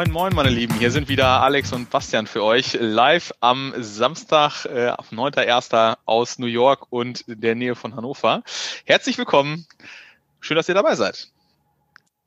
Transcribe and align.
Moin, 0.00 0.12
moin, 0.12 0.34
meine 0.34 0.48
Lieben. 0.48 0.72
Hier 0.76 0.90
sind 0.90 1.10
wieder 1.10 1.42
Alex 1.42 1.74
und 1.74 1.90
Bastian 1.90 2.26
für 2.26 2.42
euch 2.42 2.74
live 2.80 3.34
am 3.40 3.74
Samstag, 3.76 4.64
äh, 4.64 4.92
9.1. 5.10 5.98
aus 6.06 6.38
New 6.38 6.46
York 6.46 6.86
und 6.88 7.22
der 7.26 7.54
Nähe 7.54 7.74
von 7.74 7.94
Hannover. 7.94 8.42
Herzlich 8.86 9.18
willkommen. 9.18 9.66
Schön, 10.40 10.56
dass 10.56 10.70
ihr 10.70 10.74
dabei 10.74 10.94
seid. 10.94 11.28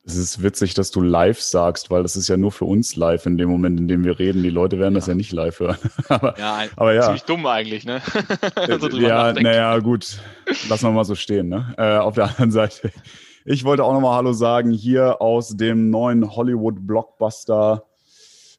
Es 0.05 0.15
ist 0.15 0.43
witzig, 0.43 0.75
dass 0.75 0.91
du 0.91 1.01
live 1.01 1.41
sagst, 1.41 1.89
weil 1.89 2.03
das 2.03 2.15
ist 2.15 2.27
ja 2.27 2.37
nur 2.37 2.51
für 2.51 2.65
uns 2.65 2.95
live 2.95 3.25
in 3.25 3.39
dem 3.39 3.49
Moment, 3.49 3.79
in 3.79 3.87
dem 3.87 4.03
wir 4.03 4.19
reden. 4.19 4.43
Die 4.43 4.51
Leute 4.51 4.77
werden 4.77 4.93
ja. 4.93 4.99
das 4.99 5.07
ja 5.07 5.15
nicht 5.15 5.31
live 5.31 5.59
hören. 5.59 5.77
aber, 6.09 6.37
ja, 6.37 6.55
ein, 6.57 6.69
aber 6.75 6.93
ja, 6.93 7.01
ziemlich 7.01 7.23
dumm 7.23 7.43
eigentlich, 7.47 7.85
ne? 7.85 8.03
so 8.79 8.87
ja, 8.99 9.33
naja, 9.33 9.79
gut. 9.79 10.19
Lassen 10.69 10.85
wir 10.85 10.91
mal 10.91 11.05
so 11.05 11.15
stehen, 11.15 11.49
ne? 11.49 11.73
Äh, 11.79 11.97
auf 11.97 12.13
der 12.13 12.25
anderen 12.25 12.51
Seite. 12.51 12.91
Ich 13.45 13.65
wollte 13.65 13.83
auch 13.83 13.91
nochmal 13.91 14.15
Hallo 14.15 14.31
sagen, 14.31 14.71
hier 14.71 15.21
aus 15.21 15.49
dem 15.49 15.89
neuen 15.89 16.33
Hollywood-Blockbuster, 16.33 17.83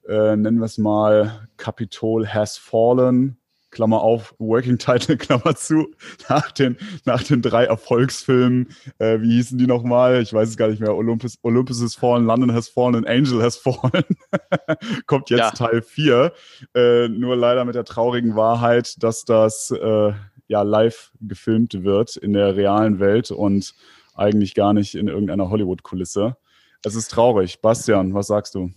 äh, 0.07 0.37
nennen 0.37 0.59
wir 0.59 0.67
es 0.67 0.77
mal 0.77 1.49
Capitol 1.57 2.27
Has 2.27 2.59
Fallen. 2.59 3.39
Klammer 3.71 4.03
auf, 4.03 4.35
Working 4.39 4.77
Title, 4.77 5.17
Klammer 5.19 5.57
zu, 5.57 5.87
nach 6.29 6.53
den, 6.53 6.77
nach 7.07 7.23
den 7.23 7.41
drei 7.41 7.65
Erfolgsfilmen, 7.65 8.69
äh, 8.99 9.21
wie 9.23 9.37
hießen 9.37 9.57
die 9.57 9.67
nochmal? 9.67 10.21
Ich 10.21 10.35
weiß 10.35 10.51
es 10.51 10.57
gar 10.59 10.69
nicht 10.69 10.81
mehr. 10.81 10.95
Olympus, 10.95 11.39
Olympus 11.43 11.83
has 11.83 11.95
fallen, 11.95 12.27
London 12.27 12.53
has 12.53 12.69
fallen 12.69 13.07
Angel 13.07 13.43
has 13.43 13.57
fallen. 13.65 14.05
Kommt 15.07 15.31
jetzt 15.31 15.41
ja. 15.41 15.51
Teil 15.51 15.81
4. 15.81 16.31
Äh, 16.75 17.09
nur 17.09 17.37
leider 17.37 17.65
mit 17.65 17.75
der 17.75 17.85
traurigen 17.85 18.37
Wahrheit, 18.37 19.03
dass 19.03 19.25
das 19.25 19.71
äh, 19.71 20.13
ja 20.47 20.63
live 20.63 21.11
gefilmt 21.23 21.83
wird 21.85 22.17
in 22.17 22.35
der 22.35 22.55
realen 22.55 23.01
Welt 23.01 23.31
und 23.31 23.75
eigentlich 24.15 24.55
gar 24.55 24.73
nicht 24.73 24.95
in 24.95 25.09
irgendeiner 25.09 25.51
Hollywood-Kulisse. 25.51 26.37
Es 26.85 26.95
ist 26.95 27.11
traurig. 27.11 27.61
Bastian, 27.61 28.15
was 28.15 28.29
sagst 28.29 28.55
du? 28.55 28.71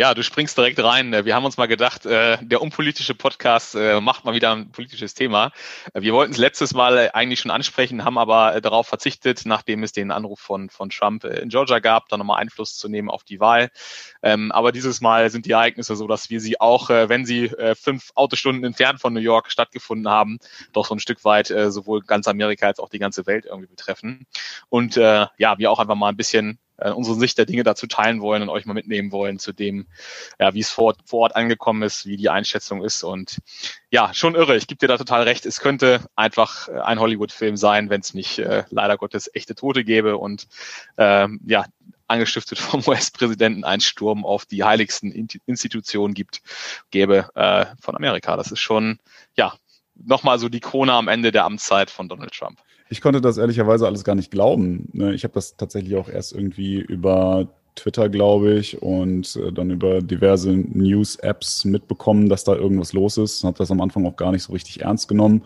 Ja, 0.00 0.14
du 0.14 0.22
springst 0.22 0.56
direkt 0.56 0.82
rein. 0.82 1.26
Wir 1.26 1.34
haben 1.34 1.44
uns 1.44 1.58
mal 1.58 1.68
gedacht, 1.68 2.06
äh, 2.06 2.38
der 2.40 2.62
unpolitische 2.62 3.14
Podcast 3.14 3.74
äh, 3.74 4.00
macht 4.00 4.24
mal 4.24 4.32
wieder 4.32 4.52
ein 4.52 4.72
politisches 4.72 5.12
Thema. 5.12 5.52
Wir 5.92 6.14
wollten 6.14 6.32
es 6.32 6.38
letztes 6.38 6.72
Mal 6.72 7.10
eigentlich 7.12 7.40
schon 7.40 7.50
ansprechen, 7.50 8.02
haben 8.02 8.16
aber 8.16 8.62
darauf 8.62 8.86
verzichtet, 8.86 9.42
nachdem 9.44 9.82
es 9.82 9.92
den 9.92 10.10
Anruf 10.10 10.40
von, 10.40 10.70
von 10.70 10.88
Trump 10.88 11.24
in 11.24 11.50
Georgia 11.50 11.80
gab, 11.80 12.08
da 12.08 12.16
nochmal 12.16 12.40
Einfluss 12.40 12.78
zu 12.78 12.88
nehmen 12.88 13.10
auf 13.10 13.24
die 13.24 13.40
Wahl. 13.40 13.68
Ähm, 14.22 14.50
aber 14.52 14.72
dieses 14.72 15.02
Mal 15.02 15.28
sind 15.28 15.44
die 15.44 15.50
Ereignisse 15.50 15.94
so, 15.94 16.06
dass 16.06 16.30
wir 16.30 16.40
sie 16.40 16.58
auch, 16.58 16.88
äh, 16.88 17.10
wenn 17.10 17.26
sie 17.26 17.50
fünf 17.74 18.12
Autostunden 18.14 18.64
entfernt 18.64 19.02
von 19.02 19.12
New 19.12 19.20
York 19.20 19.50
stattgefunden 19.50 20.10
haben, 20.10 20.38
doch 20.72 20.86
so 20.86 20.94
ein 20.94 21.00
Stück 21.00 21.26
weit 21.26 21.48
sowohl 21.48 22.00
ganz 22.00 22.26
Amerika 22.26 22.68
als 22.68 22.78
auch 22.78 22.88
die 22.88 22.98
ganze 22.98 23.26
Welt 23.26 23.44
irgendwie 23.44 23.68
betreffen. 23.68 24.26
Und 24.70 24.96
ja, 24.96 25.30
wir 25.36 25.70
auch 25.70 25.78
einfach 25.78 25.94
mal 25.94 26.08
ein 26.08 26.16
bisschen 26.16 26.58
äh, 26.80 26.90
unsere 26.90 27.16
Sicht 27.16 27.38
der 27.38 27.46
Dinge 27.46 27.62
dazu 27.62 27.86
teilen 27.86 28.20
wollen 28.20 28.42
und 28.42 28.48
euch 28.48 28.66
mal 28.66 28.74
mitnehmen 28.74 29.12
wollen 29.12 29.38
zu 29.38 29.52
dem, 29.52 29.86
ja, 30.38 30.54
wie 30.54 30.60
es 30.60 30.70
vor, 30.70 30.94
vor 31.04 31.20
Ort 31.20 31.36
angekommen 31.36 31.82
ist, 31.82 32.06
wie 32.06 32.16
die 32.16 32.30
Einschätzung 32.30 32.82
ist. 32.84 33.02
Und 33.02 33.38
ja, 33.90 34.12
schon 34.14 34.34
irre. 34.34 34.56
Ich 34.56 34.66
gebe 34.66 34.78
dir 34.78 34.88
da 34.88 34.98
total 34.98 35.22
recht. 35.22 35.46
Es 35.46 35.60
könnte 35.60 36.00
einfach 36.16 36.68
äh, 36.68 36.80
ein 36.80 37.00
Hollywood-Film 37.00 37.56
sein, 37.56 37.90
wenn 37.90 38.00
es 38.00 38.14
nicht 38.14 38.38
äh, 38.38 38.64
leider 38.70 38.96
Gottes 38.96 39.30
echte 39.32 39.54
Tote 39.54 39.84
gäbe 39.84 40.16
und 40.16 40.48
ähm, 40.96 41.40
ja, 41.46 41.64
angestiftet 42.10 42.58
vom 42.58 42.82
US-Präsidenten 42.86 43.64
ein 43.64 43.80
Sturm 43.80 44.24
auf 44.24 44.44
die 44.44 44.64
heiligsten 44.64 45.12
Institutionen 45.46 46.14
gibt, 46.14 46.42
gäbe 46.90 47.28
äh, 47.34 47.66
von 47.80 47.96
Amerika. 47.96 48.36
Das 48.36 48.50
ist 48.50 48.60
schon, 48.60 48.98
ja, 49.36 49.54
nochmal 49.94 50.38
so 50.38 50.48
die 50.48 50.60
Krone 50.60 50.92
am 50.92 51.08
Ende 51.08 51.32
der 51.32 51.44
Amtszeit 51.44 51.90
von 51.90 52.08
Donald 52.08 52.32
Trump. 52.32 52.60
Ich 52.90 53.00
konnte 53.00 53.20
das 53.20 53.38
ehrlicherweise 53.38 53.86
alles 53.86 54.02
gar 54.02 54.16
nicht 54.16 54.32
glauben. 54.32 54.88
Ne? 54.92 55.14
Ich 55.14 55.22
habe 55.22 55.32
das 55.32 55.56
tatsächlich 55.56 55.94
auch 55.94 56.08
erst 56.08 56.32
irgendwie 56.32 56.80
über 56.80 57.48
Twitter, 57.76 58.08
glaube 58.08 58.54
ich, 58.54 58.82
und 58.82 59.36
äh, 59.36 59.52
dann 59.52 59.70
über 59.70 60.02
diverse 60.02 60.50
News-Apps 60.50 61.64
mitbekommen, 61.64 62.28
dass 62.28 62.42
da 62.42 62.54
irgendwas 62.56 62.92
los 62.92 63.16
ist. 63.16 63.44
Habe 63.44 63.58
das 63.58 63.70
am 63.70 63.80
Anfang 63.80 64.04
auch 64.06 64.16
gar 64.16 64.32
nicht 64.32 64.42
so 64.42 64.52
richtig 64.52 64.80
ernst 64.80 65.06
genommen, 65.06 65.44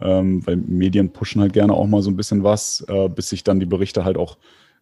ähm, 0.00 0.46
weil 0.46 0.56
Medien 0.56 1.12
pushen 1.12 1.42
halt 1.42 1.52
gerne 1.52 1.74
auch 1.74 1.88
mal 1.88 2.02
so 2.02 2.10
ein 2.10 2.16
bisschen 2.16 2.44
was, 2.44 2.84
äh, 2.88 3.08
bis 3.08 3.30
sich 3.30 3.42
dann 3.42 3.58
die 3.58 3.66
Berichte 3.66 4.04
halt 4.04 4.16
auch 4.16 4.36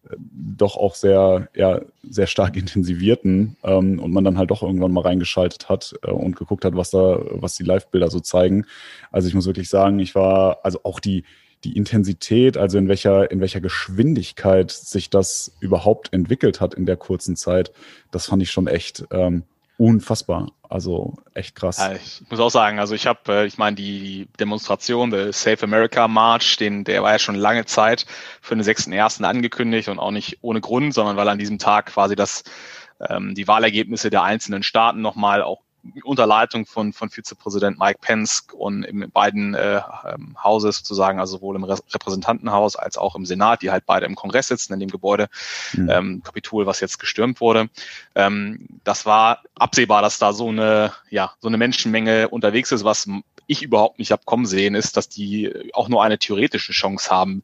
äh, 0.07 0.15
doch 0.19 0.77
auch 0.77 0.93
sehr, 0.93 1.49
ja, 1.55 1.81
sehr 2.07 2.27
stark 2.27 2.55
intensivierten 2.57 3.57
ähm, 3.63 3.99
und 3.99 4.11
man 4.11 4.23
dann 4.23 4.37
halt 4.37 4.51
doch 4.51 4.61
irgendwann 4.61 4.91
mal 4.91 5.01
reingeschaltet 5.01 5.69
hat 5.69 5.95
und 6.03 6.35
geguckt 6.35 6.65
hat, 6.65 6.75
was 6.75 6.91
da, 6.91 7.19
was 7.31 7.55
die 7.55 7.63
Live-Bilder 7.63 8.11
so 8.11 8.19
zeigen. 8.19 8.65
Also 9.11 9.27
ich 9.27 9.33
muss 9.33 9.47
wirklich 9.47 9.69
sagen, 9.69 9.97
ich 9.97 10.13
war, 10.13 10.59
also 10.61 10.81
auch 10.83 10.99
die, 10.99 11.23
die 11.63 11.75
Intensität, 11.75 12.57
also 12.57 12.77
in 12.77 12.87
welcher, 12.87 13.31
in 13.31 13.39
welcher 13.39 13.61
Geschwindigkeit 13.61 14.71
sich 14.71 15.09
das 15.09 15.55
überhaupt 15.59 16.13
entwickelt 16.13 16.61
hat 16.61 16.73
in 16.73 16.85
der 16.85 16.97
kurzen 16.97 17.35
Zeit, 17.35 17.71
das 18.11 18.27
fand 18.27 18.43
ich 18.43 18.51
schon 18.51 18.67
echt 18.67 19.05
ähm, 19.11 19.43
unfassbar. 19.77 20.51
Also 20.67 21.13
echt 21.33 21.55
krass. 21.55 21.77
Ja, 21.77 21.93
ich 21.93 22.21
muss 22.29 22.39
auch 22.39 22.49
sagen, 22.49 22.79
also 22.79 22.95
ich 22.95 23.07
habe, 23.07 23.19
äh, 23.29 23.45
ich 23.45 23.57
meine, 23.57 23.75
die 23.75 24.27
Demonstration, 24.39 25.11
der 25.11 25.31
Safe 25.31 25.63
America 25.63 26.07
March, 26.07 26.57
den, 26.57 26.83
der 26.83 27.03
war 27.03 27.11
ja 27.13 27.19
schon 27.19 27.35
lange 27.35 27.65
Zeit 27.65 28.05
für 28.41 28.55
den 28.55 28.63
6.1. 28.63 29.23
angekündigt 29.23 29.89
und 29.89 29.99
auch 29.99 30.11
nicht 30.11 30.39
ohne 30.41 30.61
Grund, 30.61 30.93
sondern 30.93 31.17
weil 31.17 31.29
an 31.29 31.37
diesem 31.37 31.59
Tag 31.59 31.87
quasi 31.87 32.15
das 32.15 32.43
ähm, 33.09 33.35
die 33.35 33.47
Wahlergebnisse 33.47 34.09
der 34.09 34.23
einzelnen 34.23 34.63
Staaten 34.63 35.01
nochmal 35.01 35.41
auch 35.41 35.64
unter 36.03 36.25
Leitung 36.25 36.65
von, 36.65 36.93
von 36.93 37.09
Vizepräsident 37.09 37.79
Mike 37.79 37.99
Pence 38.01 38.47
und 38.53 38.83
in 38.83 39.09
beiden 39.11 39.53
äh, 39.53 39.81
ähm, 40.07 40.35
Hauses 40.43 40.77
sozusagen, 40.77 41.19
also 41.19 41.37
sowohl 41.37 41.55
im 41.55 41.63
Repräsentantenhaus 41.63 42.75
als 42.75 42.97
auch 42.97 43.15
im 43.15 43.25
Senat, 43.25 43.61
die 43.61 43.71
halt 43.71 43.85
beide 43.85 44.05
im 44.05 44.15
Kongress 44.15 44.47
sitzen, 44.47 44.73
in 44.73 44.79
dem 44.79 44.89
Gebäude, 44.89 45.27
mhm. 45.73 45.89
ähm, 45.89 46.21
Kapitol, 46.23 46.65
was 46.65 46.79
jetzt 46.79 46.99
gestürmt 46.99 47.41
wurde. 47.41 47.69
Ähm, 48.15 48.67
das 48.83 49.05
war 49.05 49.41
absehbar, 49.55 50.01
dass 50.01 50.19
da 50.19 50.33
so 50.33 50.49
eine, 50.49 50.93
ja, 51.09 51.33
so 51.39 51.47
eine 51.47 51.57
Menschenmenge 51.57 52.29
unterwegs 52.29 52.71
ist, 52.71 52.83
was 52.83 53.07
ich 53.47 53.61
überhaupt 53.61 53.99
nicht 53.99 54.11
habe 54.11 54.23
kommen 54.25 54.45
sehen, 54.45 54.75
ist, 54.75 54.97
dass 54.97 55.09
die 55.09 55.71
auch 55.73 55.87
nur 55.87 56.03
eine 56.03 56.17
theoretische 56.17 56.73
Chance 56.73 57.09
haben, 57.09 57.43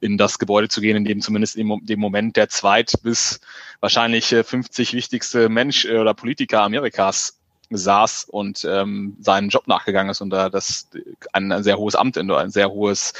in 0.00 0.16
das 0.16 0.38
Gebäude 0.38 0.68
zu 0.68 0.80
gehen, 0.80 0.96
in 0.96 1.04
dem 1.04 1.20
zumindest 1.20 1.56
in 1.56 1.84
dem 1.84 2.00
Moment 2.00 2.36
der 2.36 2.48
zweit 2.48 2.94
bis 3.02 3.40
wahrscheinlich 3.80 4.26
50 4.28 4.94
wichtigste 4.94 5.48
Mensch 5.48 5.84
äh, 5.84 5.98
oder 5.98 6.14
Politiker 6.14 6.62
Amerikas 6.62 7.38
saß 7.76 8.24
und 8.24 8.66
ähm, 8.68 9.16
seinem 9.20 9.48
Job 9.48 9.66
nachgegangen 9.66 10.10
ist 10.10 10.20
und 10.20 10.30
da 10.30 10.48
das 10.48 10.88
ein, 11.32 11.52
ein 11.52 11.62
sehr 11.62 11.78
hohes 11.78 11.94
Amt, 11.94 12.18
ein 12.18 12.50
sehr 12.50 12.70
hohes, 12.70 13.12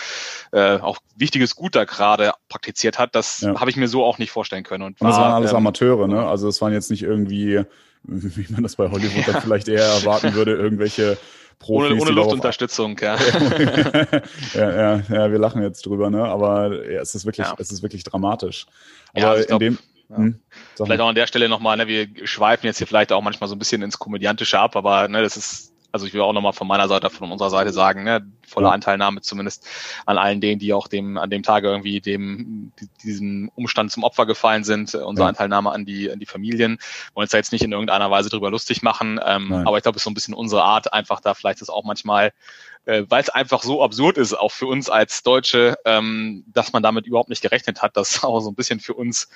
äh, 0.53 0.79
auch 0.79 0.99
wichtiges 1.17 1.57
Gut 1.57 1.75
da 1.75 1.85
gerade 1.85 2.33
praktiziert 2.49 2.99
hat, 2.99 3.15
das 3.15 3.41
ja. 3.41 3.59
habe 3.61 3.71
ich 3.71 3.77
mir 3.77 3.89
so 3.89 4.05
auch 4.05 4.19
nicht 4.19 4.31
vorstellen 4.31 4.65
können. 4.65 4.85
Und, 4.85 5.01
und 5.01 5.09
das 5.09 5.17
war, 5.17 5.25
waren 5.25 5.35
alles 5.35 5.51
ähm, 5.53 5.59
Amateure, 5.59 6.09
ne? 6.09 6.27
Also 6.27 6.49
es 6.49 6.61
waren 6.61 6.73
jetzt 6.73 6.91
nicht 6.91 7.03
irgendwie, 7.03 7.63
wie 8.03 8.53
man 8.53 8.63
das 8.63 8.77
bei 8.77 8.91
Hollywood 8.91 9.27
dann 9.27 9.43
vielleicht 9.43 9.69
eher 9.69 9.85
erwarten 9.85 10.35
würde, 10.35 10.55
irgendwelche 10.55 11.19
Profis, 11.59 11.93
ohne, 11.93 12.01
ohne 12.01 12.11
Luftunterstützung, 12.11 12.99
ja. 13.03 13.17
ja, 14.55 14.71
ja. 14.71 15.03
Ja, 15.09 15.31
wir 15.31 15.39
lachen 15.39 15.63
jetzt 15.63 15.87
drüber, 15.87 16.11
ne? 16.11 16.25
Aber 16.25 16.91
ja, 16.91 17.01
es 17.01 17.15
ist 17.15 17.25
wirklich, 17.25 17.47
ja. 17.47 17.55
es 17.59 17.71
ist 17.71 17.83
wirklich 17.83 18.03
dramatisch. 18.03 18.67
Aber 19.13 19.21
ja, 19.21 19.31
also 19.31 19.43
in 19.43 19.47
glaub, 19.47 19.61
dem 19.61 19.79
ja. 20.13 20.19
Hm, 20.19 20.41
vielleicht 20.77 21.01
auch 21.01 21.09
an 21.09 21.15
der 21.15 21.27
Stelle 21.27 21.49
nochmal, 21.49 21.77
ne, 21.77 21.87
wir 21.87 22.09
schweifen 22.27 22.67
jetzt 22.67 22.79
hier 22.79 22.87
vielleicht 22.87 23.13
auch 23.13 23.23
manchmal 23.23 23.49
so 23.49 23.55
ein 23.55 23.59
bisschen 23.59 23.83
ins 23.83 23.99
Komödiantische 23.99 24.59
ab, 24.59 24.77
aber 24.77 25.09
ne, 25.09 25.23
das 25.23 25.37
ist, 25.37 25.72
also 25.93 26.07
ich 26.07 26.15
will 26.15 26.23
auch 26.23 26.33
nochmal 26.33 26.55
von 26.55 26.67
meiner 26.67 26.89
Seite, 26.89 27.11
von 27.11 27.31
unserer 27.31 27.51
Seite 27.51 27.73
sagen, 27.73 28.05
ne, 28.05 28.27
volle. 28.47 28.71
Anteilnahme 28.71 29.21
zumindest 29.21 29.67
an 30.07 30.19
allen 30.19 30.41
denen, 30.41 30.59
die 30.59 30.73
auch 30.73 30.89
dem, 30.89 31.19
an 31.19 31.31
dem 31.31 31.43
Tage 31.43 31.69
irgendwie 31.69 32.01
dem, 32.01 32.73
diesem 33.05 33.51
Umstand 33.55 33.93
zum 33.93 34.03
Opfer 34.03 34.27
gefallen 34.27 34.65
sind, 34.65 34.95
unsere 34.95 35.27
ja. 35.27 35.29
Anteilnahme 35.29 35.71
an 35.71 35.85
die, 35.85 36.11
an 36.11 36.19
die 36.19 36.27
Familien. 36.27 36.79
Wollen 37.15 37.25
uns 37.25 37.31
da 37.31 37.39
jetzt 37.39 37.53
nicht 37.53 37.63
in 37.63 37.73
irgendeiner 37.73 38.11
Weise 38.11 38.31
drüber 38.31 38.51
lustig 38.51 38.83
machen, 38.83 39.21
ähm, 39.25 39.53
aber 39.53 39.77
ich 39.77 39.83
glaube, 39.83 39.97
es 39.97 40.01
ist 40.01 40.05
so 40.05 40.11
ein 40.11 40.15
bisschen 40.15 40.35
unsere 40.35 40.65
Art, 40.65 40.93
einfach 40.93 41.21
da 41.21 41.35
vielleicht 41.35 41.61
das 41.61 41.69
auch 41.69 41.85
manchmal 41.85 42.33
äh, 42.85 43.05
weil 43.09 43.23
es 43.23 43.29
einfach 43.29 43.63
so 43.63 43.83
absurd 43.83 44.19
ist, 44.19 44.35
auch 44.35 44.51
für 44.51 44.67
uns 44.67 44.91
als 44.91 45.23
Deutsche, 45.23 45.77
ähm, 45.85 46.45
dass 46.53 46.73
man 46.73 46.83
damit 46.83 47.07
überhaupt 47.07 47.29
nicht 47.29 47.43
gerechnet 47.43 47.83
hat, 47.83 47.97
das 47.97 48.25
auch 48.25 48.41
so 48.41 48.51
ein 48.51 48.55
bisschen 48.55 48.81
für 48.81 48.95
uns 48.95 49.29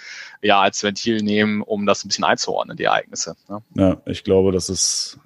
ja 0.43 0.61
als 0.61 0.83
Ventil 0.83 1.23
nehmen, 1.23 1.63
um 1.63 1.87
das 1.87 2.05
ein 2.05 2.09
bisschen 2.09 2.25
einzuordnen, 2.25 2.77
die 2.77 2.85
Ereignisse. 2.85 3.37
Ne? 3.49 3.63
Ja, 3.75 3.97
ich 4.07 4.25
glaube, 4.25 4.53
das 4.53 4.69
ist 4.69 5.19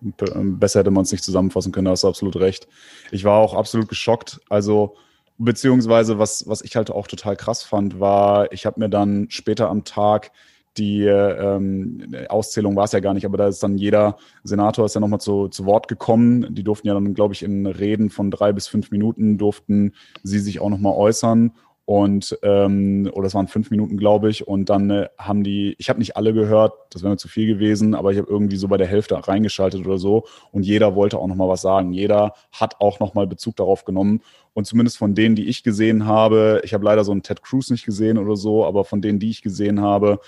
besser 0.00 0.80
hätte 0.80 0.90
man 0.90 1.04
es 1.04 1.12
nicht 1.12 1.24
zusammenfassen 1.24 1.72
können, 1.72 1.86
da 1.86 1.92
hast 1.92 2.04
du 2.04 2.08
absolut 2.08 2.36
recht. 2.36 2.68
Ich 3.10 3.24
war 3.24 3.38
auch 3.38 3.54
absolut 3.54 3.88
geschockt. 3.88 4.40
Also, 4.48 4.96
beziehungsweise, 5.38 6.18
was, 6.18 6.48
was 6.48 6.62
ich 6.62 6.76
halt 6.76 6.90
auch 6.90 7.06
total 7.06 7.36
krass 7.36 7.62
fand, 7.62 8.00
war, 8.00 8.52
ich 8.52 8.66
habe 8.66 8.80
mir 8.80 8.88
dann 8.88 9.26
später 9.30 9.68
am 9.68 9.84
Tag 9.84 10.32
die 10.76 11.04
ähm, 11.04 12.14
Auszählung 12.28 12.76
war 12.76 12.84
es 12.84 12.92
ja 12.92 13.00
gar 13.00 13.14
nicht, 13.14 13.24
aber 13.24 13.38
da 13.38 13.48
ist 13.48 13.62
dann 13.62 13.78
jeder 13.78 14.18
Senator 14.44 14.84
ist 14.84 14.94
ja 14.94 15.00
nochmal 15.00 15.20
zu, 15.20 15.48
zu 15.48 15.64
Wort 15.64 15.88
gekommen. 15.88 16.54
Die 16.54 16.64
durften 16.64 16.86
ja 16.86 16.94
dann, 16.94 17.14
glaube 17.14 17.34
ich, 17.34 17.42
in 17.42 17.66
Reden 17.66 18.10
von 18.10 18.30
drei 18.30 18.52
bis 18.52 18.68
fünf 18.68 18.90
Minuten 18.90 19.38
durften 19.38 19.94
sie 20.22 20.38
sich 20.38 20.60
auch 20.60 20.68
nochmal 20.68 20.94
äußern. 20.94 21.52
Und 21.86 22.36
ähm, 22.42 23.08
oder 23.12 23.28
es 23.28 23.34
waren 23.34 23.46
fünf 23.46 23.70
Minuten, 23.70 23.96
glaube 23.96 24.28
ich. 24.28 24.46
Und 24.46 24.68
dann 24.70 24.90
äh, 24.90 25.08
haben 25.18 25.44
die, 25.44 25.76
ich 25.78 25.88
habe 25.88 26.00
nicht 26.00 26.16
alle 26.16 26.34
gehört, 26.34 26.74
das 26.90 27.02
wäre 27.02 27.12
mir 27.12 27.16
zu 27.16 27.28
viel 27.28 27.46
gewesen, 27.46 27.94
aber 27.94 28.10
ich 28.10 28.18
habe 28.18 28.28
irgendwie 28.28 28.56
so 28.56 28.66
bei 28.66 28.76
der 28.76 28.88
Hälfte 28.88 29.16
reingeschaltet 29.16 29.86
oder 29.86 29.96
so. 29.96 30.24
Und 30.50 30.64
jeder 30.64 30.96
wollte 30.96 31.16
auch 31.16 31.28
nochmal 31.28 31.48
was 31.48 31.62
sagen. 31.62 31.92
Jeder 31.92 32.34
hat 32.50 32.80
auch 32.80 32.98
nochmal 32.98 33.28
Bezug 33.28 33.54
darauf 33.54 33.84
genommen. 33.84 34.20
Und 34.52 34.66
zumindest 34.66 34.98
von 34.98 35.14
denen, 35.14 35.36
die 35.36 35.46
ich 35.46 35.62
gesehen 35.62 36.06
habe, 36.06 36.60
ich 36.64 36.74
habe 36.74 36.84
leider 36.84 37.04
so 37.04 37.12
einen 37.12 37.22
Ted 37.22 37.44
Cruz 37.44 37.70
nicht 37.70 37.86
gesehen 37.86 38.18
oder 38.18 38.34
so, 38.34 38.66
aber 38.66 38.84
von 38.84 39.00
denen, 39.00 39.20
die 39.20 39.30
ich 39.30 39.42
gesehen 39.42 39.80
habe, 39.80 40.18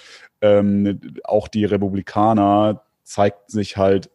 ähm, 0.41 1.01
auch 1.25 1.49
die 1.49 1.65
Republikaner 1.65 2.83
zeigt 3.03 3.51
sich 3.51 3.77
halt 3.77 4.11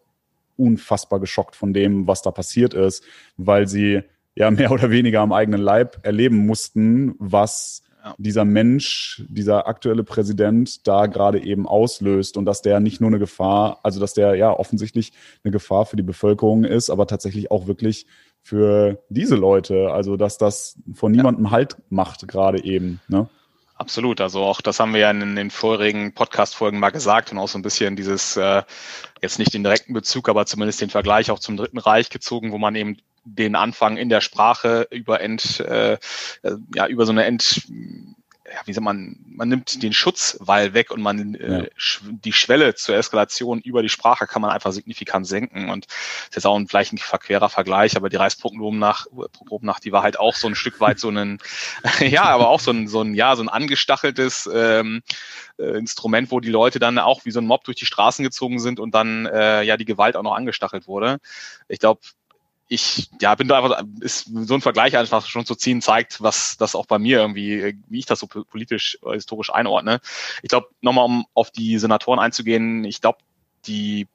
unfassbar 0.55 1.19
geschockt 1.19 1.57
von 1.57 1.73
dem, 1.73 2.07
was 2.07 2.21
da 2.21 2.31
passiert 2.31 2.73
ist, 2.73 3.03
weil 3.35 3.67
sie 3.67 4.03
ja 4.35 4.51
mehr 4.51 4.71
oder 4.71 4.89
weniger 4.89 5.21
am 5.21 5.33
eigenen 5.33 5.61
Leib 5.61 5.99
erleben 6.03 6.45
mussten, 6.45 7.15
was 7.19 7.83
ja. 8.03 8.15
dieser 8.17 8.45
Mensch, 8.45 9.23
dieser 9.29 9.67
aktuelle 9.67 10.03
Präsident 10.03 10.87
da 10.87 11.05
gerade 11.05 11.43
eben 11.43 11.67
auslöst 11.67 12.37
und 12.37 12.45
dass 12.45 12.61
der 12.61 12.79
nicht 12.79 13.01
nur 13.01 13.09
eine 13.09 13.19
Gefahr, 13.19 13.79
also 13.83 13.99
dass 13.99 14.13
der 14.13 14.35
ja 14.35 14.51
offensichtlich 14.51 15.13
eine 15.43 15.51
Gefahr 15.51 15.85
für 15.85 15.95
die 15.95 16.03
Bevölkerung 16.03 16.63
ist, 16.63 16.89
aber 16.89 17.07
tatsächlich 17.07 17.51
auch 17.51 17.67
wirklich 17.67 18.07
für 18.41 19.01
diese 19.09 19.35
Leute, 19.35 19.91
also 19.91 20.17
dass 20.17 20.37
das 20.37 20.77
von 20.93 21.11
niemandem 21.11 21.45
ja. 21.45 21.51
Halt 21.51 21.77
macht 21.89 22.27
gerade 22.27 22.63
eben. 22.63 22.99
Ne? 23.07 23.29
Absolut. 23.75 24.21
Also 24.21 24.43
auch 24.43 24.61
das 24.61 24.79
haben 24.79 24.93
wir 24.93 24.99
ja 24.99 25.11
in 25.11 25.35
den 25.35 25.49
vorigen 25.49 26.13
Podcast-Folgen 26.13 26.79
mal 26.79 26.91
gesagt 26.91 27.31
und 27.31 27.37
auch 27.37 27.47
so 27.47 27.57
ein 27.57 27.63
bisschen 27.63 27.95
dieses, 27.95 28.37
äh, 28.37 28.63
jetzt 29.21 29.39
nicht 29.39 29.53
den 29.53 29.63
direkten 29.63 29.93
Bezug, 29.93 30.29
aber 30.29 30.45
zumindest 30.45 30.81
den 30.81 30.89
Vergleich 30.89 31.31
auch 31.31 31.39
zum 31.39 31.57
Dritten 31.57 31.79
Reich 31.79 32.09
gezogen, 32.09 32.51
wo 32.51 32.57
man 32.57 32.75
eben 32.75 32.97
den 33.25 33.55
Anfang 33.55 33.97
in 33.97 34.09
der 34.09 34.21
Sprache 34.21 34.87
über 34.91 35.21
End, 35.21 35.59
äh, 35.59 35.93
äh, 35.93 35.97
ja, 36.75 36.87
über 36.87 37.05
so 37.05 37.11
eine 37.11 37.25
End, 37.25 37.63
ja, 38.53 38.61
wie 38.65 38.73
sagt 38.73 38.83
man, 38.83 39.17
man 39.25 39.49
nimmt 39.49 39.81
den 39.81 39.93
Schutzwall 39.93 40.73
weg 40.73 40.91
und 40.91 41.01
man 41.01 41.35
äh, 41.35 41.63
ja. 41.63 41.67
die 42.11 42.33
Schwelle 42.33 42.75
zur 42.75 42.95
Eskalation 42.95 43.61
über 43.61 43.81
die 43.81 43.89
Sprache 43.89 44.27
kann 44.27 44.41
man 44.41 44.51
einfach 44.51 44.71
signifikant 44.73 45.25
senken. 45.25 45.69
Und 45.69 45.85
das 45.85 46.29
ist 46.29 46.35
jetzt 46.35 46.45
auch 46.45 46.57
ein, 46.57 46.67
vielleicht 46.67 46.93
ein 46.93 46.97
verquerer 46.97 47.49
Vergleich, 47.49 47.95
aber 47.95 48.09
die 48.09 48.17
Reichsproben 48.17 48.77
nach, 48.77 49.07
nach, 49.61 49.79
die 49.79 49.91
war 49.91 50.03
halt 50.03 50.19
auch 50.19 50.35
so 50.35 50.47
ein 50.47 50.55
Stück 50.55 50.81
weit 50.81 50.99
so 50.99 51.09
ein, 51.09 51.39
ja, 51.99 52.23
aber 52.23 52.49
auch 52.49 52.59
so 52.59 52.71
ein, 52.71 52.87
so 52.87 53.01
ein, 53.01 53.15
ja, 53.15 53.35
so 53.35 53.41
ein 53.41 53.49
angestacheltes 53.49 54.49
ähm, 54.53 55.01
äh, 55.57 55.77
Instrument, 55.77 56.29
wo 56.29 56.39
die 56.39 56.49
Leute 56.49 56.79
dann 56.79 56.99
auch 56.99 57.25
wie 57.25 57.31
so 57.31 57.39
ein 57.39 57.47
Mob 57.47 57.63
durch 57.63 57.77
die 57.77 57.85
Straßen 57.85 58.23
gezogen 58.23 58.59
sind 58.59 58.79
und 58.79 58.93
dann 58.93 59.25
äh, 59.25 59.63
ja 59.63 59.77
die 59.77 59.85
Gewalt 59.85 60.15
auch 60.15 60.23
noch 60.23 60.35
angestachelt 60.35 60.87
wurde. 60.87 61.19
Ich 61.69 61.79
glaube, 61.79 62.01
ich 62.67 63.09
ja 63.21 63.35
bin 63.35 63.47
da 63.47 63.57
einfach 63.61 63.83
ist 63.99 64.29
so 64.33 64.53
ein 64.53 64.61
Vergleich 64.61 64.97
einfach 64.97 65.25
schon 65.25 65.45
zu 65.45 65.55
ziehen 65.55 65.81
zeigt, 65.81 66.21
was 66.21 66.57
das 66.57 66.75
auch 66.75 66.85
bei 66.85 66.97
mir 66.97 67.19
irgendwie, 67.19 67.77
wie 67.87 67.99
ich 67.99 68.05
das 68.05 68.19
so 68.19 68.27
politisch 68.27 68.97
äh, 69.05 69.13
historisch 69.13 69.51
einordne. 69.51 69.99
Ich 70.41 70.49
glaube 70.49 70.69
nochmal 70.81 71.05
um 71.05 71.25
auf 71.33 71.51
die 71.51 71.77
Senatoren 71.77 72.19
einzugehen, 72.19 72.83
ich 72.83 73.01
glaube 73.01 73.19
die 73.65 74.07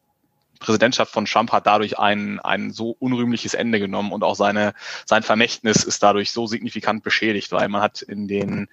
Präsidentschaft 0.59 1.13
von 1.13 1.25
Trump 1.25 1.53
hat 1.53 1.67
dadurch 1.67 1.99
ein, 1.99 2.41
ein 2.41 2.71
so 2.71 2.97
unrühmliches 2.99 3.55
Ende 3.55 3.79
genommen 3.79 4.13
und 4.13 4.25
auch 4.25 4.37
seine, 4.37 4.75
sein 5.07 5.23
Vermächtnis 5.23 5.85
ist 5.85 6.03
dadurch 6.03 6.33
so 6.33 6.47
signifikant 6.47 7.03
beschädigt, 7.03 7.53
weil 7.53 7.69
man 7.69 7.83
hat 7.83 8.03
in 8.03 8.29
den 8.29 8.69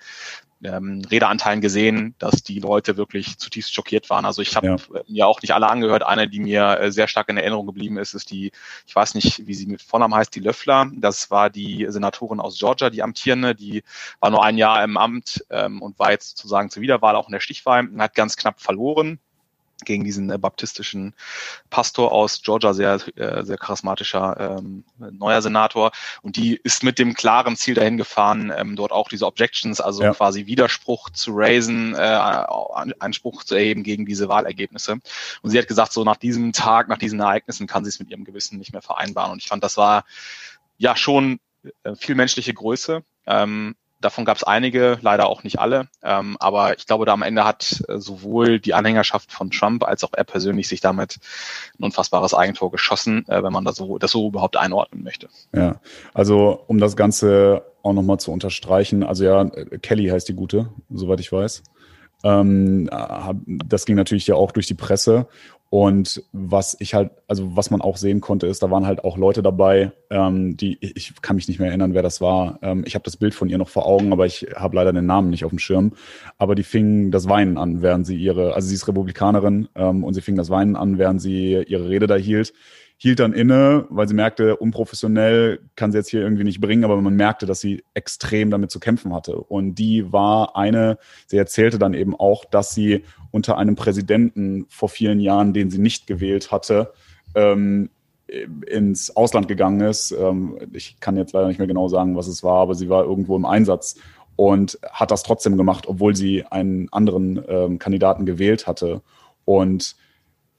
ähm, 0.63 1.01
Redeanteilen 1.09 1.61
gesehen, 1.61 2.15
dass 2.17 2.43
die 2.43 2.59
Leute 2.59 2.97
wirklich 2.97 3.37
zutiefst 3.37 3.73
schockiert 3.73 4.09
waren. 4.09 4.25
Also 4.25 4.41
ich 4.41 4.55
habe 4.55 4.67
ja. 4.67 4.75
mir 5.07 5.27
auch 5.27 5.41
nicht 5.41 5.53
alle 5.53 5.69
angehört. 5.69 6.03
Eine, 6.03 6.27
die 6.27 6.39
mir 6.39 6.79
äh, 6.79 6.91
sehr 6.91 7.07
stark 7.07 7.29
in 7.29 7.37
Erinnerung 7.37 7.65
geblieben 7.65 7.97
ist, 7.97 8.13
ist 8.13 8.31
die, 8.31 8.51
ich 8.87 8.95
weiß 8.95 9.15
nicht, 9.15 9.47
wie 9.47 9.53
sie 9.53 9.67
mit 9.67 9.81
Vornamen 9.81 10.15
heißt, 10.15 10.33
die 10.33 10.39
Löffler. 10.39 10.89
Das 10.95 11.29
war 11.31 11.49
die 11.49 11.85
Senatorin 11.89 12.39
aus 12.39 12.57
Georgia, 12.57 12.89
die 12.89 13.03
amtierende. 13.03 13.55
Die 13.55 13.83
war 14.19 14.29
nur 14.29 14.43
ein 14.43 14.57
Jahr 14.57 14.83
im 14.83 14.97
Amt 14.97 15.45
ähm, 15.49 15.81
und 15.81 15.99
war 15.99 16.11
jetzt 16.11 16.37
sozusagen 16.37 16.69
zur 16.69 16.81
Wiederwahl 16.81 17.15
auch 17.15 17.27
in 17.27 17.33
der 17.33 17.39
Stichwahl 17.39 17.87
und 17.87 18.01
hat 18.01 18.15
ganz 18.15 18.35
knapp 18.37 18.59
verloren 18.59 19.19
gegen 19.83 20.03
diesen 20.03 20.29
äh, 20.29 20.37
baptistischen 20.37 21.13
Pastor 21.69 22.11
aus 22.11 22.41
Georgia, 22.41 22.73
sehr, 22.73 22.99
äh, 23.17 23.43
sehr 23.43 23.57
charismatischer 23.57 24.57
ähm, 24.59 24.85
neuer 24.97 25.41
Senator. 25.41 25.91
Und 26.21 26.37
die 26.37 26.59
ist 26.63 26.83
mit 26.83 26.97
dem 26.99 27.13
klaren 27.13 27.55
Ziel 27.57 27.73
dahin 27.73 27.97
gefahren, 27.97 28.53
ähm, 28.55 28.75
dort 28.75 28.91
auch 28.91 29.09
diese 29.09 29.25
Objections, 29.25 29.81
also 29.81 30.03
ja. 30.03 30.13
quasi 30.13 30.45
Widerspruch 30.45 31.09
zu 31.09 31.31
raisen, 31.33 31.93
äh, 31.95 32.43
Einspruch 32.99 33.43
zu 33.43 33.55
erheben 33.55 33.83
gegen 33.83 34.05
diese 34.05 34.29
Wahlergebnisse. 34.29 34.93
Und 35.41 35.49
sie 35.49 35.57
hat 35.57 35.67
gesagt, 35.67 35.91
so 35.91 36.03
nach 36.03 36.17
diesem 36.17 36.53
Tag, 36.53 36.87
nach 36.87 36.97
diesen 36.97 37.19
Ereignissen 37.19 37.67
kann 37.67 37.83
sie 37.83 37.89
es 37.89 37.99
mit 37.99 38.09
ihrem 38.09 38.23
Gewissen 38.23 38.57
nicht 38.57 38.71
mehr 38.71 38.81
vereinbaren. 38.81 39.31
Und 39.31 39.41
ich 39.41 39.47
fand, 39.47 39.63
das 39.63 39.77
war 39.77 40.05
ja 40.77 40.95
schon 40.95 41.39
äh, 41.83 41.95
viel 41.95 42.15
menschliche 42.15 42.53
Größe. 42.53 43.03
Ähm, 43.27 43.75
Davon 44.05 44.23
gab 44.23 44.37
es 44.37 44.43
einige, 44.43 44.99
leider 45.01 45.25
auch 45.25 45.43
nicht 45.43 45.57
alle. 45.57 45.87
Ähm, 46.03 46.37
aber 46.39 46.77
ich 46.77 46.85
glaube, 46.85 47.07
da 47.07 47.13
am 47.13 47.23
Ende 47.23 47.43
hat 47.43 47.83
äh, 47.87 47.97
sowohl 47.97 48.59
die 48.59 48.75
Anhängerschaft 48.75 49.31
von 49.31 49.49
Trump 49.49 49.83
als 49.83 50.03
auch 50.03 50.11
er 50.15 50.23
persönlich 50.23 50.67
sich 50.67 50.79
damit 50.79 51.17
ein 51.79 51.85
unfassbares 51.85 52.35
Eigentor 52.35 52.69
geschossen, 52.69 53.27
äh, 53.27 53.41
wenn 53.41 53.51
man 53.51 53.65
das 53.65 53.77
so, 53.77 53.97
das 53.97 54.11
so 54.11 54.27
überhaupt 54.27 54.57
einordnen 54.57 55.03
möchte. 55.03 55.27
Ja, 55.55 55.81
also 56.13 56.63
um 56.67 56.77
das 56.77 56.95
Ganze 56.95 57.63
auch 57.81 57.93
nochmal 57.93 58.19
zu 58.19 58.31
unterstreichen, 58.31 59.03
also 59.03 59.23
ja, 59.23 59.43
Kelly 59.81 60.09
heißt 60.09 60.29
die 60.29 60.35
gute, 60.35 60.69
soweit 60.91 61.19
ich 61.19 61.31
weiß. 61.31 61.63
Ähm, 62.23 62.89
das 63.45 63.85
ging 63.85 63.95
natürlich 63.95 64.27
ja 64.27 64.35
auch 64.35 64.51
durch 64.51 64.67
die 64.67 64.73
Presse 64.73 65.27
und 65.75 66.23
was 66.31 66.77
ich 66.79 66.93
halt, 66.93 67.11
also 67.27 67.57
was 67.57 67.69
man 67.69 67.81
auch 67.81 67.97
sehen 67.97 68.21
konnte, 68.21 68.47
ist, 68.47 68.63
da 68.63 68.71
waren 68.71 68.85
halt 68.85 69.03
auch 69.03 69.17
Leute 69.17 69.43
dabei, 69.43 69.91
ähm, 70.09 70.55
die, 70.55 70.77
ich 70.79 71.21
kann 71.21 71.35
mich 71.35 71.49
nicht 71.49 71.59
mehr 71.59 71.67
erinnern, 71.67 71.93
wer 71.93 72.01
das 72.01 72.21
war. 72.21 72.59
Ähm, 72.61 72.83
ich 72.85 72.95
habe 72.95 73.03
das 73.03 73.17
Bild 73.17 73.33
von 73.33 73.49
ihr 73.49 73.57
noch 73.57 73.67
vor 73.67 73.85
Augen, 73.85 74.13
aber 74.13 74.25
ich 74.25 74.47
habe 74.55 74.75
leider 74.75 74.93
den 74.93 75.05
Namen 75.05 75.31
nicht 75.31 75.43
auf 75.43 75.49
dem 75.49 75.59
Schirm. 75.59 75.93
Aber 76.37 76.55
die 76.55 76.63
fingen 76.63 77.11
das 77.11 77.27
Weinen 77.27 77.57
an, 77.57 77.81
während 77.81 78.05
sie 78.05 78.15
ihre, 78.15 78.53
also 78.53 78.67
sie 78.67 78.75
ist 78.75 78.87
Republikanerin 78.87 79.67
ähm, 79.75 80.05
und 80.05 80.13
sie 80.13 80.21
fing 80.21 80.37
das 80.37 80.49
Weinen 80.49 80.75
an, 80.75 80.97
während 80.97 81.21
sie 81.21 81.63
ihre 81.67 81.89
Rede 81.89 82.07
da 82.07 82.15
hielt 82.15 82.53
hielt 82.97 83.19
dann 83.19 83.33
inne, 83.33 83.85
weil 83.89 84.07
sie 84.07 84.13
merkte, 84.13 84.55
unprofessionell 84.55 85.59
kann 85.75 85.91
sie 85.91 85.97
jetzt 85.97 86.09
hier 86.09 86.21
irgendwie 86.21 86.43
nicht 86.45 86.61
bringen, 86.61 86.85
aber 86.85 87.01
man 87.01 87.15
merkte, 87.15 87.45
dass 87.45 87.59
sie 87.59 87.83
extrem 87.93 88.49
damit 88.49 88.71
zu 88.71 88.79
kämpfen 88.79 89.13
hatte. 89.13 89.35
Und 89.35 89.75
die 89.75 90.11
war 90.11 90.55
eine, 90.55 90.97
sie 91.27 91.37
erzählte 91.37 91.77
dann 91.77 91.93
eben 91.93 92.15
auch, 92.15 92.45
dass 92.45 92.73
sie 92.73 93.03
unter 93.31 93.57
einem 93.57 93.75
Präsidenten 93.75 94.65
vor 94.69 94.89
vielen 94.89 95.19
Jahren, 95.19 95.53
den 95.53 95.69
sie 95.69 95.79
nicht 95.79 96.07
gewählt 96.07 96.51
hatte, 96.51 96.93
ähm, 97.35 97.89
ins 98.65 99.15
Ausland 99.15 99.47
gegangen 99.47 99.81
ist. 99.81 100.11
Ähm, 100.11 100.57
ich 100.73 100.99
kann 100.99 101.17
jetzt 101.17 101.33
leider 101.33 101.47
nicht 101.47 101.59
mehr 101.59 101.67
genau 101.67 101.89
sagen, 101.89 102.15
was 102.15 102.27
es 102.27 102.43
war, 102.43 102.61
aber 102.61 102.75
sie 102.75 102.89
war 102.89 103.03
irgendwo 103.03 103.35
im 103.35 103.45
Einsatz 103.45 103.97
und 104.35 104.79
hat 104.89 105.11
das 105.11 105.23
trotzdem 105.23 105.57
gemacht, 105.57 105.85
obwohl 105.87 106.15
sie 106.15 106.43
einen 106.45 106.91
anderen 106.91 107.43
ähm, 107.47 107.79
Kandidaten 107.79 108.25
gewählt 108.25 108.67
hatte. 108.67 109.01
Und 109.43 109.95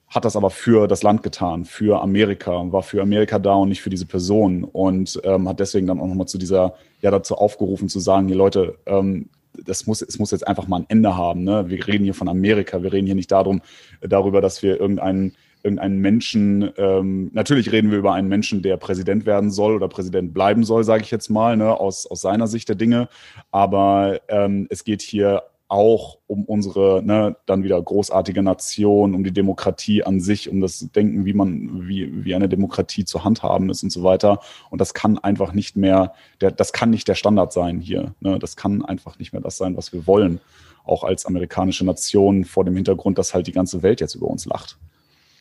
hat 0.07 0.25
das 0.25 0.35
aber 0.35 0.49
für 0.49 0.87
das 0.87 1.03
Land 1.03 1.21
getan, 1.21 1.65
für 1.65 2.01
Amerika, 2.01 2.71
war 2.71 2.81
für 2.81 3.01
Amerika 3.01 3.39
da 3.39 3.53
und 3.55 3.69
nicht 3.69 3.81
für 3.81 3.89
diese 3.89 4.05
Person 4.05 4.63
und 4.63 5.19
ähm, 5.23 5.49
hat 5.49 5.59
deswegen 5.59 5.87
dann 5.87 5.99
auch 5.99 6.07
nochmal 6.07 6.27
zu 6.27 6.37
dieser, 6.37 6.75
ja, 7.01 7.11
dazu 7.11 7.35
aufgerufen 7.35 7.89
zu 7.89 7.99
sagen, 7.99 8.27
hier 8.27 8.37
Leute, 8.37 8.77
ähm, 8.85 9.29
das 9.65 9.87
muss, 9.87 10.01
es 10.01 10.19
muss 10.19 10.31
jetzt 10.31 10.47
einfach 10.47 10.67
mal 10.67 10.81
ein 10.81 10.85
Ende 10.87 11.17
haben. 11.17 11.43
Ne? 11.43 11.69
Wir 11.69 11.85
reden 11.87 12.03
hier 12.03 12.13
von 12.13 12.29
Amerika, 12.29 12.83
wir 12.83 12.93
reden 12.93 13.07
hier 13.07 13.15
nicht 13.15 13.31
darum, 13.31 13.61
darüber, 14.01 14.39
dass 14.39 14.63
wir 14.63 14.79
irgendeinen 14.79 15.35
irgendeinen 15.63 15.99
Menschen, 15.99 16.71
ähm, 16.77 17.29
natürlich 17.33 17.71
reden 17.71 17.91
wir 17.91 17.97
über 17.97 18.13
einen 18.13 18.29
Menschen, 18.29 18.61
der 18.61 18.77
Präsident 18.77 19.25
werden 19.25 19.51
soll 19.51 19.75
oder 19.75 19.89
Präsident 19.89 20.33
bleiben 20.33 20.63
soll, 20.63 20.83
sage 20.83 21.03
ich 21.03 21.11
jetzt 21.11 21.29
mal, 21.29 21.57
ne, 21.57 21.77
aus, 21.77 22.05
aus 22.05 22.21
seiner 22.21 22.47
Sicht 22.47 22.69
der 22.69 22.75
Dinge. 22.75 23.09
Aber 23.51 24.21
ähm, 24.29 24.67
es 24.69 24.83
geht 24.83 25.01
hier 25.01 25.43
auch 25.69 26.19
um 26.27 26.45
unsere 26.45 27.03
ne, 27.03 27.35
dann 27.45 27.63
wieder 27.63 27.81
großartige 27.81 28.41
Nation, 28.41 29.13
um 29.13 29.23
die 29.23 29.33
Demokratie 29.33 30.03
an 30.03 30.21
sich, 30.21 30.49
um 30.49 30.61
das 30.61 30.91
Denken, 30.91 31.25
wie 31.25 31.33
man, 31.33 31.87
wie, 31.87 32.23
wie 32.23 32.35
eine 32.35 32.47
Demokratie 32.47 33.03
zu 33.03 33.23
handhaben 33.23 33.69
ist 33.69 33.83
und 33.83 33.91
so 33.91 34.03
weiter. 34.03 34.39
Und 34.69 34.79
das 34.79 34.93
kann 34.93 35.17
einfach 35.17 35.53
nicht 35.53 35.75
mehr, 35.75 36.13
der, 36.39 36.51
das 36.51 36.71
kann 36.71 36.89
nicht 36.89 37.07
der 37.07 37.15
Standard 37.15 37.51
sein 37.51 37.79
hier. 37.79 38.13
Ne? 38.21 38.39
Das 38.39 38.55
kann 38.55 38.83
einfach 38.83 39.19
nicht 39.19 39.33
mehr 39.33 39.41
das 39.41 39.57
sein, 39.57 39.75
was 39.75 39.91
wir 39.91 40.07
wollen, 40.07 40.39
auch 40.85 41.03
als 41.03 41.25
amerikanische 41.25 41.85
Nation 41.85 42.45
vor 42.45 42.63
dem 42.63 42.75
Hintergrund, 42.75 43.17
dass 43.17 43.33
halt 43.33 43.47
die 43.47 43.51
ganze 43.51 43.83
Welt 43.83 43.99
jetzt 43.99 44.15
über 44.15 44.27
uns 44.27 44.45
lacht. 44.45 44.77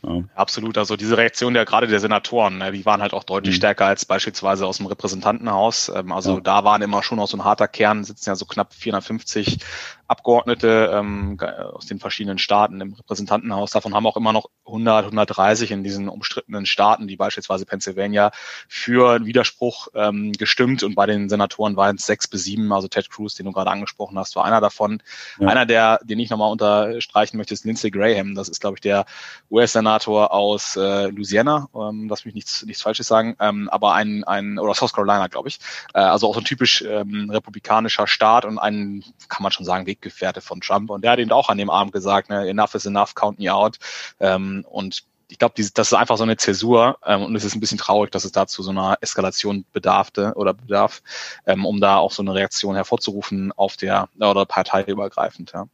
Ja. 0.07 0.23
Absolut. 0.35 0.79
Also 0.79 0.97
diese 0.97 1.17
Reaktion 1.17 1.55
der 1.55 1.65
gerade 1.65 1.87
der 1.87 2.01
Senatoren, 2.01 2.59
ne, 2.59 2.73
die 2.73 2.85
waren 2.85 3.03
halt 3.03 3.13
auch 3.13 3.25
deutlich 3.25 3.55
mhm. 3.55 3.59
stärker 3.59 3.87
als 3.87 4.05
beispielsweise 4.05 4.67
aus 4.67 4.77
dem 4.77 4.87
Repräsentantenhaus. 4.87 5.91
Ähm, 5.95 6.13
also 6.13 6.35
ja. 6.35 6.41
da 6.41 6.65
waren 6.65 6.83
immer 6.83 7.03
schon 7.03 7.19
auch 7.19 7.29
so 7.29 7.37
ein 7.37 7.45
harter 7.45 7.69
Kern, 7.69 8.05
sitzen 8.05 8.29
ja 8.31 8.37
so 8.37 8.45
knapp 8.45 8.75
450 8.75 9.59
Abgeordnete 10.09 10.91
ähm, 10.93 11.39
aus 11.73 11.87
den 11.87 11.99
verschiedenen 11.99 12.39
Staaten 12.39 12.81
im 12.81 12.93
Repräsentantenhaus. 12.95 13.71
Davon 13.71 13.95
haben 13.95 14.07
auch 14.07 14.17
immer 14.17 14.33
noch 14.33 14.51
100, 14.67 15.07
130 15.07 15.71
in 15.71 15.83
diesen 15.83 16.09
umstrittenen 16.09 16.67
Staaten, 16.67 17.09
wie 17.09 17.17
beispielsweise 17.17 17.67
Pennsylvania, 17.67 18.31
für 18.69 19.25
Widerspruch 19.25 19.89
ähm, 19.95 20.33
gestimmt. 20.33 20.83
Und 20.83 20.95
bei 20.95 21.07
den 21.07 21.29
Senatoren 21.29 21.77
waren 21.77 21.97
es 21.97 22.07
sechs 22.07 22.29
bis 22.29 22.45
sieben. 22.45 22.73
Also 22.73 22.89
Ted 22.89 23.11
Cruz, 23.11 23.35
den 23.35 23.47
du 23.47 23.53
gerade 23.53 23.71
angesprochen 23.71 24.19
hast, 24.19 24.37
war 24.37 24.45
einer 24.45 24.61
davon. 24.61 25.03
Ja. 25.39 25.49
Einer, 25.49 25.67
der, 25.67 26.01
den 26.05 26.19
ich 26.19 26.31
nochmal 26.31 26.53
unterstreichen 26.53 27.37
möchte, 27.37 27.55
ist 27.55 27.65
Lindsey 27.65 27.91
Graham. 27.91 28.35
Das 28.35 28.49
ist, 28.49 28.61
glaube 28.61 28.77
ich, 28.77 28.81
der 28.81 29.07
US-Senator 29.51 29.87
Senator 29.87 30.33
aus 30.33 30.77
äh, 30.77 31.09
Louisiana, 31.09 31.69
ähm, 31.75 32.09
lass 32.09 32.25
mich 32.25 32.35
nichts, 32.35 32.65
nichts 32.65 32.83
Falsches 32.83 33.07
sagen, 33.07 33.37
ähm, 33.41 33.69
aber 33.71 33.95
ein, 33.95 34.25
ein, 34.25 34.59
oder 34.59 34.75
South 34.75 34.93
Carolina, 34.93 35.27
glaube 35.29 35.49
ich. 35.49 35.59
Äh, 35.95 36.01
also 36.01 36.29
auch 36.29 36.35
so 36.35 36.41
ein 36.41 36.45
typisch 36.45 36.83
ähm, 36.83 37.31
republikanischer 37.31 38.07
Staat 38.07 38.45
und 38.45 38.59
ein, 38.59 39.05
kann 39.29 39.43
man 39.43 39.53
schon 39.53 39.65
sagen, 39.65 39.85
Weggefährte 39.97 40.41
von 40.41 40.61
Trump. 40.61 40.91
Und 40.91 41.03
der 41.03 41.13
hat 41.13 41.19
eben 41.19 41.33
auch 41.33 41.49
an 41.49 41.59
dem 41.59 41.71
Abend 41.71 41.93
gesagt, 41.93 42.31
ne, 42.31 42.49
enough 42.49 42.75
is 42.75 42.87
enough, 42.87 43.15
count 43.15 43.39
me 43.39 43.53
out. 43.53 43.79
Ähm, 44.21 44.65
und 44.69 45.05
ich 45.29 45.39
glaube, 45.39 45.55
das 45.57 45.89
ist 45.89 45.93
einfach 45.93 46.17
so 46.17 46.23
eine 46.23 46.37
Zäsur 46.37 46.99
ähm, 47.05 47.25
und 47.25 47.35
es 47.35 47.45
ist 47.45 47.55
ein 47.55 47.61
bisschen 47.61 47.79
traurig, 47.79 48.13
dass 48.13 48.25
es 48.25 48.33
dazu 48.33 48.63
so 48.63 48.71
einer 48.71 48.99
Eskalation 49.01 49.65
bedarfte 49.73 50.35
oder 50.37 50.55
bedarf, 50.55 51.03
ähm, 51.47 51.65
um 51.65 51.81
da 51.81 51.97
auch 51.97 52.13
so 52.13 52.23
eine 52.23 52.35
Reaktion 52.35 52.77
hervorzurufen 52.77 53.53
auf 53.53 53.77
der 53.77 54.09
oder 54.19 54.47
parteiübergreifend. 54.47 55.53
Ja. 55.53 55.67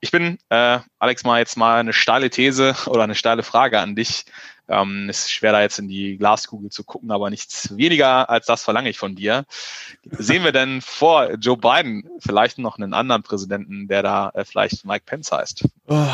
Ich 0.00 0.12
bin, 0.12 0.38
äh, 0.48 0.78
Alex, 1.00 1.24
mal 1.24 1.40
jetzt 1.40 1.56
mal 1.56 1.80
eine 1.80 1.92
steile 1.92 2.30
These 2.30 2.76
oder 2.86 3.02
eine 3.02 3.16
steile 3.16 3.42
Frage 3.42 3.80
an 3.80 3.96
dich. 3.96 4.26
Ähm, 4.68 5.08
es 5.08 5.20
ist 5.20 5.32
schwer, 5.32 5.52
da 5.52 5.62
jetzt 5.62 5.78
in 5.78 5.88
die 5.88 6.16
Glaskugel 6.18 6.70
zu 6.70 6.84
gucken, 6.84 7.10
aber 7.10 7.30
nichts 7.30 7.76
weniger 7.76 8.28
als 8.28 8.46
das 8.46 8.62
verlange 8.62 8.90
ich 8.90 8.98
von 8.98 9.14
dir. 9.14 9.44
Sehen 10.10 10.44
wir 10.44 10.52
denn 10.52 10.80
vor 10.80 11.32
Joe 11.34 11.56
Biden 11.56 12.08
vielleicht 12.18 12.58
noch 12.58 12.78
einen 12.78 12.94
anderen 12.94 13.22
Präsidenten, 13.22 13.88
der 13.88 14.02
da 14.02 14.30
äh, 14.34 14.44
vielleicht 14.44 14.84
Mike 14.84 15.04
Pence 15.06 15.32
heißt? 15.32 15.64
Oh, 15.86 16.06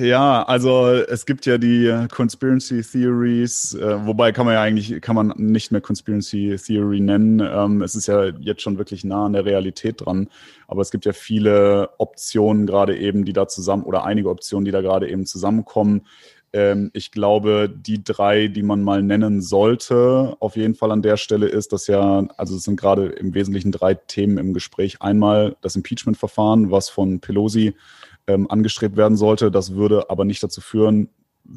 ja, 0.00 0.42
also 0.42 0.88
es 0.88 1.24
gibt 1.24 1.46
ja 1.46 1.56
die 1.56 2.06
Conspiracy 2.10 2.82
Theories, 2.82 3.74
äh, 3.74 4.04
wobei 4.06 4.32
kann 4.32 4.46
man 4.46 4.54
ja 4.54 4.62
eigentlich, 4.62 5.00
kann 5.00 5.14
man 5.14 5.32
nicht 5.36 5.70
mehr 5.70 5.80
Conspiracy 5.80 6.56
Theory 6.56 7.00
nennen. 7.00 7.40
Ähm, 7.40 7.80
es 7.82 7.94
ist 7.94 8.08
ja 8.08 8.24
jetzt 8.40 8.62
schon 8.62 8.78
wirklich 8.78 9.04
nah 9.04 9.26
an 9.26 9.34
der 9.34 9.44
Realität 9.44 10.04
dran. 10.04 10.28
Aber 10.66 10.82
es 10.82 10.90
gibt 10.90 11.04
ja 11.04 11.12
viele 11.12 11.90
Optionen 11.98 12.66
gerade 12.66 12.96
eben, 12.96 13.24
die 13.24 13.32
da 13.32 13.46
zusammen, 13.46 13.84
oder 13.84 14.04
einige 14.04 14.30
Optionen, 14.30 14.64
die 14.64 14.72
da 14.72 14.80
gerade 14.80 15.08
eben 15.08 15.26
zusammenkommen. 15.26 16.06
Ähm, 16.54 16.90
ich 16.94 17.10
glaube, 17.10 17.68
die 17.68 18.04
drei, 18.04 18.46
die 18.46 18.62
man 18.62 18.80
mal 18.80 19.02
nennen 19.02 19.42
sollte, 19.42 20.36
auf 20.38 20.54
jeden 20.54 20.76
Fall 20.76 20.92
an 20.92 21.02
der 21.02 21.16
Stelle 21.16 21.46
ist, 21.46 21.72
dass 21.72 21.88
ja, 21.88 22.28
also 22.36 22.54
es 22.54 22.62
sind 22.62 22.78
gerade 22.78 23.06
im 23.06 23.34
Wesentlichen 23.34 23.72
drei 23.72 23.94
Themen 23.94 24.38
im 24.38 24.54
Gespräch. 24.54 25.02
Einmal 25.02 25.56
das 25.62 25.74
Impeachment-Verfahren, 25.74 26.70
was 26.70 26.88
von 26.88 27.18
Pelosi 27.18 27.74
ähm, 28.28 28.48
angestrebt 28.48 28.96
werden 28.96 29.16
sollte. 29.16 29.50
Das 29.50 29.74
würde 29.74 30.08
aber 30.10 30.24
nicht 30.24 30.44
dazu 30.44 30.60
führen, 30.60 31.08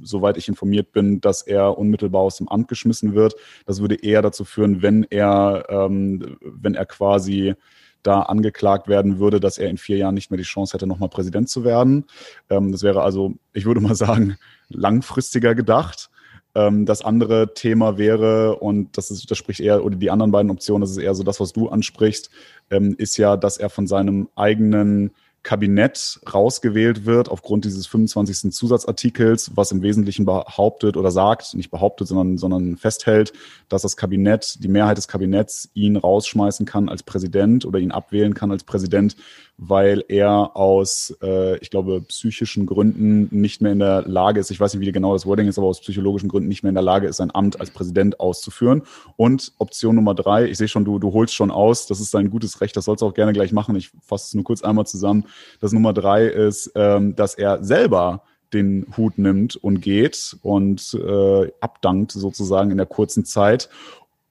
soweit 0.02 0.36
ich 0.36 0.48
informiert 0.48 0.92
bin, 0.94 1.22
dass 1.22 1.44
er 1.44 1.78
unmittelbar 1.78 2.22
aus 2.22 2.38
dem 2.38 2.48
Amt 2.48 2.68
geschmissen 2.68 3.14
wird. 3.14 3.36
Das 3.68 3.80
würde 3.82 3.96
eher 4.04 4.24
dazu 4.24 4.46
führen, 4.46 4.82
wenn 4.82 5.04
er, 5.04 5.66
ähm, 5.70 6.38
wenn 6.42 6.74
er 6.74 6.88
quasi 6.88 7.54
da 8.02 8.22
angeklagt 8.22 8.88
werden 8.88 9.20
würde, 9.20 9.40
dass 9.40 9.60
er 9.60 9.70
in 9.70 9.78
vier 9.78 9.98
Jahren 9.98 10.16
nicht 10.16 10.32
mehr 10.32 10.38
die 10.38 10.44
Chance 10.44 10.74
hätte, 10.74 10.88
nochmal 10.88 11.10
Präsident 11.10 11.50
zu 11.50 11.64
werden. 11.64 12.06
Ähm, 12.50 12.72
das 12.72 12.82
wäre 12.82 13.04
also, 13.04 13.36
ich 13.54 13.66
würde 13.66 13.82
mal 13.82 13.96
sagen, 14.08 14.38
langfristiger 14.70 15.56
gedacht. 15.56 16.10
Ähm, 16.56 16.86
das 16.86 17.04
andere 17.04 17.54
Thema 17.54 17.98
wäre, 17.98 18.58
und 18.58 18.98
das, 18.98 19.12
ist, 19.12 19.30
das 19.30 19.38
spricht 19.38 19.60
eher, 19.60 19.84
oder 19.84 19.96
die 19.96 20.10
anderen 20.10 20.32
beiden 20.32 20.52
Optionen, 20.52 20.82
das 20.82 20.92
ist 20.92 20.98
eher 20.98 21.16
so 21.16 21.24
das, 21.24 21.40
was 21.40 21.54
du 21.54 21.70
ansprichst, 21.70 22.30
ähm, 22.72 22.96
ist 22.98 23.18
ja, 23.18 23.38
dass 23.38 23.58
er 23.58 23.70
von 23.70 23.88
seinem 23.88 24.30
eigenen 24.36 25.12
Kabinett 25.44 26.20
rausgewählt 26.34 27.06
wird 27.06 27.30
aufgrund 27.30 27.64
dieses 27.64 27.88
25. 27.88 28.52
Zusatzartikels, 28.52 29.52
was 29.56 29.72
im 29.72 29.82
Wesentlichen 29.82 30.26
behauptet 30.26 30.98
oder 30.98 31.10
sagt, 31.10 31.54
nicht 31.54 31.72
behauptet, 31.72 32.08
sondern, 32.08 32.38
sondern 32.38 32.76
festhält, 32.76 33.32
dass 33.70 33.84
das 33.84 33.96
Kabinett, 33.96 34.62
die 34.62 34.68
Mehrheit 34.68 34.98
des 34.98 35.08
Kabinetts 35.08 35.70
ihn 35.74 35.96
rausschmeißen 35.96 36.66
kann 36.66 36.90
als 36.90 37.04
Präsident 37.04 37.66
oder 37.66 37.80
ihn 37.80 37.92
abwählen 37.92 38.34
kann 38.34 38.52
als 38.52 38.66
Präsident, 38.66 39.16
weil 39.58 40.04
er 40.08 40.56
aus, 40.56 41.16
äh, 41.22 41.58
ich 41.58 41.72
glaube, 41.72 42.02
psychischen 42.02 42.66
Gründen 42.66 43.28
nicht 43.32 43.62
mehr 43.62 43.72
in 43.72 43.80
der 43.80 44.04
Lage 44.04 44.40
ist, 44.40 44.52
ich 44.52 44.60
weiß 44.60 44.74
nicht, 44.74 44.86
wie 44.86 44.92
genau 44.92 45.14
das 45.14 45.26
Wording 45.26 45.48
ist, 45.48 45.58
aber 45.58 45.68
aus 45.68 45.82
psychologischen 45.82 46.30
Gründen 46.30 46.48
nicht 46.48 46.62
mehr 46.62 46.70
in 46.70 46.76
der 46.76 46.84
Lage 46.84 47.08
ist, 47.08 47.18
sein 47.18 47.34
Amt 47.34 47.60
als 47.60 47.72
Präsident 47.72 48.20
auszuführen. 48.20 48.84
Und 49.16 49.54
Option 49.58 49.96
Nummer 49.96 50.14
drei, 50.14 50.46
ich 50.46 50.58
sehe 50.58 50.68
schon, 50.68 50.86
du, 50.86 51.00
du 51.00 51.12
holst 51.14 51.34
schon 51.34 51.50
aus, 51.50 51.88
das 51.88 52.00
ist 52.00 52.12
sein 52.12 52.30
gutes 52.30 52.62
Recht, 52.62 52.78
das 52.78 52.86
sollst 52.86 53.02
du 53.02 53.08
auch 53.08 53.14
gerne 53.16 53.34
gleich 53.34 53.52
machen. 53.52 53.76
Ich 53.76 53.90
fasse 54.02 54.26
es 54.28 54.34
nur 54.36 54.44
kurz 54.44 54.62
einmal 54.62 54.86
zusammen. 54.86 55.26
Das 55.60 55.72
Nummer 55.72 55.94
drei 55.94 56.26
ist, 56.26 56.72
ähm, 56.76 57.16
dass 57.16 57.36
er 57.36 57.64
selber 57.64 58.24
den 58.54 58.88
Hut 58.96 59.18
nimmt 59.18 59.56
und 59.56 59.82
geht 59.82 60.38
und 60.42 60.94
äh, 60.94 61.52
abdankt 61.60 62.12
sozusagen 62.12 62.72
in 62.72 62.78
der 62.78 62.86
kurzen 62.86 63.26
Zeit, 63.26 63.70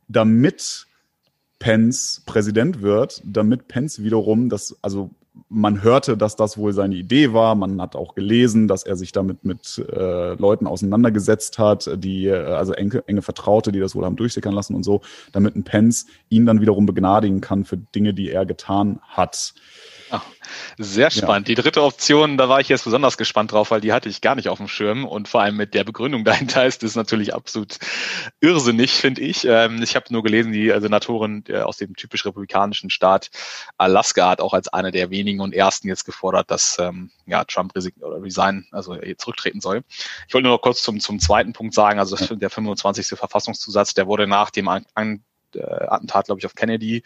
damit 0.08 0.86
Pence 1.58 2.22
Präsident 2.26 2.82
wird, 2.82 3.22
damit 3.24 3.68
Pence 3.68 4.02
wiederum 4.02 4.48
das, 4.48 4.76
also 4.82 5.10
man 5.48 5.82
hörte, 5.82 6.16
dass 6.16 6.36
das 6.36 6.56
wohl 6.56 6.72
seine 6.72 6.94
Idee 6.94 7.32
war. 7.32 7.54
Man 7.54 7.80
hat 7.80 7.94
auch 7.94 8.14
gelesen, 8.14 8.68
dass 8.68 8.84
er 8.84 8.96
sich 8.96 9.12
damit 9.12 9.44
mit 9.44 9.78
äh, 9.92 10.34
Leuten 10.34 10.66
auseinandergesetzt 10.66 11.58
hat, 11.58 11.90
die, 11.96 12.26
äh, 12.26 12.36
also 12.36 12.72
enge, 12.72 13.04
enge 13.06 13.22
Vertraute, 13.22 13.72
die 13.72 13.80
das 13.80 13.94
wohl 13.94 14.04
haben 14.04 14.16
durchsickern 14.16 14.54
lassen 14.54 14.74
und 14.74 14.82
so, 14.82 15.02
damit 15.32 15.54
ein 15.56 15.64
Pence 15.64 16.06
ihn 16.30 16.46
dann 16.46 16.60
wiederum 16.60 16.86
begnadigen 16.86 17.40
kann 17.40 17.64
für 17.64 17.76
Dinge, 17.76 18.14
die 18.14 18.30
er 18.30 18.46
getan 18.46 19.00
hat. 19.02 19.54
Ach, 20.10 20.22
sehr 20.78 21.10
spannend. 21.10 21.48
Ja. 21.48 21.54
Die 21.54 21.62
dritte 21.62 21.82
Option, 21.82 22.36
da 22.36 22.48
war 22.48 22.60
ich 22.60 22.68
jetzt 22.68 22.84
besonders 22.84 23.16
gespannt 23.16 23.52
drauf, 23.52 23.70
weil 23.70 23.80
die 23.80 23.92
hatte 23.92 24.08
ich 24.08 24.20
gar 24.20 24.34
nicht 24.34 24.48
auf 24.48 24.58
dem 24.58 24.68
Schirm 24.68 25.04
und 25.04 25.28
vor 25.28 25.42
allem 25.42 25.56
mit 25.56 25.74
der 25.74 25.84
Begründung 25.84 26.24
dahinter 26.24 26.66
ist 26.66 26.82
das 26.82 26.94
natürlich 26.94 27.34
absolut 27.34 27.78
irrsinnig, 28.40 28.92
finde 28.92 29.22
ich. 29.22 29.44
Ähm, 29.44 29.82
ich 29.82 29.96
habe 29.96 30.06
nur 30.10 30.22
gelesen, 30.22 30.52
die 30.52 30.68
Senatorin 30.68 31.44
aus 31.52 31.76
dem 31.76 31.96
typisch 31.96 32.24
republikanischen 32.24 32.90
Staat 32.90 33.30
Alaska 33.78 34.30
hat 34.30 34.40
auch 34.40 34.54
als 34.54 34.68
eine 34.68 34.90
der 34.90 35.10
wenigen 35.10 35.40
und 35.40 35.54
ersten 35.54 35.88
jetzt 35.88 36.04
gefordert, 36.04 36.50
dass 36.50 36.78
ähm, 36.78 37.10
ja, 37.26 37.44
Trump 37.44 37.72
oder 38.00 38.22
resign, 38.22 38.66
also 38.70 38.96
zurücktreten 39.18 39.60
soll. 39.60 39.82
Ich 40.28 40.34
wollte 40.34 40.46
nur 40.46 40.56
noch 40.56 40.62
kurz 40.62 40.82
zum, 40.82 41.00
zum 41.00 41.18
zweiten 41.18 41.52
Punkt 41.52 41.74
sagen, 41.74 41.98
also 41.98 42.16
der 42.34 42.50
25. 42.50 43.18
Verfassungszusatz, 43.18 43.94
der 43.94 44.06
wurde 44.06 44.26
nach 44.26 44.50
dem 44.50 44.68
an 44.68 45.24
äh, 45.56 45.86
Attentat, 45.88 46.26
glaube 46.26 46.38
ich, 46.38 46.46
auf 46.46 46.54
Kennedy 46.54 47.02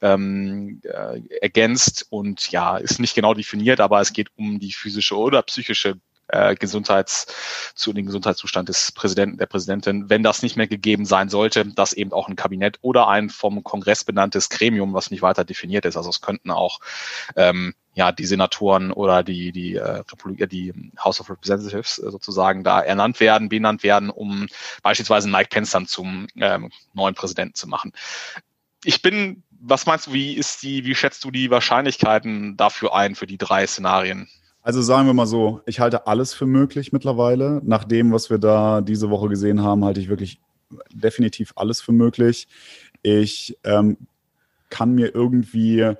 ähm, 0.00 0.80
äh, 0.84 1.20
ergänzt 1.40 2.06
und 2.10 2.50
ja, 2.50 2.76
ist 2.76 3.00
nicht 3.00 3.14
genau 3.14 3.34
definiert, 3.34 3.80
aber 3.80 4.00
es 4.00 4.12
geht 4.12 4.28
um 4.36 4.58
die 4.58 4.72
physische 4.72 5.16
oder 5.16 5.42
psychische 5.42 5.98
äh, 6.28 6.54
Gesundheits 6.54 7.26
zu 7.74 7.92
den 7.92 8.06
Gesundheitszustand 8.06 8.68
des 8.68 8.92
Präsidenten, 8.92 9.38
der 9.38 9.46
Präsidentin, 9.46 10.08
wenn 10.08 10.22
das 10.22 10.42
nicht 10.42 10.56
mehr 10.56 10.66
gegeben 10.66 11.04
sein 11.04 11.28
sollte, 11.28 11.66
dass 11.66 11.92
eben 11.92 12.12
auch 12.12 12.28
ein 12.28 12.36
Kabinett 12.36 12.78
oder 12.80 13.08
ein 13.08 13.28
vom 13.28 13.62
Kongress 13.62 14.04
benanntes 14.04 14.48
Gremium, 14.48 14.94
was 14.94 15.10
nicht 15.10 15.22
weiter 15.22 15.44
definiert 15.44 15.84
ist. 15.84 15.96
Also 15.96 16.10
es 16.10 16.20
könnten 16.20 16.50
auch 16.50 16.80
ähm, 17.36 17.74
ja 17.94 18.12
die 18.12 18.26
Senatoren 18.26 18.92
oder 18.92 19.22
die 19.22 19.52
die 19.52 19.74
äh, 19.74 19.98
Republik, 19.98 20.48
die 20.50 20.72
House 20.98 21.20
of 21.20 21.30
Representatives 21.30 21.98
äh, 21.98 22.10
sozusagen 22.10 22.64
da 22.64 22.80
ernannt 22.80 23.20
werden, 23.20 23.48
benannt 23.48 23.82
werden, 23.82 24.10
um 24.10 24.46
beispielsweise 24.82 25.28
Mike 25.28 25.48
Pence 25.50 25.70
dann 25.70 25.86
zum 25.86 26.26
ähm, 26.36 26.70
neuen 26.94 27.14
Präsidenten 27.14 27.54
zu 27.54 27.68
machen. 27.68 27.92
Ich 28.84 29.02
bin, 29.02 29.42
was 29.60 29.86
meinst 29.86 30.06
du, 30.08 30.12
wie 30.12 30.34
ist 30.34 30.62
die, 30.62 30.84
wie 30.84 30.94
schätzt 30.94 31.22
du 31.24 31.30
die 31.30 31.50
Wahrscheinlichkeiten 31.50 32.56
dafür 32.56 32.94
ein 32.94 33.14
für 33.14 33.26
die 33.26 33.38
drei 33.38 33.66
Szenarien? 33.66 34.28
Also 34.62 34.80
sagen 34.80 35.06
wir 35.06 35.14
mal 35.14 35.26
so, 35.26 35.60
ich 35.66 35.80
halte 35.80 36.06
alles 36.06 36.34
für 36.34 36.46
möglich 36.46 36.92
mittlerweile. 36.92 37.60
Nach 37.64 37.84
dem, 37.84 38.12
was 38.12 38.30
wir 38.30 38.38
da 38.38 38.80
diese 38.80 39.10
Woche 39.10 39.28
gesehen 39.28 39.62
haben, 39.62 39.84
halte 39.84 40.00
ich 40.00 40.08
wirklich 40.08 40.40
definitiv 40.92 41.52
alles 41.56 41.80
für 41.80 41.92
möglich. 41.92 42.46
Ich 43.02 43.58
ähm, 43.64 43.96
kann 44.70 44.94
mir 44.94 45.14
irgendwie 45.14 45.94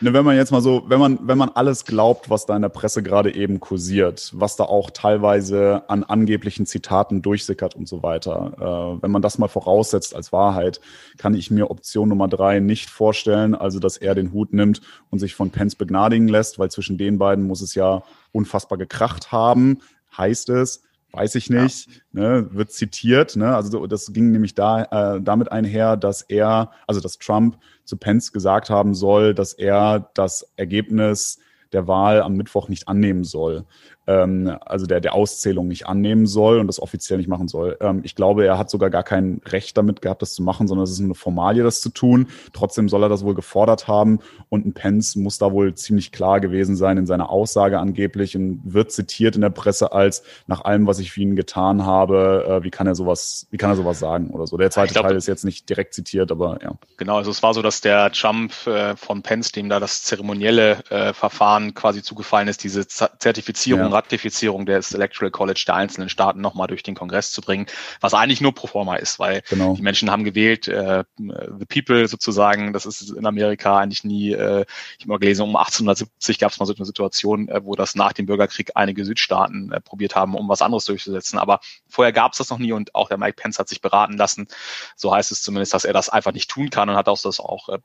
wenn 0.00 0.24
man 0.24 0.36
jetzt 0.36 0.50
mal 0.50 0.60
so, 0.60 0.84
wenn 0.88 0.98
man, 0.98 1.18
wenn 1.22 1.38
man 1.38 1.50
alles 1.50 1.84
glaubt, 1.84 2.30
was 2.30 2.46
da 2.46 2.56
in 2.56 2.62
der 2.62 2.68
Presse 2.68 3.02
gerade 3.02 3.34
eben 3.34 3.60
kursiert, 3.60 4.30
was 4.34 4.56
da 4.56 4.64
auch 4.64 4.90
teilweise 4.90 5.82
an 5.88 6.04
angeblichen 6.04 6.66
Zitaten 6.66 7.22
durchsickert 7.22 7.74
und 7.74 7.88
so 7.88 8.02
weiter, 8.02 8.96
äh, 8.98 9.02
wenn 9.02 9.10
man 9.10 9.22
das 9.22 9.38
mal 9.38 9.48
voraussetzt 9.48 10.14
als 10.14 10.32
Wahrheit, 10.32 10.80
kann 11.18 11.34
ich 11.34 11.50
mir 11.50 11.70
Option 11.70 12.08
Nummer 12.08 12.28
drei 12.28 12.60
nicht 12.60 12.90
vorstellen, 12.90 13.54
also 13.54 13.78
dass 13.78 13.96
er 13.96 14.14
den 14.14 14.32
Hut 14.32 14.52
nimmt 14.52 14.80
und 15.10 15.18
sich 15.18 15.34
von 15.34 15.50
Pence 15.50 15.76
begnadigen 15.76 16.28
lässt, 16.28 16.58
weil 16.58 16.70
zwischen 16.70 16.98
den 16.98 17.18
beiden 17.18 17.46
muss 17.46 17.60
es 17.60 17.74
ja 17.74 18.02
unfassbar 18.32 18.78
gekracht 18.78 19.32
haben, 19.32 19.78
heißt 20.16 20.48
es, 20.50 20.82
weiß 21.14 21.36
ich 21.36 21.50
nicht, 21.50 21.88
ja. 22.12 22.20
ne, 22.20 22.48
wird 22.52 22.72
zitiert. 22.72 23.36
Ne? 23.36 23.54
Also 23.54 23.86
das 23.86 24.12
ging 24.12 24.30
nämlich 24.30 24.54
da 24.54 25.14
äh, 25.14 25.20
damit 25.22 25.52
einher, 25.52 25.96
dass 25.96 26.22
er, 26.22 26.72
also 26.86 27.00
dass 27.00 27.18
Trump 27.18 27.58
zu 27.84 27.96
Pence 27.96 28.32
gesagt 28.32 28.70
haben 28.70 28.94
soll, 28.94 29.34
dass 29.34 29.52
er 29.52 30.10
das 30.14 30.52
Ergebnis 30.56 31.38
der 31.72 31.86
Wahl 31.86 32.22
am 32.22 32.34
Mittwoch 32.34 32.68
nicht 32.68 32.88
annehmen 32.88 33.24
soll 33.24 33.64
ähm, 34.06 34.56
also 34.64 34.86
der, 34.86 35.00
der 35.00 35.14
Auszählung 35.14 35.68
nicht 35.68 35.86
annehmen 35.86 36.26
soll 36.26 36.58
und 36.58 36.66
das 36.66 36.80
offiziell 36.80 37.18
nicht 37.18 37.28
machen 37.28 37.48
soll. 37.48 37.76
Ähm, 37.80 38.00
ich 38.04 38.14
glaube, 38.14 38.44
er 38.44 38.58
hat 38.58 38.70
sogar 38.70 38.90
gar 38.90 39.02
kein 39.02 39.40
Recht 39.46 39.76
damit 39.76 40.02
gehabt, 40.02 40.22
das 40.22 40.34
zu 40.34 40.42
machen, 40.42 40.68
sondern 40.68 40.84
es 40.84 40.90
ist 40.90 41.00
eine 41.00 41.14
Formalie, 41.14 41.62
das 41.62 41.80
zu 41.80 41.88
tun. 41.88 42.28
Trotzdem 42.52 42.88
soll 42.88 43.02
er 43.02 43.08
das 43.08 43.24
wohl 43.24 43.34
gefordert 43.34 43.88
haben 43.88 44.20
und 44.48 44.66
ein 44.66 44.74
Pence 44.74 45.16
muss 45.16 45.38
da 45.38 45.52
wohl 45.52 45.74
ziemlich 45.74 46.12
klar 46.12 46.40
gewesen 46.40 46.76
sein 46.76 46.98
in 46.98 47.06
seiner 47.06 47.30
Aussage 47.30 47.78
angeblich 47.78 48.36
und 48.36 48.60
wird 48.64 48.92
zitiert 48.92 49.36
in 49.36 49.40
der 49.40 49.50
Presse 49.50 49.92
als 49.92 50.22
nach 50.46 50.64
allem, 50.64 50.86
was 50.86 50.98
ich 50.98 51.12
für 51.12 51.20
ihn 51.20 51.36
getan 51.36 51.84
habe, 51.86 52.60
äh, 52.60 52.64
wie 52.64 52.70
kann 52.70 52.86
er 52.86 52.94
sowas, 52.94 53.46
wie 53.50 53.56
kann 53.56 53.70
er 53.70 53.76
sowas 53.76 53.98
sagen 53.98 54.30
oder 54.30 54.46
so. 54.46 54.56
Der 54.56 54.70
zweite 54.70 54.92
glaub, 54.92 55.06
Teil 55.06 55.16
ist 55.16 55.26
jetzt 55.26 55.44
nicht 55.44 55.68
direkt 55.68 55.94
zitiert, 55.94 56.30
aber 56.30 56.58
ja. 56.62 56.72
Genau, 56.98 57.16
also 57.16 57.30
es 57.30 57.42
war 57.42 57.54
so, 57.54 57.62
dass 57.62 57.80
der 57.80 58.12
Trump 58.12 58.52
äh, 58.66 58.96
von 58.96 59.22
Pence, 59.22 59.52
dem 59.52 59.68
da 59.68 59.80
das 59.80 60.02
zeremonielle 60.02 60.78
äh, 60.90 61.12
Verfahren 61.14 61.74
quasi 61.74 62.02
zugefallen 62.02 62.48
ist, 62.48 62.62
diese 62.64 62.86
Z 62.86 63.12
Zertifizierung 63.18 63.84
ja 63.84 63.93
Ratifizierung 63.94 64.66
des 64.66 64.92
Electoral 64.92 65.30
College 65.30 65.64
der 65.66 65.76
einzelnen 65.76 66.08
Staaten 66.08 66.40
nochmal 66.40 66.66
durch 66.66 66.82
den 66.82 66.94
Kongress 66.94 67.32
zu 67.32 67.40
bringen, 67.40 67.66
was 68.00 68.14
eigentlich 68.14 68.40
nur 68.40 68.54
pro 68.54 68.66
forma 68.66 68.96
ist, 68.96 69.18
weil 69.18 69.42
genau. 69.48 69.74
die 69.74 69.82
Menschen 69.82 70.10
haben 70.10 70.24
gewählt, 70.24 70.68
äh, 70.68 71.04
the 71.18 71.66
people 71.66 72.06
sozusagen, 72.08 72.72
das 72.72 72.86
ist 72.86 73.10
in 73.10 73.26
Amerika 73.26 73.78
eigentlich 73.78 74.04
nie, 74.04 74.32
äh, 74.32 74.64
ich 74.98 75.04
habe 75.04 75.12
mal 75.12 75.18
gelesen, 75.18 75.42
um 75.42 75.56
1870 75.56 76.38
gab 76.38 76.52
es 76.52 76.58
mal 76.58 76.66
so 76.66 76.74
eine 76.74 76.84
Situation, 76.84 77.48
äh, 77.48 77.64
wo 77.64 77.74
das 77.74 77.94
nach 77.94 78.12
dem 78.12 78.26
Bürgerkrieg 78.26 78.72
einige 78.74 79.04
Südstaaten 79.04 79.72
äh, 79.72 79.80
probiert 79.80 80.16
haben, 80.16 80.34
um 80.34 80.48
was 80.48 80.62
anderes 80.62 80.84
durchzusetzen. 80.84 81.38
Aber 81.38 81.60
vorher 81.88 82.12
gab 82.12 82.32
es 82.32 82.38
das 82.38 82.50
noch 82.50 82.58
nie 82.58 82.72
und 82.72 82.94
auch 82.94 83.08
der 83.08 83.18
Mike 83.18 83.36
Pence 83.40 83.58
hat 83.58 83.68
sich 83.68 83.80
beraten 83.80 84.16
lassen. 84.16 84.48
So 84.96 85.14
heißt 85.14 85.32
es 85.32 85.42
zumindest, 85.42 85.74
dass 85.74 85.84
er 85.84 85.92
das 85.92 86.08
einfach 86.08 86.32
nicht 86.32 86.50
tun 86.50 86.70
kann 86.70 86.88
und 86.88 86.96
hat 86.96 87.08
auch 87.08 87.20
das 87.20 87.40
auch 87.40 87.68
äh, 87.68 87.78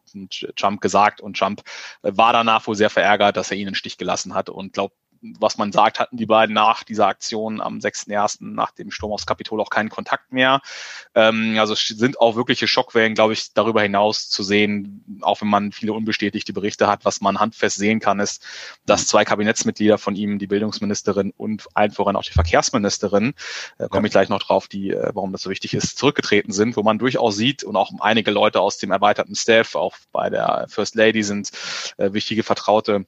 Trump 0.56 0.82
gesagt 0.82 1.22
und 1.22 1.38
Trump 1.38 1.62
äh, 2.02 2.12
war 2.14 2.34
danach 2.34 2.66
wohl 2.68 2.76
sehr 2.76 2.90
verärgert, 2.90 3.38
dass 3.38 3.52
er 3.52 3.58
ihn 3.58 3.68
in 3.68 3.76
Stich 3.76 3.98
gelassen 3.98 4.34
hat 4.34 4.50
und 4.50 4.74
glaubt, 4.74 4.96
was 5.22 5.58
man 5.58 5.72
sagt, 5.72 6.00
hatten 6.00 6.18
die 6.18 6.26
beiden 6.26 6.54
nach 6.54 6.84
dieser 6.84 7.08
Aktion 7.08 7.62
am 7.62 7.80
6.1. 7.80 8.38
nach 8.40 8.72
dem 8.72 8.92
Sturm 8.92 9.12
aufs 9.12 9.26
Kapitol 9.26 9.62
auch 9.62 9.70
keinen 9.70 9.90
Kontakt 9.90 10.32
mehr. 10.32 10.62
Ähm, 11.16 11.58
also 11.60 11.76
sind 11.76 12.20
auch 12.20 12.36
wirkliche 12.36 12.68
Schockwellen, 12.68 13.16
glaube 13.16 13.34
ich, 13.34 13.54
darüber 13.54 13.82
hinaus 13.82 14.30
zu 14.30 14.44
sehen, 14.44 15.20
auch 15.22 15.42
wenn 15.42 15.48
man 15.50 15.72
viele 15.72 15.94
unbestätigte 15.94 16.54
Berichte 16.54 16.88
hat. 16.88 17.06
Was 17.06 17.22
man 17.22 17.40
handfest 17.40 17.78
sehen 17.78 18.00
kann, 18.00 18.20
ist, 18.20 18.46
dass 18.86 19.08
zwei 19.08 19.26
Kabinettsmitglieder 19.26 19.98
von 19.98 20.16
ihm, 20.16 20.40
die 20.40 20.48
Bildungsministerin 20.48 21.34
und 21.36 21.68
allen 21.74 21.92
voran 21.92 22.16
auch 22.16 22.24
die 22.24 22.32
Verkehrsministerin, 22.32 23.34
äh, 23.78 23.88
komme 23.90 24.08
ich 24.08 24.12
gleich 24.12 24.30
noch 24.30 24.40
drauf, 24.40 24.68
die, 24.68 24.92
äh, 24.92 25.12
warum 25.14 25.32
das 25.32 25.44
so 25.44 25.50
wichtig 25.50 25.74
ist, 25.74 25.98
zurückgetreten 25.98 26.54
sind, 26.54 26.78
wo 26.78 26.84
man 26.84 27.00
durchaus 27.00 27.36
sieht 27.36 27.64
und 27.64 27.76
auch 27.76 27.92
einige 28.00 28.32
Leute 28.32 28.62
aus 28.62 28.78
dem 28.78 28.92
erweiterten 28.92 29.36
Staff, 29.36 29.76
auch 29.76 29.96
bei 30.12 30.30
der 30.30 30.66
First 30.70 30.96
Lady 30.96 31.24
sind 31.24 31.52
äh, 31.98 32.14
wichtige 32.14 32.44
Vertraute 32.44 33.06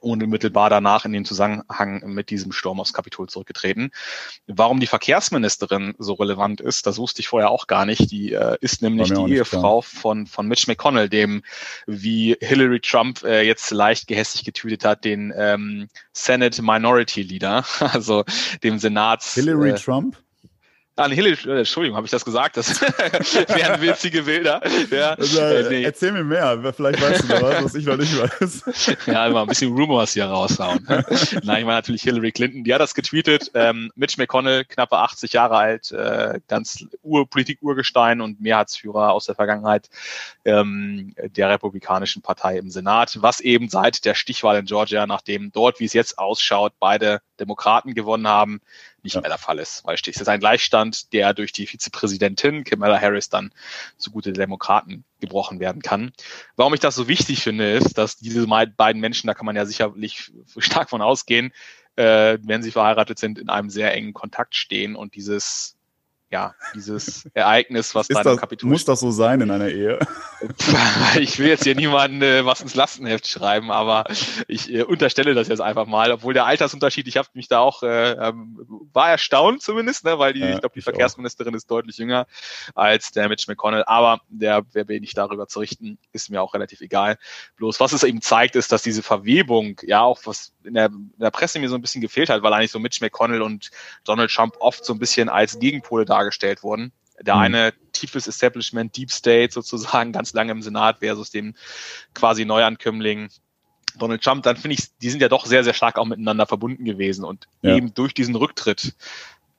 unmittelbar 0.00 0.70
danach 0.70 1.04
in 1.04 1.12
den 1.12 1.24
Zusammenhang 1.24 2.02
mit 2.06 2.30
diesem 2.30 2.52
Sturm 2.52 2.80
aufs 2.80 2.92
Kapitol 2.92 3.28
zurückgetreten. 3.28 3.90
Warum 4.46 4.80
die 4.80 4.86
Verkehrsministerin 4.86 5.94
so 5.98 6.14
relevant 6.14 6.60
ist, 6.60 6.86
das 6.86 6.98
wusste 6.98 7.20
ich 7.20 7.28
vorher 7.28 7.50
auch 7.50 7.66
gar 7.66 7.86
nicht. 7.86 8.10
Die 8.10 8.32
äh, 8.32 8.56
ist 8.60 8.82
nämlich 8.82 9.12
die 9.12 9.34
Ehefrau 9.34 9.80
von, 9.80 10.26
von 10.26 10.46
Mitch 10.46 10.64
McConnell, 10.68 11.08
dem, 11.08 11.42
wie 11.86 12.36
Hillary 12.40 12.80
Trump 12.80 13.22
äh, 13.24 13.42
jetzt 13.42 13.70
leicht 13.70 14.06
gehässig 14.06 14.44
getweetet 14.44 14.84
hat, 14.84 15.04
den 15.04 15.32
ähm, 15.36 15.88
Senate 16.12 16.62
Minority 16.62 17.22
Leader, 17.22 17.64
also 17.80 18.24
dem 18.62 18.78
Senats. 18.78 19.34
Hillary 19.34 19.70
äh, 19.70 19.74
Trump? 19.74 20.16
An 21.00 21.12
Hillary, 21.12 21.36
äh, 21.48 21.58
Entschuldigung, 21.58 21.96
habe 21.96 22.06
ich 22.06 22.10
das 22.10 22.24
gesagt? 22.24 22.56
Das 22.56 22.80
wären 22.82 23.80
witzige 23.80 24.22
Bilder. 24.22 24.60
Ja, 24.90 25.14
also, 25.14 25.40
äh, 25.40 25.68
nee. 25.68 25.82
Erzähl 25.82 26.12
mir 26.12 26.24
mehr, 26.24 26.72
vielleicht 26.74 27.00
weißt 27.00 27.24
du 27.24 27.28
da 27.28 27.42
was, 27.42 27.64
was 27.64 27.74
ich 27.74 27.86
noch 27.86 27.96
nicht 27.96 28.16
weiß. 28.18 28.96
ja, 29.06 29.26
immer 29.26 29.42
ein 29.42 29.46
bisschen 29.46 29.74
Rumors 29.74 30.12
hier 30.12 30.26
raushauen. 30.26 30.86
Nein, 30.86 31.04
ich 31.10 31.44
meine 31.44 31.66
natürlich 31.66 32.02
Hillary 32.02 32.32
Clinton, 32.32 32.64
die 32.64 32.74
hat 32.74 32.80
das 32.80 32.94
getweetet. 32.94 33.50
Ähm, 33.54 33.90
Mitch 33.94 34.16
McConnell, 34.18 34.64
knappe 34.64 34.96
80 34.98 35.32
Jahre 35.32 35.56
alt, 35.56 35.90
äh, 35.92 36.40
ganz 36.48 36.84
Ur 37.02 37.28
Politik-Urgestein 37.28 38.20
und 38.20 38.40
Mehrheitsführer 38.40 39.12
aus 39.12 39.24
der 39.24 39.34
Vergangenheit 39.34 39.88
ähm, 40.44 41.14
der 41.16 41.48
Republikanischen 41.48 42.22
Partei 42.22 42.58
im 42.58 42.70
Senat, 42.70 43.18
was 43.22 43.40
eben 43.40 43.68
seit 43.68 44.04
der 44.04 44.14
Stichwahl 44.14 44.58
in 44.58 44.66
Georgia, 44.66 45.06
nachdem 45.06 45.50
dort, 45.52 45.80
wie 45.80 45.86
es 45.86 45.92
jetzt 45.92 46.18
ausschaut, 46.18 46.74
beide 46.78 47.20
Demokraten 47.38 47.94
gewonnen 47.94 48.28
haben, 48.28 48.60
nicht 49.04 49.14
ja. 49.14 49.20
mehr 49.20 49.30
der 49.30 49.38
Fall 49.38 49.58
ist. 49.58 49.84
Weil 49.84 49.96
es 49.96 50.06
ist 50.06 50.28
ein 50.28 50.40
Gleichstand, 50.40 51.12
der 51.12 51.34
durch 51.34 51.52
die 51.52 51.66
Vizepräsidentin 51.66 52.64
Kamala 52.64 53.00
Harris 53.00 53.28
dann 53.28 53.52
zugute 53.96 54.32
der 54.32 54.44
Demokraten 54.44 55.04
gebrochen 55.20 55.60
werden 55.60 55.82
kann. 55.82 56.12
Warum 56.56 56.74
ich 56.74 56.80
das 56.80 56.94
so 56.94 57.08
wichtig 57.08 57.42
finde, 57.42 57.72
ist, 57.72 57.98
dass 57.98 58.16
diese 58.16 58.46
beiden 58.46 59.00
Menschen, 59.00 59.26
da 59.26 59.34
kann 59.34 59.46
man 59.46 59.56
ja 59.56 59.66
sicherlich 59.66 60.32
stark 60.58 60.90
von 60.90 61.02
ausgehen, 61.02 61.52
äh, 61.96 62.38
wenn 62.42 62.62
sie 62.62 62.70
verheiratet 62.70 63.18
sind, 63.18 63.38
in 63.38 63.48
einem 63.48 63.70
sehr 63.70 63.92
engen 63.92 64.14
Kontakt 64.14 64.54
stehen 64.54 64.96
und 64.96 65.14
dieses 65.14 65.76
ja, 66.32 66.54
dieses 66.76 67.26
Ereignis, 67.34 67.94
was 67.96 68.06
da 68.06 68.22
im 68.22 68.36
Kapitol. 68.36 68.70
Muss 68.70 68.84
das 68.84 69.00
so 69.00 69.10
sein 69.10 69.40
in 69.40 69.50
einer 69.50 69.68
Ehe? 69.68 69.98
ich 71.18 71.40
will 71.40 71.48
jetzt 71.48 71.64
hier 71.64 71.74
niemanden 71.74 72.22
äh, 72.22 72.46
was 72.46 72.60
ins 72.60 72.76
Lastenheft 72.76 73.26
schreiben, 73.26 73.72
aber 73.72 74.04
ich 74.46 74.72
äh, 74.72 74.84
unterstelle 74.84 75.34
das 75.34 75.48
jetzt 75.48 75.60
einfach 75.60 75.86
mal, 75.86 76.12
obwohl 76.12 76.32
der 76.32 76.46
Altersunterschied, 76.46 77.08
ich 77.08 77.16
habe 77.16 77.28
mich 77.34 77.48
da 77.48 77.58
auch, 77.58 77.82
äh, 77.82 78.12
ähm, 78.12 78.60
war 78.92 79.10
erstaunt 79.10 79.60
zumindest, 79.60 80.04
ne, 80.04 80.20
weil 80.20 80.32
die, 80.32 80.40
ja, 80.40 80.54
ich 80.54 80.60
glaube, 80.60 80.74
die 80.76 80.82
Verkehrsministerin 80.82 81.52
auch. 81.52 81.56
ist 81.56 81.68
deutlich 81.68 81.98
jünger 81.98 82.28
als 82.76 83.10
der 83.10 83.28
Mitch 83.28 83.46
McConnell, 83.48 83.82
aber 83.86 84.20
der, 84.28 84.62
wer 84.72 84.84
bin 84.84 85.02
ich 85.02 85.14
darüber 85.14 85.48
zu 85.48 85.58
richten, 85.58 85.98
ist 86.12 86.30
mir 86.30 86.40
auch 86.40 86.54
relativ 86.54 86.80
egal. 86.80 87.18
Bloß 87.56 87.80
was 87.80 87.92
es 87.92 88.04
eben 88.04 88.22
zeigt, 88.22 88.54
ist, 88.54 88.70
dass 88.70 88.82
diese 88.82 89.02
Verwebung, 89.02 89.80
ja, 89.82 90.02
auch 90.02 90.20
was 90.26 90.52
in 90.62 90.74
der, 90.74 90.86
in 90.86 91.10
der 91.18 91.32
Presse 91.32 91.58
mir 91.58 91.68
so 91.68 91.74
ein 91.74 91.82
bisschen 91.82 92.00
gefehlt 92.00 92.30
hat, 92.30 92.42
weil 92.44 92.52
eigentlich 92.52 92.70
so 92.70 92.78
Mitch 92.78 93.04
McConnell 93.04 93.42
und 93.42 93.72
Donald 94.04 94.30
Trump 94.30 94.54
oft 94.60 94.84
so 94.84 94.92
ein 94.92 95.00
bisschen 95.00 95.28
als 95.28 95.58
Gegenpole 95.58 96.04
da 96.04 96.19
dargestellt 96.20 96.62
wurden. 96.62 96.92
Der 97.20 97.34
mhm. 97.34 97.40
eine 97.40 97.74
tiefes 97.92 98.26
Establishment, 98.26 98.96
Deep 98.96 99.10
State 99.10 99.52
sozusagen, 99.52 100.12
ganz 100.18 100.32
lange 100.32 100.52
im 100.52 100.62
Senat 100.62 100.98
versus 101.00 101.30
dem 101.30 101.54
quasi 102.14 102.44
Neuankömmling 102.44 103.28
Donald 103.98 104.22
Trump, 104.22 104.44
dann 104.44 104.56
finde 104.56 104.74
ich, 104.74 104.96
die 104.98 105.10
sind 105.10 105.20
ja 105.20 105.28
doch 105.28 105.46
sehr, 105.46 105.64
sehr 105.64 105.74
stark 105.74 105.98
auch 105.98 106.04
miteinander 106.04 106.46
verbunden 106.46 106.84
gewesen. 106.84 107.24
Und 107.24 107.48
ja. 107.62 107.74
eben 107.74 107.92
durch 107.92 108.14
diesen 108.14 108.36
Rücktritt 108.36 108.94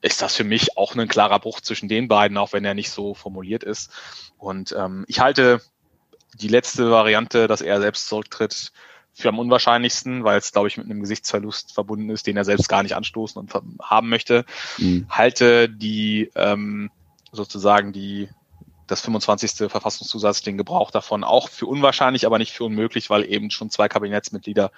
ist 0.00 0.22
das 0.22 0.34
für 0.34 0.44
mich 0.44 0.76
auch 0.76 0.94
ein 0.96 1.08
klarer 1.08 1.38
Bruch 1.38 1.60
zwischen 1.60 1.88
den 1.88 2.08
beiden, 2.08 2.38
auch 2.38 2.52
wenn 2.52 2.64
er 2.64 2.74
nicht 2.74 2.90
so 2.90 3.14
formuliert 3.14 3.62
ist. 3.62 3.90
Und 4.38 4.74
ähm, 4.76 5.04
ich 5.06 5.20
halte 5.20 5.60
die 6.34 6.48
letzte 6.48 6.90
Variante, 6.90 7.46
dass 7.46 7.60
er 7.60 7.80
selbst 7.80 8.08
zurücktritt, 8.08 8.72
für 9.14 9.28
am 9.28 9.38
unwahrscheinlichsten, 9.38 10.24
weil 10.24 10.38
es, 10.38 10.52
glaube 10.52 10.68
ich, 10.68 10.76
mit 10.78 10.86
einem 10.86 11.00
Gesichtsverlust 11.00 11.74
verbunden 11.74 12.10
ist, 12.10 12.26
den 12.26 12.36
er 12.36 12.44
selbst 12.44 12.68
gar 12.68 12.82
nicht 12.82 12.96
anstoßen 12.96 13.40
und 13.40 13.52
haben 13.80 14.08
möchte. 14.08 14.44
Mhm. 14.78 15.06
Halte 15.08 15.68
die 15.68 16.30
ähm, 16.34 16.90
sozusagen 17.30 17.92
die 17.92 18.28
das 18.86 19.00
25. 19.00 19.70
Verfassungszusatz, 19.70 20.42
den 20.42 20.58
Gebrauch 20.58 20.90
davon 20.90 21.24
auch 21.24 21.48
für 21.48 21.66
unwahrscheinlich, 21.66 22.26
aber 22.26 22.38
nicht 22.38 22.52
für 22.52 22.64
unmöglich, 22.64 23.10
weil 23.10 23.24
eben 23.24 23.50
schon 23.50 23.70
zwei 23.70 23.88
Kabinettsmitglieder 23.88 24.70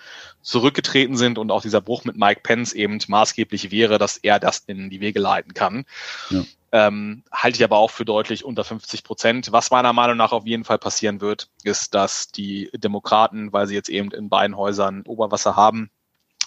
zurückgetreten 0.43 1.17
sind 1.17 1.39
und 1.39 1.51
auch 1.51 1.63
dieser 1.63 1.81
Bruch 1.81 2.05
mit 2.05 2.17
Mike 2.17 2.41
Pence 2.43 2.73
eben 2.73 2.99
maßgeblich 3.07 3.71
wäre, 3.71 3.99
dass 3.99 4.17
er 4.17 4.39
das 4.39 4.59
in 4.67 4.91
die 4.91 5.01
Wege 5.01 5.21
leiten 5.21 5.55
kann. 5.55 5.85
Ja 6.31 6.45
ähm, 6.75 7.23
halte 7.33 7.57
ich 7.57 7.63
aber 7.63 7.79
auch 7.79 7.93
für 7.93 8.05
deutlich 8.05 8.45
unter 8.45 8.65
50 8.65 9.05
Prozent. 9.05 9.53
Was 9.53 9.71
meiner 9.71 9.93
Meinung 9.93 10.17
nach 10.17 10.33
auf 10.33 10.45
jeden 10.45 10.65
Fall 10.65 10.79
passieren 10.79 11.21
wird, 11.21 11.49
ist, 11.63 11.95
dass 11.95 12.33
die 12.33 12.69
Demokraten, 12.75 13.53
weil 13.53 13.69
sie 13.69 13.77
jetzt 13.77 13.89
eben 13.89 14.11
in 14.11 14.29
beiden 14.29 14.57
Häusern 14.57 15.03
Oberwasser 15.07 15.55
haben, 15.55 15.93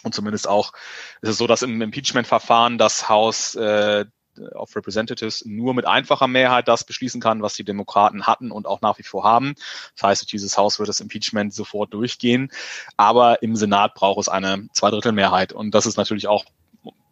und 0.03 0.13
zumindest 0.13 0.47
auch 0.47 0.73
ist 1.21 1.29
es 1.29 1.37
so, 1.37 1.47
dass 1.47 1.61
im 1.61 1.81
Impeachment-Verfahren 1.81 2.77
das 2.77 3.07
Haus 3.07 3.55
äh, 3.55 4.05
of 4.53 4.75
Representatives 4.75 5.45
nur 5.45 5.73
mit 5.73 5.85
einfacher 5.85 6.27
Mehrheit 6.27 6.67
das 6.67 6.83
beschließen 6.83 7.21
kann, 7.21 7.41
was 7.41 7.55
die 7.55 7.63
Demokraten 7.63 8.27
hatten 8.27 8.51
und 8.51 8.67
auch 8.67 8.81
nach 8.81 8.97
wie 8.97 9.03
vor 9.03 9.23
haben. 9.23 9.55
Das 9.95 10.03
heißt, 10.03 10.31
dieses 10.31 10.57
Haus 10.57 10.79
wird 10.79 10.89
das 10.89 10.99
Impeachment 10.99 11.53
sofort 11.53 11.93
durchgehen. 11.93 12.51
Aber 12.95 13.41
im 13.41 13.55
Senat 13.55 13.93
braucht 13.93 14.21
es 14.21 14.29
eine 14.29 14.67
Zweidrittelmehrheit. 14.73 15.53
Und 15.53 15.71
das 15.71 15.85
ist 15.85 15.97
natürlich 15.97 16.27
auch 16.27 16.45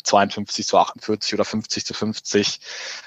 52 0.04 0.68
zu 0.68 0.78
48 0.78 1.34
oder 1.34 1.46
50 1.46 1.86
zu 1.86 1.94
50, 1.94 2.60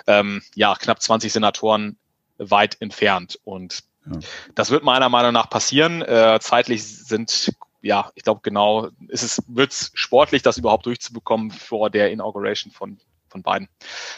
ähm, 0.06 0.42
ja, 0.54 0.74
knapp 0.74 1.00
20 1.00 1.32
Senatoren 1.32 1.96
weit 2.38 2.76
entfernt. 2.80 3.38
Und 3.44 3.84
ja. 4.06 4.18
das 4.54 4.70
wird 4.70 4.84
meiner 4.84 5.08
Meinung 5.08 5.32
nach 5.32 5.48
passieren. 5.48 6.02
Äh, 6.02 6.38
zeitlich 6.40 6.84
sind 6.84 7.52
ja, 7.80 8.10
ich 8.14 8.24
glaube 8.24 8.40
genau, 8.42 8.88
ist 9.08 9.22
es 9.22 9.42
wird 9.46 9.72
es 9.72 9.90
sportlich, 9.94 10.42
das 10.42 10.58
überhaupt 10.58 10.86
durchzubekommen 10.86 11.50
vor 11.50 11.90
der 11.90 12.10
Inauguration 12.10 12.72
von 12.72 12.98
von 13.38 13.42
beiden. 13.42 13.68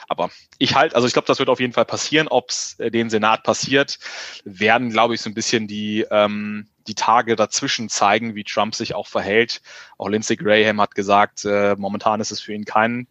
Aber 0.09 0.31
ich 0.59 0.75
halt, 0.75 0.95
also 0.95 1.07
ich 1.07 1.13
glaube, 1.13 1.27
das 1.27 1.39
wird 1.39 1.49
auf 1.49 1.61
jeden 1.61 1.73
Fall 1.73 1.85
passieren. 1.85 2.29
Ob 2.29 2.51
es 2.51 2.79
äh, 2.79 2.91
den 2.91 3.11
Senat 3.11 3.43
passiert, 3.43 3.99
werden, 4.45 4.91
glaube 4.91 5.15
ich, 5.15 5.21
so 5.21 5.31
ein 5.31 5.35
bisschen 5.35 5.67
die 5.67 6.07
ähm, 6.11 6.69
die 6.87 6.95
Tage 6.95 7.37
dazwischen 7.37 7.89
zeigen, 7.89 8.35
wie 8.35 8.45
Trump 8.45 8.75
sich 8.75 8.95
auch 8.95 9.07
verhält. 9.07 9.61
Auch 9.99 10.09
Lindsey 10.09 10.37
Graham 10.37 10.81
hat 10.81 10.95
gesagt, 10.95 11.45
äh, 11.45 11.77
momentan 11.77 12.21
ist 12.21 12.33
es 12.33 12.41
für 12.41 12.53
ihn 12.53 12.65
kein, 12.65 13.07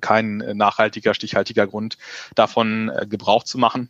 kein 0.00 0.38
nachhaltiger, 0.38 1.14
stichhaltiger 1.14 1.66
Grund, 1.66 1.96
davon 2.34 2.90
äh, 2.90 3.06
Gebrauch 3.08 3.44
zu 3.44 3.58
machen. 3.58 3.88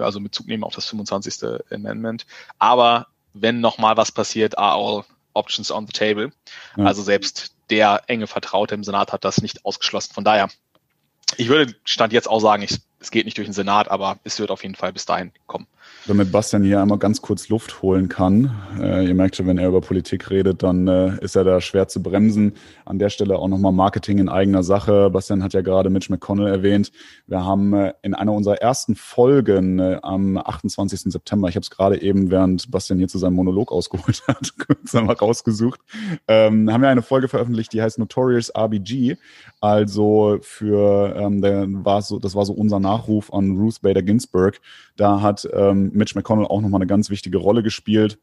Also 0.00 0.18
mit 0.18 0.34
Zug 0.34 0.48
nehmen 0.48 0.64
auf 0.64 0.74
das 0.74 0.86
25. 0.86 1.60
Amendment. 1.70 2.26
Aber 2.58 3.06
wenn 3.34 3.60
nochmal 3.60 3.96
was 3.96 4.10
passiert, 4.10 4.58
are 4.58 4.74
all 4.74 5.04
options 5.34 5.70
on 5.70 5.86
the 5.86 5.92
table. 5.92 6.32
Ja. 6.76 6.86
Also 6.86 7.02
selbst 7.02 7.54
der 7.70 8.02
enge 8.06 8.26
Vertraute 8.26 8.74
im 8.74 8.84
Senat 8.84 9.12
hat 9.12 9.24
das 9.24 9.42
nicht 9.42 9.64
ausgeschlossen. 9.64 10.12
Von 10.12 10.24
daher, 10.24 10.48
ich 11.36 11.48
würde 11.48 11.74
Stand 11.84 12.12
jetzt 12.12 12.28
auch 12.28 12.40
sagen, 12.40 12.62
ich, 12.62 12.78
es 12.98 13.10
geht 13.10 13.24
nicht 13.24 13.38
durch 13.38 13.46
den 13.46 13.54
Senat, 13.54 13.88
aber 13.88 14.18
es 14.24 14.38
wird 14.38 14.50
auf 14.50 14.62
jeden 14.62 14.74
Fall 14.74 14.92
bis 14.92 15.06
dahin 15.06 15.32
kommen. 15.46 15.66
Damit 16.06 16.32
Bastian 16.32 16.64
hier 16.64 16.80
einmal 16.80 16.98
ganz 16.98 17.20
kurz 17.20 17.50
Luft 17.50 17.82
holen 17.82 18.08
kann. 18.08 18.50
Äh, 18.80 19.06
ihr 19.06 19.14
merkt 19.14 19.36
schon, 19.36 19.46
wenn 19.46 19.58
er 19.58 19.68
über 19.68 19.82
Politik 19.82 20.30
redet, 20.30 20.62
dann 20.62 20.88
äh, 20.88 21.22
ist 21.22 21.36
er 21.36 21.44
da 21.44 21.60
schwer 21.60 21.88
zu 21.88 22.02
bremsen. 22.02 22.54
An 22.86 22.98
der 22.98 23.10
Stelle 23.10 23.38
auch 23.38 23.48
nochmal 23.48 23.72
Marketing 23.72 24.18
in 24.18 24.30
eigener 24.30 24.62
Sache. 24.62 25.10
Bastian 25.10 25.42
hat 25.42 25.52
ja 25.52 25.60
gerade 25.60 25.90
Mitch 25.90 26.10
McConnell 26.10 26.48
erwähnt. 26.48 26.90
Wir 27.26 27.44
haben 27.44 27.74
äh, 27.74 27.92
in 28.00 28.14
einer 28.14 28.32
unserer 28.32 28.56
ersten 28.56 28.96
Folgen 28.96 29.78
äh, 29.78 29.98
am 30.02 30.38
28. 30.38 31.12
September, 31.12 31.48
ich 31.48 31.56
habe 31.56 31.64
es 31.64 31.70
gerade 31.70 32.00
eben, 32.00 32.30
während 32.30 32.70
Bastian 32.70 32.98
hier 32.98 33.08
zu 33.08 33.18
seinem 33.18 33.34
Monolog 33.34 33.70
ausgeholt 33.70 34.22
hat, 34.26 34.54
kurz 34.66 34.94
einmal 34.94 35.16
rausgesucht, 35.16 35.80
ähm, 36.28 36.72
haben 36.72 36.80
wir 36.80 36.88
eine 36.88 37.02
Folge 37.02 37.28
veröffentlicht, 37.28 37.74
die 37.74 37.82
heißt 37.82 37.98
Notorious 37.98 38.50
RBG. 38.56 39.16
Also 39.60 40.38
für, 40.40 41.14
ähm, 41.14 41.42
der 41.42 41.66
war 41.68 42.00
so, 42.00 42.18
das 42.18 42.34
war 42.34 42.46
so 42.46 42.54
unser 42.54 42.80
Nachruf 42.80 43.32
an 43.32 43.58
Ruth 43.58 43.82
Bader 43.82 44.02
Ginsburg. 44.02 44.60
Da 44.96 45.20
hat 45.20 45.46
ähm, 45.52 45.89
Mitch 45.92 46.14
McConnell 46.16 46.46
auch 46.46 46.60
nochmal 46.60 46.80
eine 46.80 46.86
ganz 46.86 47.10
wichtige 47.10 47.38
Rolle 47.38 47.62
gespielt 47.62 48.18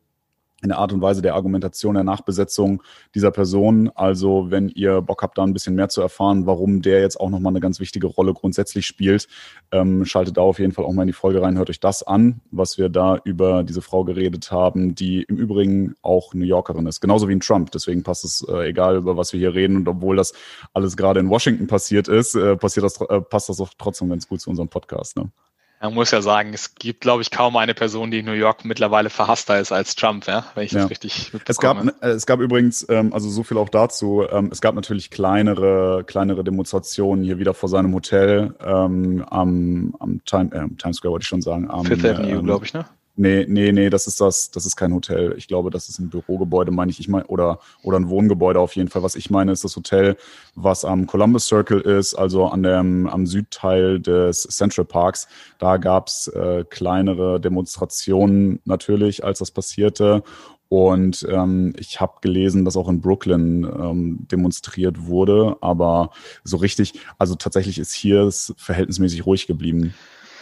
in 0.63 0.69
der 0.69 0.79
Art 0.79 0.91
und 0.91 1.01
Weise 1.01 1.21
der 1.21 1.35
Argumentation 1.35 1.93
der 1.93 2.03
Nachbesetzung 2.03 2.81
dieser 3.13 3.29
Person. 3.29 3.91
Also 3.93 4.49
wenn 4.49 4.69
ihr 4.69 5.01
Bock 5.01 5.21
habt, 5.21 5.37
da 5.37 5.43
ein 5.43 5.53
bisschen 5.53 5.75
mehr 5.75 5.89
zu 5.89 6.01
erfahren, 6.01 6.47
warum 6.47 6.81
der 6.81 7.01
jetzt 7.01 7.19
auch 7.19 7.29
nochmal 7.29 7.51
eine 7.51 7.59
ganz 7.59 7.79
wichtige 7.79 8.07
Rolle 8.07 8.33
grundsätzlich 8.33 8.87
spielt, 8.87 9.27
ähm, 9.71 10.03
schaltet 10.05 10.37
da 10.37 10.41
auf 10.41 10.57
jeden 10.57 10.71
Fall 10.71 10.85
auch 10.85 10.93
mal 10.93 11.03
in 11.03 11.07
die 11.07 11.13
Folge 11.13 11.41
rein, 11.41 11.57
hört 11.57 11.69
euch 11.69 11.79
das 11.79 12.01
an, 12.01 12.41
was 12.49 12.79
wir 12.79 12.89
da 12.89 13.19
über 13.23 13.63
diese 13.63 13.81
Frau 13.81 14.03
geredet 14.03 14.51
haben, 14.51 14.95
die 14.95 15.23
im 15.23 15.37
Übrigen 15.37 15.95
auch 16.01 16.33
New 16.33 16.45
Yorkerin 16.45 16.87
ist, 16.87 17.01
genauso 17.01 17.27
wie 17.27 17.33
in 17.33 17.39
Trump. 17.39 17.71
Deswegen 17.71 18.01
passt 18.01 18.25
es 18.25 18.45
äh, 18.49 18.69
egal, 18.69 18.97
über 18.97 19.15
was 19.15 19.33
wir 19.33 19.39
hier 19.39 19.53
reden. 19.53 19.77
Und 19.77 19.87
obwohl 19.87 20.15
das 20.15 20.33
alles 20.73 20.97
gerade 20.97 21.19
in 21.19 21.29
Washington 21.29 21.67
passiert 21.67 22.07
ist, 22.07 22.33
äh, 22.33 22.55
passiert 22.57 22.83
das, 22.83 22.99
äh, 23.01 23.21
passt 23.21 23.49
das 23.49 23.61
auch 23.61 23.69
trotzdem 23.77 24.09
ganz 24.09 24.27
gut 24.27 24.41
zu 24.41 24.49
unserem 24.49 24.69
Podcast. 24.69 25.17
Ne? 25.17 25.29
Man 25.79 25.93
muss 25.93 26.09
ja 26.09 26.21
sagen, 26.21 26.53
es 26.53 26.73
gibt, 26.75 27.01
glaube 27.01 27.21
ich, 27.21 27.29
kaum 27.29 27.55
eine 27.55 27.75
Person, 27.75 28.09
die 28.09 28.19
in 28.19 28.25
New 28.25 28.31
York 28.31 28.65
mittlerweile 28.65 29.11
verhasster 29.11 29.59
ist 29.59 29.71
als 29.71 29.95
Trump, 29.95 30.25
ja, 30.25 30.45
wenn 30.55 30.63
ich 30.63 30.71
das 30.71 30.83
ja. 30.83 30.87
richtig 30.87 31.31
es 31.47 31.57
gab, 31.57 31.83
äh, 32.01 32.07
es 32.07 32.25
gab 32.25 32.39
übrigens, 32.39 32.85
ähm, 32.89 33.13
also 33.13 33.29
so 33.29 33.43
viel 33.43 33.57
auch 33.57 33.69
dazu, 33.69 34.25
ähm, 34.31 34.49
es 34.51 34.59
gab 34.59 34.73
natürlich 34.73 35.11
kleinere, 35.11 36.03
kleinere 36.05 36.43
Demonstrationen 36.43 37.23
hier 37.23 37.37
wieder 37.37 37.53
vor 37.53 37.69
seinem 37.69 37.93
Hotel 37.93 38.55
ähm, 38.59 39.23
am, 39.29 39.95
am 39.99 40.21
Time, 40.25 40.49
äh, 40.51 40.75
Times 40.77 40.97
Square, 40.97 41.11
wollte 41.11 41.23
ich 41.23 41.27
schon 41.27 41.41
sagen. 41.41 41.69
Am, 41.69 41.85
Fifth 41.85 42.05
Avenue, 42.05 42.39
ähm, 42.39 42.45
glaube 42.45 42.65
ich, 42.65 42.73
ne? 42.73 42.85
Nee, 43.19 43.47
nee, 43.49 43.71
nee, 43.71 43.89
das 43.89 44.05
ist 44.05 44.21
das, 44.21 44.51
das 44.51 44.67
ist 44.67 44.75
kein 44.75 44.93
Hotel. 44.93 45.33
Ich 45.37 45.47
glaube, 45.47 45.71
das 45.71 45.89
ist 45.89 45.97
ein 45.97 46.09
Bürogebäude, 46.09 46.69
meine 46.69 46.91
ich. 46.91 46.99
Ich 46.99 47.07
meine, 47.07 47.25
oder, 47.25 47.57
oder 47.81 47.97
ein 47.97 48.09
Wohngebäude 48.09 48.59
auf 48.59 48.75
jeden 48.75 48.89
Fall. 48.89 49.01
Was 49.01 49.15
ich 49.15 49.31
meine, 49.31 49.51
ist 49.51 49.63
das 49.63 49.75
Hotel, 49.75 50.17
was 50.53 50.85
am 50.85 51.07
Columbus 51.07 51.47
Circle 51.47 51.81
ist, 51.81 52.13
also 52.13 52.45
an 52.45 52.61
dem, 52.61 53.07
am 53.07 53.25
Südteil 53.25 53.99
des 53.99 54.43
Central 54.43 54.85
Parks. 54.85 55.27
Da 55.57 55.77
gab's 55.77 56.27
äh, 56.27 56.63
kleinere 56.69 57.41
Demonstrationen 57.41 58.59
natürlich, 58.65 59.23
als 59.23 59.39
das 59.39 59.49
passierte. 59.49 60.21
Und 60.69 61.25
ähm, 61.27 61.73
ich 61.79 61.99
habe 61.99 62.17
gelesen, 62.21 62.65
dass 62.65 62.77
auch 62.77 62.89
in 62.89 63.01
Brooklyn 63.01 63.63
ähm, 63.63 64.27
demonstriert 64.29 65.07
wurde, 65.07 65.57
aber 65.61 66.11
so 66.43 66.57
richtig, 66.57 66.93
also 67.17 67.33
tatsächlich 67.33 67.79
ist 67.79 67.93
hier 67.93 68.23
es 68.23 68.53
verhältnismäßig 68.57 69.25
ruhig 69.25 69.47
geblieben. 69.47 69.95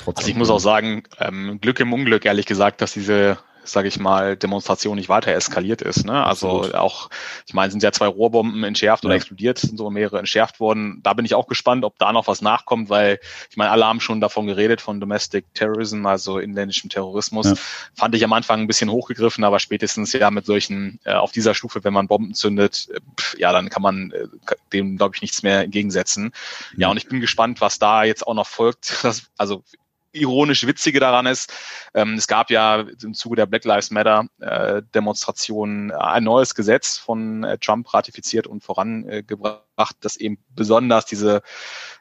Trotzdem. 0.03 0.21
Also 0.21 0.29
ich 0.29 0.35
muss 0.35 0.49
auch 0.49 0.59
sagen, 0.59 1.03
ähm, 1.19 1.59
Glück 1.61 1.79
im 1.79 1.93
Unglück, 1.93 2.25
ehrlich 2.25 2.45
gesagt, 2.45 2.81
dass 2.81 2.93
diese 2.93 3.37
sage 3.67 3.87
ich 3.87 3.99
mal, 3.99 4.37
Demonstration 4.37 4.95
nicht 4.95 5.09
weiter 5.09 5.31
eskaliert 5.31 5.81
ist. 5.81 6.05
Ne? 6.05 6.23
Also 6.23 6.59
Absolut. 6.59 6.75
auch, 6.75 7.09
ich 7.45 7.53
meine, 7.53 7.71
sind 7.71 7.83
ja 7.83 7.91
zwei 7.91 8.07
Rohrbomben 8.07 8.63
entschärft 8.63 9.03
ja. 9.03 9.07
oder 9.07 9.15
explodiert, 9.15 9.57
sind 9.59 9.77
so 9.77 9.89
mehrere 9.89 10.19
entschärft 10.19 10.59
worden. 10.59 10.99
Da 11.03 11.13
bin 11.13 11.25
ich 11.25 11.35
auch 11.35 11.47
gespannt, 11.47 11.83
ob 11.83 11.97
da 11.97 12.13
noch 12.13 12.27
was 12.27 12.41
nachkommt, 12.41 12.89
weil 12.89 13.19
ich 13.49 13.57
meine, 13.57 13.71
alle 13.71 13.85
haben 13.85 13.99
schon 13.99 14.21
davon 14.21 14.47
geredet, 14.47 14.81
von 14.81 14.99
Domestic 14.99 15.45
Terrorism, 15.53 16.05
also 16.05 16.39
inländischem 16.39 16.89
Terrorismus. 16.89 17.47
Ja. 17.47 17.55
Fand 17.95 18.15
ich 18.15 18.23
am 18.23 18.33
Anfang 18.33 18.61
ein 18.61 18.67
bisschen 18.67 18.89
hochgegriffen, 18.89 19.43
aber 19.43 19.59
spätestens 19.59 20.13
ja 20.13 20.31
mit 20.31 20.45
solchen, 20.45 20.99
äh, 21.03 21.13
auf 21.13 21.31
dieser 21.31 21.53
Stufe, 21.53 21.83
wenn 21.83 21.93
man 21.93 22.07
Bomben 22.07 22.33
zündet, 22.33 22.87
äh, 22.93 22.99
pff, 23.19 23.37
ja, 23.37 23.51
dann 23.51 23.69
kann 23.69 23.81
man 23.81 24.11
äh, 24.11 24.27
dem, 24.73 24.97
glaube 24.97 25.15
ich, 25.15 25.21
nichts 25.21 25.43
mehr 25.43 25.61
entgegensetzen. 25.61 26.31
Ja. 26.73 26.87
ja, 26.87 26.91
und 26.91 26.97
ich 26.97 27.07
bin 27.07 27.21
gespannt, 27.21 27.61
was 27.61 27.79
da 27.79 28.03
jetzt 28.03 28.25
auch 28.25 28.33
noch 28.33 28.47
folgt. 28.47 28.93
Das, 29.05 29.29
also 29.37 29.63
ironisch 30.15 30.65
Witzige 30.65 30.99
daran 30.99 31.25
ist, 31.25 31.53
ähm, 31.93 32.15
es 32.15 32.27
gab 32.27 32.49
ja 32.49 32.85
im 33.03 33.13
Zuge 33.13 33.35
der 33.35 33.45
Black 33.45 33.65
Lives 33.65 33.91
Matter 33.91 34.27
äh, 34.39 34.81
Demonstrationen 34.93 35.91
ein 35.91 36.23
neues 36.23 36.55
Gesetz 36.55 36.97
von 36.97 37.43
äh, 37.43 37.57
Trump 37.57 37.93
ratifiziert 37.93 38.47
und 38.47 38.63
vorangebracht, 38.63 39.95
das 40.01 40.17
eben 40.17 40.37
besonders 40.55 41.05
diese 41.05 41.41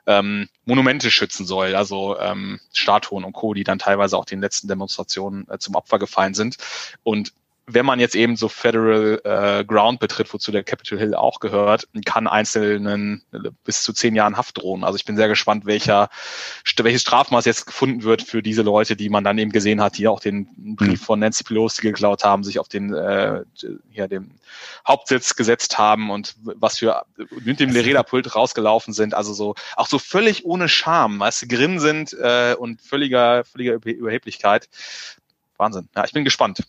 ähm, 0.06 0.48
Monumente 0.64 1.10
schützen 1.10 1.46
soll, 1.46 1.74
also 1.74 2.18
ähm, 2.18 2.60
Statuen 2.72 3.24
und 3.24 3.32
Co., 3.32 3.54
die 3.54 3.64
dann 3.64 3.78
teilweise 3.78 4.16
auch 4.16 4.24
den 4.24 4.40
letzten 4.40 4.68
Demonstrationen 4.68 5.46
äh, 5.48 5.58
zum 5.58 5.74
Opfer 5.74 5.98
gefallen 5.98 6.34
sind. 6.34 6.56
Und 7.02 7.32
wenn 7.66 7.86
man 7.86 7.98
jetzt 7.98 8.14
eben 8.14 8.36
so 8.36 8.48
Federal 8.48 9.20
äh, 9.24 9.64
Ground 9.64 9.98
betritt, 9.98 10.32
wozu 10.32 10.52
der 10.52 10.64
Capitol 10.64 10.98
Hill 10.98 11.14
auch 11.14 11.40
gehört, 11.40 11.88
kann 12.04 12.26
einzelnen 12.26 13.22
bis 13.64 13.82
zu 13.82 13.92
zehn 13.92 14.14
Jahren 14.14 14.36
Haft 14.36 14.58
drohen. 14.58 14.84
Also 14.84 14.96
ich 14.96 15.04
bin 15.04 15.16
sehr 15.16 15.28
gespannt, 15.28 15.64
welcher, 15.64 16.10
welches 16.76 17.02
Strafmaß 17.02 17.46
jetzt 17.46 17.66
gefunden 17.66 18.02
wird 18.02 18.22
für 18.22 18.42
diese 18.42 18.62
Leute, 18.62 18.96
die 18.96 19.08
man 19.08 19.24
dann 19.24 19.38
eben 19.38 19.50
gesehen 19.50 19.80
hat, 19.80 19.96
die 19.96 20.08
auch 20.08 20.20
den 20.20 20.76
Brief 20.76 21.00
mhm. 21.00 21.04
von 21.04 21.18
Nancy 21.20 21.44
Pelosi 21.44 21.80
geklaut 21.80 22.22
haben, 22.22 22.44
sich 22.44 22.58
auf 22.58 22.68
den 22.68 22.92
äh, 22.92 23.44
ja, 23.92 24.08
dem 24.08 24.32
Hauptsitz 24.86 25.34
gesetzt 25.34 25.78
haben 25.78 26.10
und 26.10 26.36
was 26.44 26.78
für 26.78 27.06
mit 27.44 27.60
dem 27.60 27.70
Lereda-Pult 27.70 28.34
rausgelaufen 28.34 28.92
sind. 28.92 29.14
Also 29.14 29.32
so 29.32 29.54
auch 29.76 29.88
so 29.88 29.98
völlig 29.98 30.44
ohne 30.44 30.68
Scham, 30.68 31.18
weißt 31.20 31.42
du, 31.42 31.48
grin 31.48 31.80
sind 31.80 32.12
äh, 32.12 32.54
und 32.58 32.82
völliger, 32.82 33.44
völliger 33.44 33.78
Überheblichkeit. 33.84 34.68
Wahnsinn. 35.56 35.88
Ja, 35.96 36.04
ich 36.04 36.12
bin 36.12 36.24
gespannt. 36.24 36.60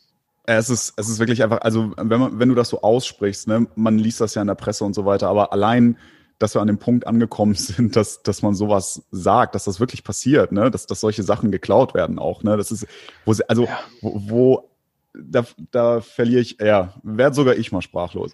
Es 0.47 0.69
ist, 0.69 0.93
es 0.97 1.09
ist 1.09 1.19
wirklich 1.19 1.43
einfach, 1.43 1.61
also 1.61 1.93
wenn, 1.97 2.19
man, 2.19 2.39
wenn 2.39 2.49
du 2.49 2.55
das 2.55 2.69
so 2.69 2.81
aussprichst, 2.81 3.47
ne, 3.47 3.67
man 3.75 3.97
liest 3.97 4.21
das 4.21 4.35
ja 4.35 4.41
in 4.41 4.47
der 4.47 4.55
Presse 4.55 4.83
und 4.83 4.93
so 4.93 5.05
weiter, 5.05 5.27
aber 5.27 5.51
allein, 5.53 5.97
dass 6.37 6.53
wir 6.53 6.61
an 6.61 6.67
dem 6.67 6.77
Punkt 6.77 7.07
angekommen 7.07 7.53
sind, 7.55 7.95
dass, 7.95 8.21
dass 8.23 8.41
man 8.41 8.53
sowas 8.53 9.03
sagt, 9.11 9.55
dass 9.55 9.63
das 9.63 9.79
wirklich 9.79 10.03
passiert, 10.03 10.51
ne, 10.51 10.69
dass, 10.69 10.85
dass 10.85 10.99
solche 10.99 11.23
Sachen 11.23 11.51
geklaut 11.51 11.93
werden 11.93 12.19
auch, 12.19 12.43
ne, 12.43 12.57
das 12.57 12.71
ist, 12.71 12.87
wo, 13.25 13.33
also, 13.47 13.63
ja. 13.63 13.79
wo, 14.01 14.21
wo 14.29 14.69
da, 15.17 15.45
da 15.71 16.01
verliere 16.01 16.41
ich, 16.41 16.57
ja, 16.59 16.93
werde 17.03 17.35
sogar 17.35 17.55
ich 17.55 17.71
mal 17.71 17.81
sprachlos. 17.81 18.33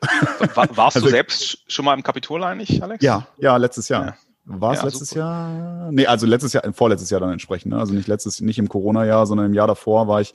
War, 0.56 0.76
warst 0.76 0.97
also, 0.97 1.08
du 1.08 1.12
selbst 1.12 1.63
schon 1.67 1.86
mal 1.86 1.93
im 1.93 2.04
Kapitol 2.04 2.43
eigentlich, 2.43 2.82
Alex? 2.82 3.04
Ja, 3.04 3.28
ja, 3.38 3.56
letztes 3.58 3.88
Jahr. 3.88 4.06
Ja. 4.06 4.15
War 4.45 4.74
es 4.74 4.80
ja, 4.80 4.86
letztes 4.86 5.10
super. 5.10 5.21
Jahr? 5.21 5.91
Nee, 5.91 6.08
also 6.08 6.26
letztes 6.26 6.54
Jahr, 6.54 6.63
vorletztes 6.74 7.10
Jahr 7.10 7.21
dann 7.21 7.32
entsprechend. 7.32 7.74
Ne? 7.74 7.80
Also 7.80 7.93
nicht 7.93 8.08
letztes, 8.08 8.41
nicht 8.41 8.58
im 8.58 8.69
Corona-Jahr, 8.69 9.26
sondern 9.28 9.47
im 9.47 9.54
Jahr 9.54 9.67
davor 9.67 10.08
war 10.08 10.21
ich 10.21 10.34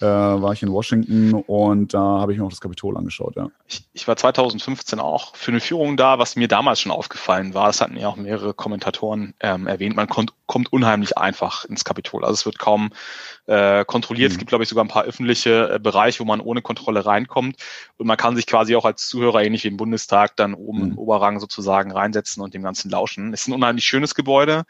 äh, 0.00 0.04
war 0.04 0.52
ich 0.52 0.62
in 0.62 0.70
Washington 0.70 1.34
und 1.34 1.94
da 1.94 2.00
habe 2.00 2.32
ich 2.32 2.38
mir 2.38 2.44
auch 2.44 2.50
das 2.50 2.60
Kapitol 2.60 2.96
angeschaut, 2.96 3.36
ja. 3.36 3.48
Ich, 3.66 3.84
ich 3.92 4.08
war 4.08 4.16
2015 4.16 5.00
auch 5.00 5.34
für 5.36 5.50
eine 5.50 5.60
Führung 5.60 5.96
da, 5.96 6.18
was 6.18 6.36
mir 6.36 6.48
damals 6.48 6.80
schon 6.80 6.92
aufgefallen 6.92 7.54
war, 7.54 7.66
das 7.66 7.80
hatten 7.80 7.96
ja 7.96 8.08
auch 8.08 8.16
mehrere 8.16 8.54
Kommentatoren 8.54 9.34
ähm, 9.40 9.66
erwähnt, 9.66 9.96
man 9.96 10.08
kommt, 10.08 10.32
kommt 10.46 10.72
unheimlich 10.72 11.18
einfach 11.18 11.64
ins 11.64 11.84
Kapitol. 11.84 12.24
Also 12.24 12.34
es 12.34 12.46
wird 12.46 12.58
kaum 12.58 12.90
äh, 13.46 13.84
kontrolliert. 13.84 14.30
Mhm. 14.30 14.34
Es 14.34 14.38
gibt, 14.38 14.48
glaube 14.48 14.64
ich, 14.64 14.68
sogar 14.68 14.84
ein 14.84 14.88
paar 14.88 15.04
öffentliche 15.04 15.74
äh, 15.74 15.78
Bereiche, 15.78 16.20
wo 16.20 16.24
man 16.24 16.40
ohne 16.40 16.62
Kontrolle 16.62 17.06
reinkommt. 17.06 17.56
Und 17.96 18.06
man 18.06 18.16
kann 18.16 18.36
sich 18.36 18.46
quasi 18.46 18.76
auch 18.76 18.84
als 18.84 19.08
Zuhörer, 19.08 19.42
ähnlich 19.42 19.64
wie 19.64 19.68
im 19.68 19.76
Bundestag, 19.76 20.36
dann 20.36 20.54
oben 20.54 20.78
mhm. 20.78 20.90
im 20.92 20.98
Oberrang 20.98 21.40
sozusagen 21.40 21.92
reinsetzen 21.92 22.42
und 22.42 22.54
dem 22.54 22.62
Ganzen 22.62 22.90
lauschen. 22.90 23.32
Es 23.32 23.42
ist 23.42 23.48
ein 23.48 23.54
unheimlich 23.54 23.84
schönes 23.84 24.14
Gebäude, 24.14 24.64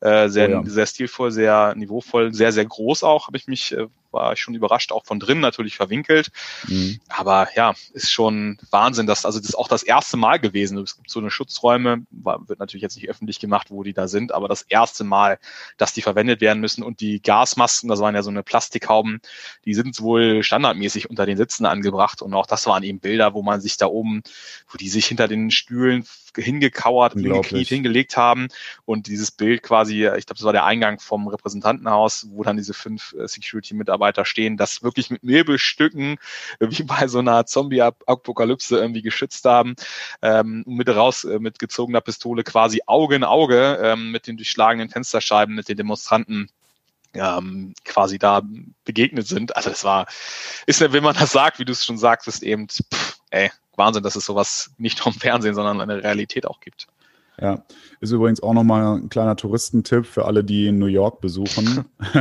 äh, 0.00 0.28
sehr, 0.28 0.48
oh 0.48 0.52
ja. 0.52 0.62
sehr 0.64 0.86
stilvoll, 0.86 1.30
sehr 1.30 1.74
niveauvoll, 1.76 2.32
sehr, 2.34 2.52
sehr 2.52 2.64
groß 2.64 3.04
auch, 3.04 3.26
habe 3.26 3.36
ich 3.36 3.46
mich 3.46 3.72
äh, 3.72 3.86
war 4.12 4.32
ich 4.32 4.40
schon 4.40 4.54
überrascht, 4.54 4.92
auch 4.92 5.04
von 5.04 5.20
drin 5.20 5.40
natürlich 5.40 5.76
verwinkelt. 5.76 6.30
Mhm. 6.68 7.00
Aber 7.08 7.48
ja, 7.54 7.74
ist 7.92 8.12
schon 8.12 8.58
Wahnsinn, 8.70 9.06
dass 9.06 9.24
also 9.24 9.38
das 9.38 9.50
ist 9.50 9.54
auch 9.54 9.68
das 9.68 9.82
erste 9.82 10.16
Mal 10.16 10.38
gewesen. 10.38 10.78
Es 10.78 10.96
gibt 10.96 11.10
so 11.10 11.20
eine 11.20 11.30
Schutzräume, 11.30 12.06
war, 12.10 12.48
wird 12.48 12.58
natürlich 12.58 12.82
jetzt 12.82 12.96
nicht 12.96 13.08
öffentlich 13.08 13.40
gemacht, 13.40 13.70
wo 13.70 13.82
die 13.82 13.92
da 13.92 14.08
sind, 14.08 14.32
aber 14.32 14.48
das 14.48 14.62
erste 14.62 15.04
Mal, 15.04 15.38
dass 15.76 15.92
die 15.92 16.02
verwendet 16.02 16.40
werden 16.40 16.60
müssen 16.60 16.82
und 16.82 17.00
die 17.00 17.22
Gasmasken, 17.22 17.88
das 17.88 18.00
waren 18.00 18.14
ja 18.14 18.22
so 18.22 18.30
eine 18.30 18.42
Plastikhauben, 18.42 19.20
die 19.64 19.74
sind 19.74 20.00
wohl 20.00 20.42
standardmäßig 20.42 21.10
unter 21.10 21.26
den 21.26 21.36
Sitzen 21.36 21.66
angebracht 21.66 22.22
und 22.22 22.34
auch 22.34 22.46
das 22.46 22.66
waren 22.66 22.82
eben 22.82 23.00
Bilder, 23.00 23.34
wo 23.34 23.42
man 23.42 23.60
sich 23.60 23.76
da 23.76 23.86
oben, 23.86 24.22
wo 24.68 24.76
die 24.76 24.88
sich 24.88 25.06
hinter 25.06 25.28
den 25.28 25.50
Stühlen 25.50 26.06
hingekauert, 26.36 27.12
hingekniet, 27.14 27.68
hingelegt 27.68 28.16
haben 28.16 28.48
und 28.84 29.06
dieses 29.06 29.30
Bild 29.30 29.62
quasi, 29.62 30.06
ich 30.06 30.26
glaube, 30.26 30.38
das 30.38 30.44
war 30.44 30.52
der 30.52 30.64
Eingang 30.64 30.98
vom 30.98 31.28
Repräsentantenhaus, 31.28 32.26
wo 32.30 32.42
dann 32.42 32.56
diese 32.56 32.74
fünf 32.74 33.14
äh, 33.18 33.28
Security-Mitarbeiter 34.02 34.24
stehen, 34.24 34.56
das 34.56 34.82
wirklich 34.82 35.10
mit 35.10 35.22
Nebelstücken, 35.22 36.18
wie 36.60 36.82
bei 36.82 37.06
so 37.06 37.20
einer 37.20 37.46
Zombie-Apokalypse 37.46 38.78
irgendwie 38.78 39.02
geschützt 39.02 39.44
haben, 39.44 39.76
ähm, 40.20 40.64
mit 40.66 40.88
raus, 40.88 41.24
äh, 41.24 41.38
mit 41.38 41.58
gezogener 41.58 42.00
Pistole 42.00 42.42
quasi 42.42 42.82
Auge 42.86 43.16
in 43.16 43.24
Auge 43.24 43.78
ähm, 43.82 44.10
mit 44.10 44.26
den 44.26 44.36
durchschlagenen 44.36 44.88
Fensterscheiben, 44.88 45.54
mit 45.54 45.68
den 45.68 45.76
Demonstranten 45.76 46.48
ähm, 47.14 47.74
quasi 47.84 48.18
da 48.18 48.42
begegnet 48.84 49.26
sind. 49.26 49.54
Also 49.56 49.70
das 49.70 49.84
war, 49.84 50.06
ist 50.66 50.80
ja, 50.80 50.92
wenn 50.92 51.04
man 51.04 51.14
das 51.14 51.32
sagt, 51.32 51.58
wie 51.58 51.64
du 51.64 51.72
es 51.72 51.84
schon 51.84 51.98
sagtest, 51.98 52.42
eben, 52.42 52.68
pff, 52.68 53.18
ey, 53.30 53.50
Wahnsinn, 53.76 54.02
dass 54.02 54.16
es 54.16 54.24
sowas 54.24 54.70
nicht 54.78 54.98
nur 54.98 55.14
im 55.14 55.20
Fernsehen, 55.20 55.54
sondern 55.54 55.80
in 55.80 55.88
der 55.88 56.02
Realität 56.02 56.46
auch 56.46 56.60
gibt. 56.60 56.88
Ja, 57.42 57.64
ist 58.00 58.12
übrigens 58.12 58.40
auch 58.40 58.54
nochmal 58.54 58.98
ein 58.98 59.08
kleiner 59.08 59.34
Touristentipp 59.34 60.06
für 60.06 60.26
alle, 60.26 60.44
die 60.44 60.70
New 60.70 60.86
York 60.86 61.20
besuchen. 61.20 61.84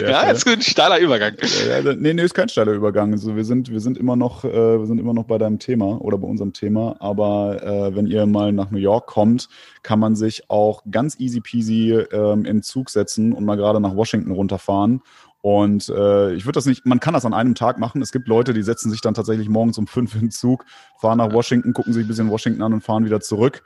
ja, 0.00 0.28
jetzt 0.28 0.46
ist 0.46 0.46
ein 0.46 0.62
steiler 0.62 1.00
Übergang. 1.00 1.34
Ja, 1.68 1.94
nee, 1.94 2.14
nee, 2.14 2.22
ist 2.22 2.34
kein 2.34 2.48
steiler 2.48 2.70
Übergang. 2.70 3.10
Also 3.10 3.34
wir 3.34 3.44
sind, 3.44 3.72
wir 3.72 3.80
sind 3.80 3.98
immer 3.98 4.14
noch, 4.14 4.44
äh, 4.44 4.78
wir 4.78 4.86
sind 4.86 5.00
immer 5.00 5.14
noch 5.14 5.24
bei 5.24 5.36
deinem 5.36 5.58
Thema 5.58 6.00
oder 6.00 6.16
bei 6.16 6.28
unserem 6.28 6.52
Thema. 6.52 6.94
Aber 7.00 7.60
äh, 7.60 7.96
wenn 7.96 8.06
ihr 8.06 8.24
mal 8.26 8.52
nach 8.52 8.70
New 8.70 8.78
York 8.78 9.08
kommt, 9.08 9.48
kann 9.82 9.98
man 9.98 10.14
sich 10.14 10.48
auch 10.48 10.84
ganz 10.88 11.18
easy 11.18 11.40
peasy 11.40 11.90
ähm, 12.12 12.44
in 12.44 12.62
Zug 12.62 12.90
setzen 12.90 13.32
und 13.32 13.44
mal 13.44 13.56
gerade 13.56 13.80
nach 13.80 13.96
Washington 13.96 14.30
runterfahren 14.30 15.02
und 15.42 15.88
äh, 15.88 16.34
ich 16.34 16.44
würde 16.44 16.56
das 16.58 16.66
nicht, 16.66 16.84
man 16.84 17.00
kann 17.00 17.14
das 17.14 17.24
an 17.24 17.32
einem 17.32 17.54
Tag 17.54 17.78
machen. 17.78 18.02
Es 18.02 18.12
gibt 18.12 18.28
Leute, 18.28 18.52
die 18.52 18.62
setzen 18.62 18.90
sich 18.90 19.00
dann 19.00 19.14
tatsächlich 19.14 19.48
morgens 19.48 19.78
um 19.78 19.86
fünf 19.86 20.14
in 20.14 20.22
den 20.22 20.30
Zug, 20.30 20.66
fahren 20.98 21.18
nach 21.18 21.32
Washington, 21.32 21.72
gucken 21.72 21.94
sich 21.94 22.04
ein 22.04 22.08
bisschen 22.08 22.30
Washington 22.30 22.62
an 22.62 22.74
und 22.74 22.82
fahren 22.82 23.06
wieder 23.06 23.20
zurück. 23.20 23.62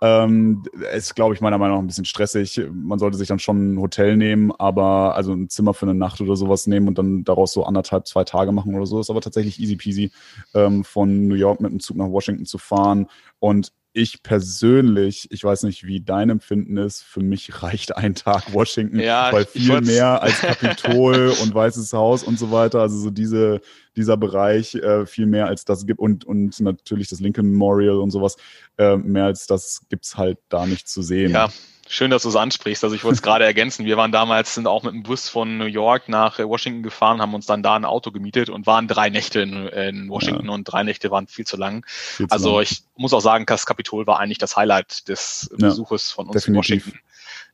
Ähm, 0.00 0.62
ist, 0.94 1.14
glaube 1.14 1.34
ich, 1.34 1.42
meiner 1.42 1.58
Meinung 1.58 1.76
nach 1.76 1.82
ein 1.82 1.86
bisschen 1.86 2.06
stressig. 2.06 2.62
Man 2.72 2.98
sollte 2.98 3.18
sich 3.18 3.28
dann 3.28 3.38
schon 3.38 3.74
ein 3.74 3.80
Hotel 3.80 4.16
nehmen, 4.16 4.52
aber 4.58 5.14
also 5.16 5.32
ein 5.32 5.50
Zimmer 5.50 5.74
für 5.74 5.84
eine 5.84 5.94
Nacht 5.94 6.20
oder 6.22 6.34
sowas 6.34 6.66
nehmen 6.66 6.88
und 6.88 6.98
dann 6.98 7.24
daraus 7.24 7.52
so 7.52 7.64
anderthalb, 7.64 8.06
zwei 8.06 8.24
Tage 8.24 8.52
machen 8.52 8.74
oder 8.74 8.86
so. 8.86 8.98
Ist 8.98 9.10
aber 9.10 9.20
tatsächlich 9.20 9.60
easy 9.60 9.76
peasy, 9.76 10.10
ähm, 10.54 10.82
von 10.82 11.28
New 11.28 11.34
York 11.34 11.60
mit 11.60 11.72
dem 11.72 11.80
Zug 11.80 11.98
nach 11.98 12.08
Washington 12.08 12.46
zu 12.46 12.56
fahren. 12.56 13.06
Und 13.38 13.72
ich 13.98 14.22
persönlich, 14.22 15.26
ich 15.30 15.42
weiß 15.42 15.64
nicht, 15.64 15.84
wie 15.84 16.00
dein 16.00 16.30
Empfinden 16.30 16.76
ist, 16.76 17.02
für 17.02 17.20
mich 17.20 17.62
reicht 17.62 17.96
ein 17.96 18.14
Tag 18.14 18.54
Washington, 18.54 19.00
ja, 19.00 19.32
weil 19.32 19.44
viel 19.44 19.80
mehr 19.80 20.22
als 20.22 20.40
Kapitol 20.40 21.34
und 21.42 21.54
Weißes 21.54 21.92
Haus 21.92 22.22
und 22.22 22.38
so 22.38 22.50
weiter, 22.52 22.80
also 22.80 22.96
so 22.96 23.10
diese, 23.10 23.60
dieser 23.96 24.16
Bereich, 24.16 24.76
äh, 24.76 25.04
viel 25.06 25.26
mehr 25.26 25.46
als 25.46 25.64
das 25.64 25.84
gibt 25.84 25.98
und, 25.98 26.24
und 26.24 26.58
natürlich 26.60 27.08
das 27.08 27.20
Lincoln 27.20 27.50
Memorial 27.50 27.96
und 27.96 28.10
sowas, 28.10 28.36
äh, 28.78 28.96
mehr 28.96 29.24
als 29.24 29.46
das 29.46 29.82
gibt's 29.88 30.16
halt 30.16 30.38
da 30.48 30.66
nicht 30.66 30.88
zu 30.88 31.02
sehen. 31.02 31.32
Ja, 31.32 31.48
Schön, 31.88 32.10
dass 32.10 32.22
du 32.22 32.28
es 32.28 32.36
ansprichst. 32.36 32.84
Also 32.84 32.94
ich 32.94 33.04
wollte 33.04 33.16
es 33.16 33.22
gerade 33.22 33.44
ergänzen. 33.46 33.84
Wir 33.84 33.96
waren 33.96 34.12
damals, 34.12 34.54
sind 34.54 34.66
auch 34.66 34.82
mit 34.82 34.92
dem 34.92 35.02
Bus 35.02 35.28
von 35.28 35.58
New 35.58 35.64
York 35.64 36.08
nach 36.08 36.38
Washington 36.38 36.82
gefahren, 36.82 37.20
haben 37.20 37.34
uns 37.34 37.46
dann 37.46 37.62
da 37.62 37.74
ein 37.74 37.84
Auto 37.84 38.10
gemietet 38.10 38.50
und 38.50 38.66
waren 38.66 38.88
drei 38.88 39.10
Nächte 39.10 39.40
in, 39.40 39.66
in 39.68 40.08
Washington 40.08 40.46
ja. 40.46 40.52
und 40.52 40.64
drei 40.64 40.82
Nächte 40.82 41.10
waren 41.10 41.26
viel 41.26 41.46
zu 41.46 41.56
lang. 41.56 41.84
Viel 41.86 42.28
zu 42.28 42.32
also 42.32 42.56
lang. 42.56 42.62
ich 42.62 42.82
muss 42.96 43.12
auch 43.12 43.20
sagen, 43.20 43.46
das 43.46 43.66
Kapitol 43.66 44.06
war 44.06 44.20
eigentlich 44.20 44.38
das 44.38 44.56
Highlight 44.56 45.08
des 45.08 45.48
ja, 45.52 45.68
Besuches 45.68 46.12
von 46.12 46.26
uns 46.26 46.34
definitiv. 46.34 46.48
in 46.48 46.82
Washington. 46.82 47.00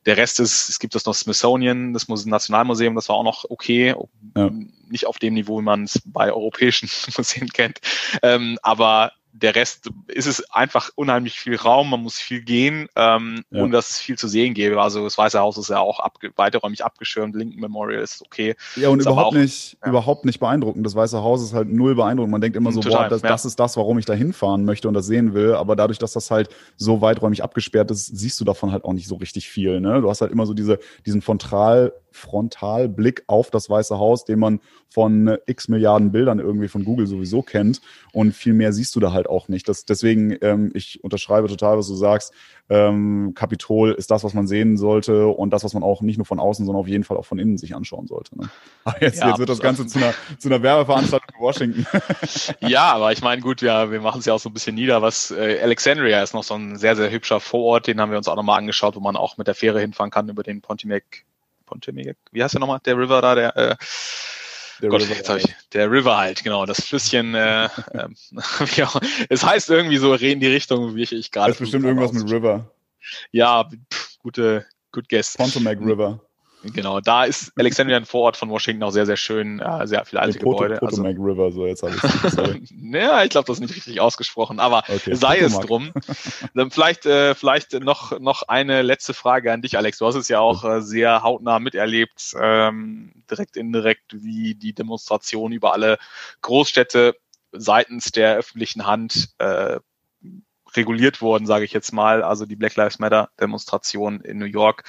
Der 0.06 0.16
Rest 0.16 0.40
ist, 0.40 0.68
es 0.68 0.78
gibt 0.78 0.94
das 0.94 1.06
noch 1.06 1.14
Smithsonian, 1.14 1.94
das 1.94 2.08
Nationalmuseum, 2.08 2.94
das 2.94 3.08
war 3.08 3.16
auch 3.16 3.24
noch 3.24 3.46
okay. 3.48 3.94
Ja. 4.36 4.50
Nicht 4.88 5.06
auf 5.06 5.18
dem 5.18 5.34
Niveau, 5.34 5.60
wie 5.60 5.64
man 5.64 5.84
es 5.84 6.02
bei 6.04 6.30
europäischen 6.30 6.90
Museen 7.16 7.48
kennt. 7.48 7.80
Ähm, 8.22 8.58
aber 8.62 9.12
der 9.36 9.56
Rest 9.56 9.90
ist 10.06 10.26
es 10.26 10.48
einfach 10.52 10.90
unheimlich 10.94 11.40
viel 11.40 11.56
Raum, 11.56 11.90
man 11.90 12.00
muss 12.00 12.18
viel 12.18 12.40
gehen, 12.40 12.86
ähm, 12.94 13.42
ja. 13.50 13.62
ohne 13.62 13.72
dass 13.72 13.90
es 13.90 13.98
viel 13.98 14.16
zu 14.16 14.28
sehen 14.28 14.54
gäbe. 14.54 14.80
Also 14.80 15.02
das 15.02 15.18
Weiße 15.18 15.40
Haus 15.40 15.58
ist 15.58 15.70
ja 15.70 15.80
auch 15.80 15.98
abge 15.98 16.30
weiterräumig 16.36 16.84
abgeschirmt, 16.84 17.34
Lincoln 17.34 17.60
Memorial 17.60 18.00
ist 18.00 18.22
okay. 18.22 18.54
Ja, 18.76 18.90
und 18.90 19.00
überhaupt 19.00 19.26
auch, 19.26 19.32
nicht, 19.32 19.76
ja. 19.82 19.88
überhaupt 19.88 20.24
nicht 20.24 20.38
beeindruckend. 20.38 20.86
Das 20.86 20.94
Weiße 20.94 21.20
Haus 21.20 21.42
ist 21.42 21.52
halt 21.52 21.68
null 21.68 21.96
beeindruckend. 21.96 22.30
Man 22.30 22.40
denkt 22.40 22.56
immer 22.56 22.70
so, 22.70 22.80
Total, 22.80 23.02
boah, 23.02 23.08
das, 23.08 23.22
ja. 23.22 23.28
das 23.28 23.44
ist 23.44 23.58
das, 23.58 23.76
warum 23.76 23.98
ich 23.98 24.04
da 24.04 24.12
hinfahren 24.12 24.64
möchte 24.64 24.86
und 24.86 24.94
das 24.94 25.06
sehen 25.06 25.34
will. 25.34 25.54
Aber 25.54 25.74
dadurch, 25.74 25.98
dass 25.98 26.12
das 26.12 26.30
halt 26.30 26.48
so 26.76 27.00
weiträumig 27.00 27.42
abgesperrt 27.42 27.90
ist, 27.90 28.06
siehst 28.06 28.40
du 28.40 28.44
davon 28.44 28.70
halt 28.70 28.84
auch 28.84 28.92
nicht 28.92 29.08
so 29.08 29.16
richtig 29.16 29.48
viel. 29.48 29.80
Ne? 29.80 30.00
Du 30.00 30.08
hast 30.08 30.20
halt 30.20 30.30
immer 30.30 30.46
so 30.46 30.54
diese, 30.54 30.78
diesen 31.04 31.22
Frontal, 31.22 31.92
Frontalblick 32.14 33.24
auf 33.27 33.50
das 33.50 33.68
Weiße 33.68 33.98
Haus, 33.98 34.24
den 34.24 34.38
man 34.38 34.61
von 34.88 35.37
x 35.46 35.68
Milliarden 35.68 36.12
Bildern 36.12 36.38
irgendwie 36.38 36.68
von 36.68 36.85
Google 36.85 37.07
sowieso 37.07 37.42
kennt. 37.42 37.81
Und 38.12 38.33
viel 38.33 38.55
mehr 38.55 38.72
siehst 38.72 38.94
du 38.94 39.00
da 39.00 39.12
halt 39.12 39.29
auch 39.29 39.48
nicht. 39.48 39.68
Das, 39.68 39.85
deswegen, 39.85 40.37
ähm, 40.40 40.70
ich 40.74 41.03
unterschreibe 41.03 41.48
total, 41.48 41.77
was 41.77 41.88
du 41.88 41.94
sagst. 41.94 42.33
Ähm, 42.70 43.33
Kapitol 43.35 43.92
ist 43.92 44.11
das, 44.11 44.24
was 44.24 44.33
man 44.33 44.46
sehen 44.46 44.77
sollte 44.77 45.27
und 45.27 45.50
das, 45.50 45.64
was 45.64 45.74
man 45.74 45.83
auch 45.83 46.00
nicht 46.00 46.16
nur 46.16 46.24
von 46.24 46.40
außen, 46.40 46.64
sondern 46.64 46.81
auf 46.81 46.88
jeden 46.88 47.05
Fall 47.05 47.16
auch 47.16 47.27
von 47.27 47.38
innen 47.38 47.59
sich 47.59 47.74
anschauen 47.74 48.07
sollte. 48.07 48.38
Ne? 48.38 48.48
Aber 48.85 49.03
jetzt, 49.03 49.20
ja, 49.20 49.29
jetzt 49.29 49.38
wird 49.38 49.48
das 49.48 49.61
Ganze 49.61 49.87
zu 49.87 49.98
einer, 49.98 50.14
zu 50.38 50.48
einer 50.48 50.62
Werbeveranstaltung 50.62 51.29
in 51.37 51.42
Washington. 51.42 51.87
ja, 52.61 52.92
aber 52.92 53.12
ich 53.12 53.22
meine, 53.22 53.42
gut, 53.42 53.62
ja, 53.62 53.90
wir 53.90 54.00
machen 54.00 54.20
es 54.20 54.27
ja 54.27 54.33
auch 54.33 54.38
so 54.38 54.48
ein 54.48 54.53
bisschen 54.53 54.74
nieder. 54.74 55.03
Was 55.03 55.31
äh, 55.31 55.61
Alexandria 55.62 56.22
ist 56.22 56.35
noch 56.35 56.44
so 56.44 56.55
ein 56.55 56.77
sehr, 56.77 56.96
sehr 56.96 57.11
hübscher 57.11 57.40
Vorort, 57.40 57.87
den 57.87 58.00
haben 58.00 58.11
wir 58.11 58.18
uns 58.18 58.29
auch 58.29 58.37
nochmal 58.37 58.59
angeschaut, 58.59 58.94
wo 58.96 59.00
man 59.00 59.16
auch 59.16 59.37
mit 59.37 59.46
der 59.46 59.55
Fähre 59.55 59.81
hinfahren 59.81 60.11
kann 60.11 60.29
über 60.29 60.42
den 60.42 60.61
Pontiac 60.61 61.24
Pontiac, 61.80 62.16
wie 62.32 62.42
heißt 62.42 62.54
der 62.54 62.60
nochmal, 62.60 62.80
der 62.84 62.96
River 62.96 63.20
da, 63.20 63.34
der, 63.34 63.56
äh, 63.56 63.76
der 64.80 64.90
Gott, 64.90 65.02
River 65.02 65.14
jetzt 65.14 65.30
ich, 65.30 65.54
der 65.72 65.90
River 65.90 66.16
halt, 66.16 66.44
genau, 66.44 66.66
das 66.66 66.84
Flüsschen, 66.84 67.34
äh, 67.34 67.64
äh, 67.92 68.82
auch, 68.82 69.00
es 69.28 69.44
heißt 69.44 69.70
irgendwie 69.70 69.96
so 69.96 70.14
in 70.14 70.40
die 70.40 70.46
Richtung, 70.46 70.94
wie 70.94 71.02
ich, 71.02 71.12
ich 71.12 71.30
gerade. 71.30 71.48
Das 71.48 71.56
ist 71.56 71.60
bestimmt 71.60 71.84
irgendwas 71.84 72.12
mit 72.12 72.30
River. 72.30 72.70
Ja, 73.32 73.68
pff, 73.92 74.18
gute, 74.18 74.66
good 74.92 75.08
guess. 75.08 75.37
Pontomac 75.37 75.78
River. 75.80 76.20
Genau, 76.72 77.00
da 77.00 77.24
ist 77.24 77.53
Alexandria 77.57 77.96
ein 77.96 78.07
Vorort 78.07 78.37
von 78.37 78.48
Washington 78.48 78.83
auch 78.85 78.90
sehr, 78.90 79.07
sehr 79.07 79.16
schön, 79.16 79.61
äh, 79.61 79.87
sehr 79.87 80.05
viele 80.05 80.22
alte 80.22 80.38
Poto, 80.38 80.62
Gebäude. 80.62 80.81
Potomac 80.81 81.11
also, 81.11 81.22
River, 81.22 81.53
so 81.53 81.66
jetzt 81.66 81.83
habe 81.83 81.94
ich 82.62 82.70
Ja, 82.81 83.22
ich 83.22 83.31
glaube, 83.31 83.46
das 83.46 83.59
ist 83.59 83.61
nicht 83.61 83.77
richtig 83.77 84.00
ausgesprochen, 84.00 84.61
aber 84.61 84.85
okay, 84.88 85.14
sei 85.14 85.40
Potomac. 85.40 85.62
es 85.62 85.66
drum. 85.66 85.92
Dann 86.55 86.70
vielleicht, 86.70 87.07
äh, 87.07 87.35
vielleicht 87.35 87.72
noch, 87.74 88.18
noch 88.18 88.42
eine 88.48 88.83
letzte 88.83 89.14
Frage 89.14 89.53
an 89.53 89.62
dich, 89.62 89.77
Alex. 89.77 89.98
Du 89.98 90.07
hast 90.07 90.14
es 90.14 90.29
ja 90.29 90.40
auch 90.40 90.64
äh, 90.64 90.81
sehr 90.81 91.22
hautnah 91.22 91.59
miterlebt, 91.59 92.35
ähm, 92.40 93.12
direkt 93.31 93.57
indirekt, 93.57 94.22
wie 94.22 94.55
die 94.55 94.74
Demonstration 94.74 95.53
über 95.53 95.72
alle 95.72 95.98
Großstädte 96.40 97.16
seitens 97.53 98.11
der 98.11 98.37
öffentlichen 98.37 98.87
Hand 98.87 99.31
äh, 99.38 99.79
reguliert 100.77 101.20
wurden, 101.20 101.46
sage 101.46 101.64
ich 101.64 101.72
jetzt 101.72 101.92
mal. 101.92 102.22
Also 102.22 102.46
die 102.46 102.57
Black 102.57 102.77
Lives 102.77 102.98
Matter 102.98 103.29
Demonstration 103.40 104.20
in 104.20 104.38
New 104.38 104.44
York 104.44 104.85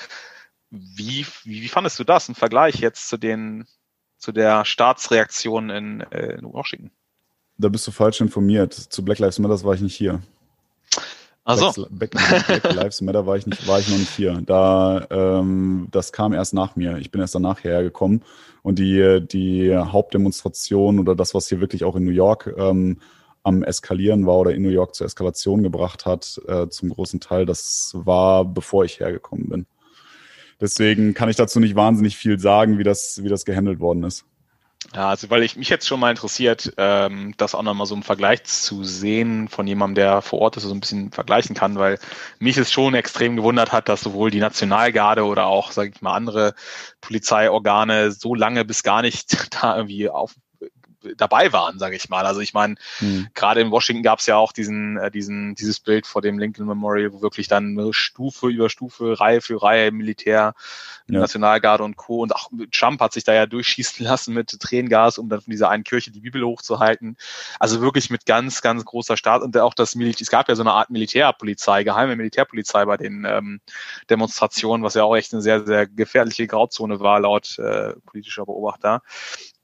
wie, 0.95 1.25
wie, 1.43 1.61
wie 1.61 1.67
fandest 1.67 1.99
du 1.99 2.03
das 2.03 2.29
im 2.29 2.35
Vergleich 2.35 2.75
jetzt 2.75 3.07
zu 3.09 3.17
den 3.17 3.65
zu 4.17 4.31
der 4.31 4.65
Staatsreaktion 4.65 5.69
in, 5.69 6.01
äh, 6.01 6.37
in 6.37 6.45
Washington? 6.45 6.91
Da 7.57 7.69
bist 7.69 7.85
du 7.87 7.91
falsch 7.91 8.21
informiert. 8.21 8.73
Zu 8.73 9.03
Black 9.03 9.19
Lives 9.19 9.39
Matter 9.39 9.63
war 9.63 9.75
ich 9.75 9.81
nicht 9.81 9.95
hier. 9.95 10.21
Also 11.43 11.87
Black, 11.91 12.11
Black, 12.11 12.73
Lives 12.73 13.01
Matter 13.01 13.27
war 13.27 13.37
ich 13.37 13.45
nicht, 13.45 13.67
war 13.67 13.79
ich 13.79 13.87
noch 13.87 13.99
nicht 13.99 14.09
hier. 14.09 14.41
Da, 14.45 15.05
ähm, 15.11 15.87
das 15.91 16.11
kam 16.11 16.33
erst 16.33 16.55
nach 16.55 16.75
mir. 16.75 16.97
Ich 16.97 17.11
bin 17.11 17.21
erst 17.21 17.35
danach 17.35 17.59
hierher 17.59 17.83
gekommen 17.83 18.23
und 18.63 18.79
die 18.79 19.21
die 19.21 19.75
Hauptdemonstration 19.77 20.99
oder 20.99 21.15
das, 21.15 21.35
was 21.35 21.47
hier 21.47 21.61
wirklich 21.61 21.83
auch 21.83 21.95
in 21.95 22.03
New 22.03 22.11
York 22.11 22.51
ähm, 22.57 22.99
am 23.43 23.61
Eskalieren 23.61 24.25
war 24.25 24.39
oder 24.39 24.55
in 24.55 24.63
New 24.63 24.69
York 24.69 24.95
zur 24.95 25.05
Eskalation 25.05 25.61
gebracht 25.61 26.07
hat, 26.07 26.41
äh, 26.47 26.67
zum 26.69 26.89
großen 26.89 27.19
Teil, 27.19 27.45
das 27.45 27.91
war 27.93 28.43
bevor 28.43 28.83
ich 28.83 28.99
hergekommen 28.99 29.49
bin. 29.49 29.65
Deswegen 30.61 31.13
kann 31.13 31.29
ich 31.29 31.35
dazu 31.35 31.59
nicht 31.59 31.75
wahnsinnig 31.75 32.15
viel 32.17 32.39
sagen, 32.39 32.77
wie 32.77 32.83
das, 32.83 33.21
wie 33.23 33.29
das 33.29 33.45
gehandelt 33.45 33.79
worden 33.79 34.03
ist. 34.03 34.25
Ja, 34.93 35.09
also 35.09 35.29
weil 35.29 35.43
ich 35.43 35.55
mich 35.55 35.69
jetzt 35.69 35.87
schon 35.87 35.99
mal 35.99 36.11
interessiert, 36.11 36.73
ähm, 36.77 37.33
das 37.37 37.55
auch 37.55 37.63
nochmal 37.63 37.87
so 37.87 37.95
im 37.95 38.03
Vergleich 38.03 38.43
zu 38.43 38.83
sehen 38.83 39.49
von 39.49 39.65
jemandem, 39.65 39.95
der 39.95 40.21
vor 40.21 40.39
Ort 40.39 40.57
ist, 40.57 40.63
so 40.63 40.73
ein 40.73 40.79
bisschen 40.79 41.11
vergleichen 41.11 41.55
kann, 41.55 41.75
weil 41.75 41.99
mich 42.39 42.57
es 42.57 42.71
schon 42.71 42.93
extrem 42.93 43.35
gewundert 43.35 43.71
hat, 43.71 43.89
dass 43.89 44.01
sowohl 44.01 44.29
die 44.31 44.39
Nationalgarde 44.39 45.25
oder 45.25 45.47
auch, 45.47 45.71
sage 45.71 45.91
ich 45.93 46.01
mal, 46.01 46.13
andere 46.13 46.53
Polizeiorgane 47.01 48.11
so 48.11 48.35
lange 48.35 48.63
bis 48.63 48.83
gar 48.83 49.01
nicht 49.01 49.53
da 49.61 49.75
irgendwie 49.75 50.09
auf, 50.09 50.35
dabei 51.17 51.53
waren, 51.53 51.79
sage 51.79 51.95
ich 51.95 52.09
mal. 52.09 52.25
Also 52.25 52.41
ich 52.41 52.53
meine, 52.53 52.75
hm. 52.99 53.27
gerade 53.33 53.61
in 53.61 53.71
Washington 53.71 54.03
gab 54.03 54.19
es 54.19 54.25
ja 54.25 54.37
auch 54.37 54.51
diesen, 54.51 54.97
äh, 54.97 55.11
diesen, 55.11 55.55
dieses 55.55 55.79
Bild 55.79 56.07
vor 56.07 56.21
dem 56.21 56.39
Lincoln 56.39 56.67
Memorial, 56.67 57.13
wo 57.13 57.21
wirklich 57.21 57.47
dann 57.47 57.77
Stufe 57.91 58.47
über 58.47 58.69
Stufe, 58.69 59.19
Reihe 59.19 59.41
für 59.41 59.61
Reihe 59.61 59.91
Militär, 59.91 60.53
ja. 61.07 61.19
Nationalgarde 61.19 61.83
und 61.83 61.97
Co. 61.97 62.21
Und 62.21 62.35
auch 62.35 62.49
Trump 62.71 63.01
hat 63.01 63.13
sich 63.13 63.23
da 63.23 63.33
ja 63.33 63.45
durchschießen 63.45 64.05
lassen 64.05 64.33
mit 64.33 64.59
Tränengas, 64.59 65.17
um 65.17 65.29
dann 65.29 65.41
von 65.41 65.51
dieser 65.51 65.69
einen 65.69 65.83
Kirche 65.83 66.11
die 66.11 66.21
Bibel 66.21 66.43
hochzuhalten. 66.43 67.17
Also 67.59 67.81
wirklich 67.81 68.09
mit 68.09 68.25
ganz, 68.25 68.61
ganz 68.61 68.85
großer 68.85 69.17
Staat 69.17 69.41
und 69.41 69.57
auch 69.57 69.73
das 69.73 69.95
Militär, 69.95 70.23
es 70.23 70.29
gab 70.29 70.49
ja 70.49 70.55
so 70.55 70.63
eine 70.63 70.71
Art 70.71 70.89
Militärpolizei, 70.89 71.83
geheime 71.83 72.15
Militärpolizei 72.15 72.85
bei 72.85 72.97
den 72.97 73.25
ähm, 73.25 73.61
Demonstrationen, 74.09 74.83
was 74.83 74.95
ja 74.95 75.03
auch 75.03 75.15
echt 75.15 75.33
eine 75.33 75.41
sehr, 75.41 75.65
sehr 75.65 75.87
gefährliche 75.87 76.47
Grauzone 76.47 76.99
war 76.99 77.19
laut 77.19 77.57
äh, 77.59 77.93
politischer 78.05 78.45
Beobachter. 78.45 79.01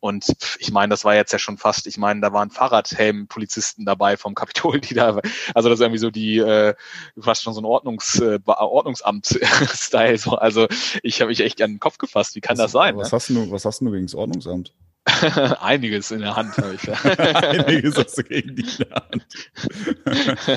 Und 0.02 0.26
ich 0.58 0.72
meine, 0.72 0.90
das 0.90 1.06
war 1.06 1.16
jetzt 1.16 1.32
ja 1.32 1.38
schon 1.38 1.60
fast, 1.60 1.86
ich 1.86 1.98
meine, 1.98 2.22
da 2.22 2.34
waren 2.34 2.50
Fahrradhelm-Polizisten 2.50 3.86
dabei 3.86 4.18
vom 4.18 4.34
Kapitol, 4.34 4.82
die 4.82 4.96
da, 4.96 5.22
also 5.54 5.70
das 5.70 5.80
ist 5.80 5.82
irgendwie 5.82 6.00
so 6.00 6.10
die, 6.10 6.40
äh, 6.40 6.74
fast 7.20 7.44
schon 7.44 7.54
so 7.54 7.62
ein 7.62 7.66
Ordnungs, 7.66 8.20
äh, 8.20 8.40
Ordnungsamt-Style. 8.46 10.18
So. 10.18 10.32
Also 10.32 10.68
ich 11.04 11.22
habe 11.22 11.30
mich 11.30 11.42
echt 11.42 11.62
an 11.62 11.74
den 11.74 11.80
Kopf 11.80 12.00
gefasst. 12.00 12.36
Wie 12.36 12.42
kann 12.42 12.58
was, 12.58 12.66
das 12.66 12.72
sein? 12.72 12.98
Was, 12.98 13.12
ne? 13.12 13.16
hast 13.16 13.30
du, 13.30 13.52
was 13.52 13.64
hast 13.64 13.82
du 13.82 13.92
gegen 13.92 14.08
das 14.08 14.16
Ordnungsamt? 14.16 14.74
Einiges 15.62 16.10
in 16.12 16.22
der 16.22 16.36
Hand 16.36 16.58
habe 16.58 16.76
ich. 16.76 16.90
Einiges 17.20 17.96
hast 17.96 18.18
du 18.18 18.24
gegen 18.24 18.56
die 18.56 18.64
in 18.64 18.88
der 18.88 18.96
Hand. 18.96 19.26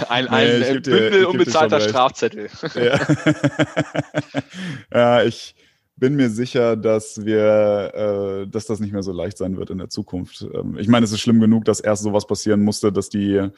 ein 0.09 0.28
ein 0.28 0.61
nee, 0.61 0.72
Bündel 0.72 1.11
dir, 1.11 1.28
unbezahlter 1.28 1.80
Strafzettel. 1.80 2.48
Ja. 2.74 2.98
ja, 4.92 5.22
ich, 5.22 5.54
bin 5.96 6.16
mir 6.16 6.28
sicher, 6.30 6.76
dass 6.76 7.24
wir, 7.24 7.92
äh, 8.44 8.48
dass 8.48 8.66
das 8.66 8.80
nicht 8.80 8.92
mehr 8.92 9.02
so 9.02 9.12
leicht 9.12 9.38
sein 9.38 9.57
wird 9.57 9.70
in 9.70 9.78
der 9.78 9.90
Zukunft. 9.90 10.42
Ähm, 10.54 10.76
ich 10.78 10.88
meine, 10.88 11.04
es 11.04 11.12
ist 11.12 11.20
schlimm 11.20 11.40
genug, 11.40 11.64
dass 11.64 11.80
erst 11.80 12.02
sowas 12.02 12.26
passieren 12.26 12.62
musste, 12.62 12.92
dass 12.92 13.09
die 13.09 13.48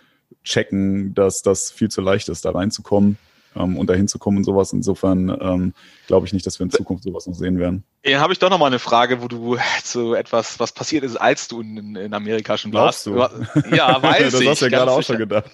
checken, 0.45 1.15
dass 1.15 1.43
das 1.43 1.71
viel 1.71 1.89
zu 1.89 2.01
leicht 2.01 2.29
ist, 2.29 2.45
da 2.45 2.51
reinzukommen. 2.51 3.17
ähm, 3.57 3.79
und 3.79 3.89
dahin 3.89 4.07
zu 4.07 4.19
kommen 4.19 4.37
und 4.39 4.45
sowas. 4.45 4.75
Insofern 4.75 5.31
ähm, 5.41 5.73
glaube 6.09 6.27
ich 6.27 6.35
nicht, 6.35 6.45
dass 6.47 6.59
wir 6.59 6.65
in 6.65 6.71
Zukunft 6.71 7.05
sowas 7.05 7.27
noch 7.27 7.35
sehen 7.35 7.59
werden. 7.59 7.85
Ja, 8.05 8.21
habe 8.21 8.35
ich 8.35 8.39
doch 8.39 8.51
noch 8.51 8.59
mal 8.59 8.67
eine 8.67 8.79
Frage, 8.79 9.23
wo 9.23 9.29
du 9.29 9.57
zu 9.83 10.13
etwas, 10.13 10.61
was 10.61 10.73
passiert 10.73 11.05
ist, 11.05 11.17
als 11.17 11.49
du 11.49 11.63
in, 11.63 11.97
in 11.97 12.13
Amerika 12.13 12.59
schon 12.59 12.73
warst. 12.75 13.07
Du? 13.07 13.17
Ja, 13.17 13.31
weiß 14.03 14.25
das 14.33 14.41
ich. 14.41 14.41
Das 14.41 14.49
hast 14.51 14.61
du 14.61 14.65
ja 14.67 14.71
gerade 14.71 14.91
auch 14.91 15.03
schon 15.03 15.17
gedacht. 15.17 15.51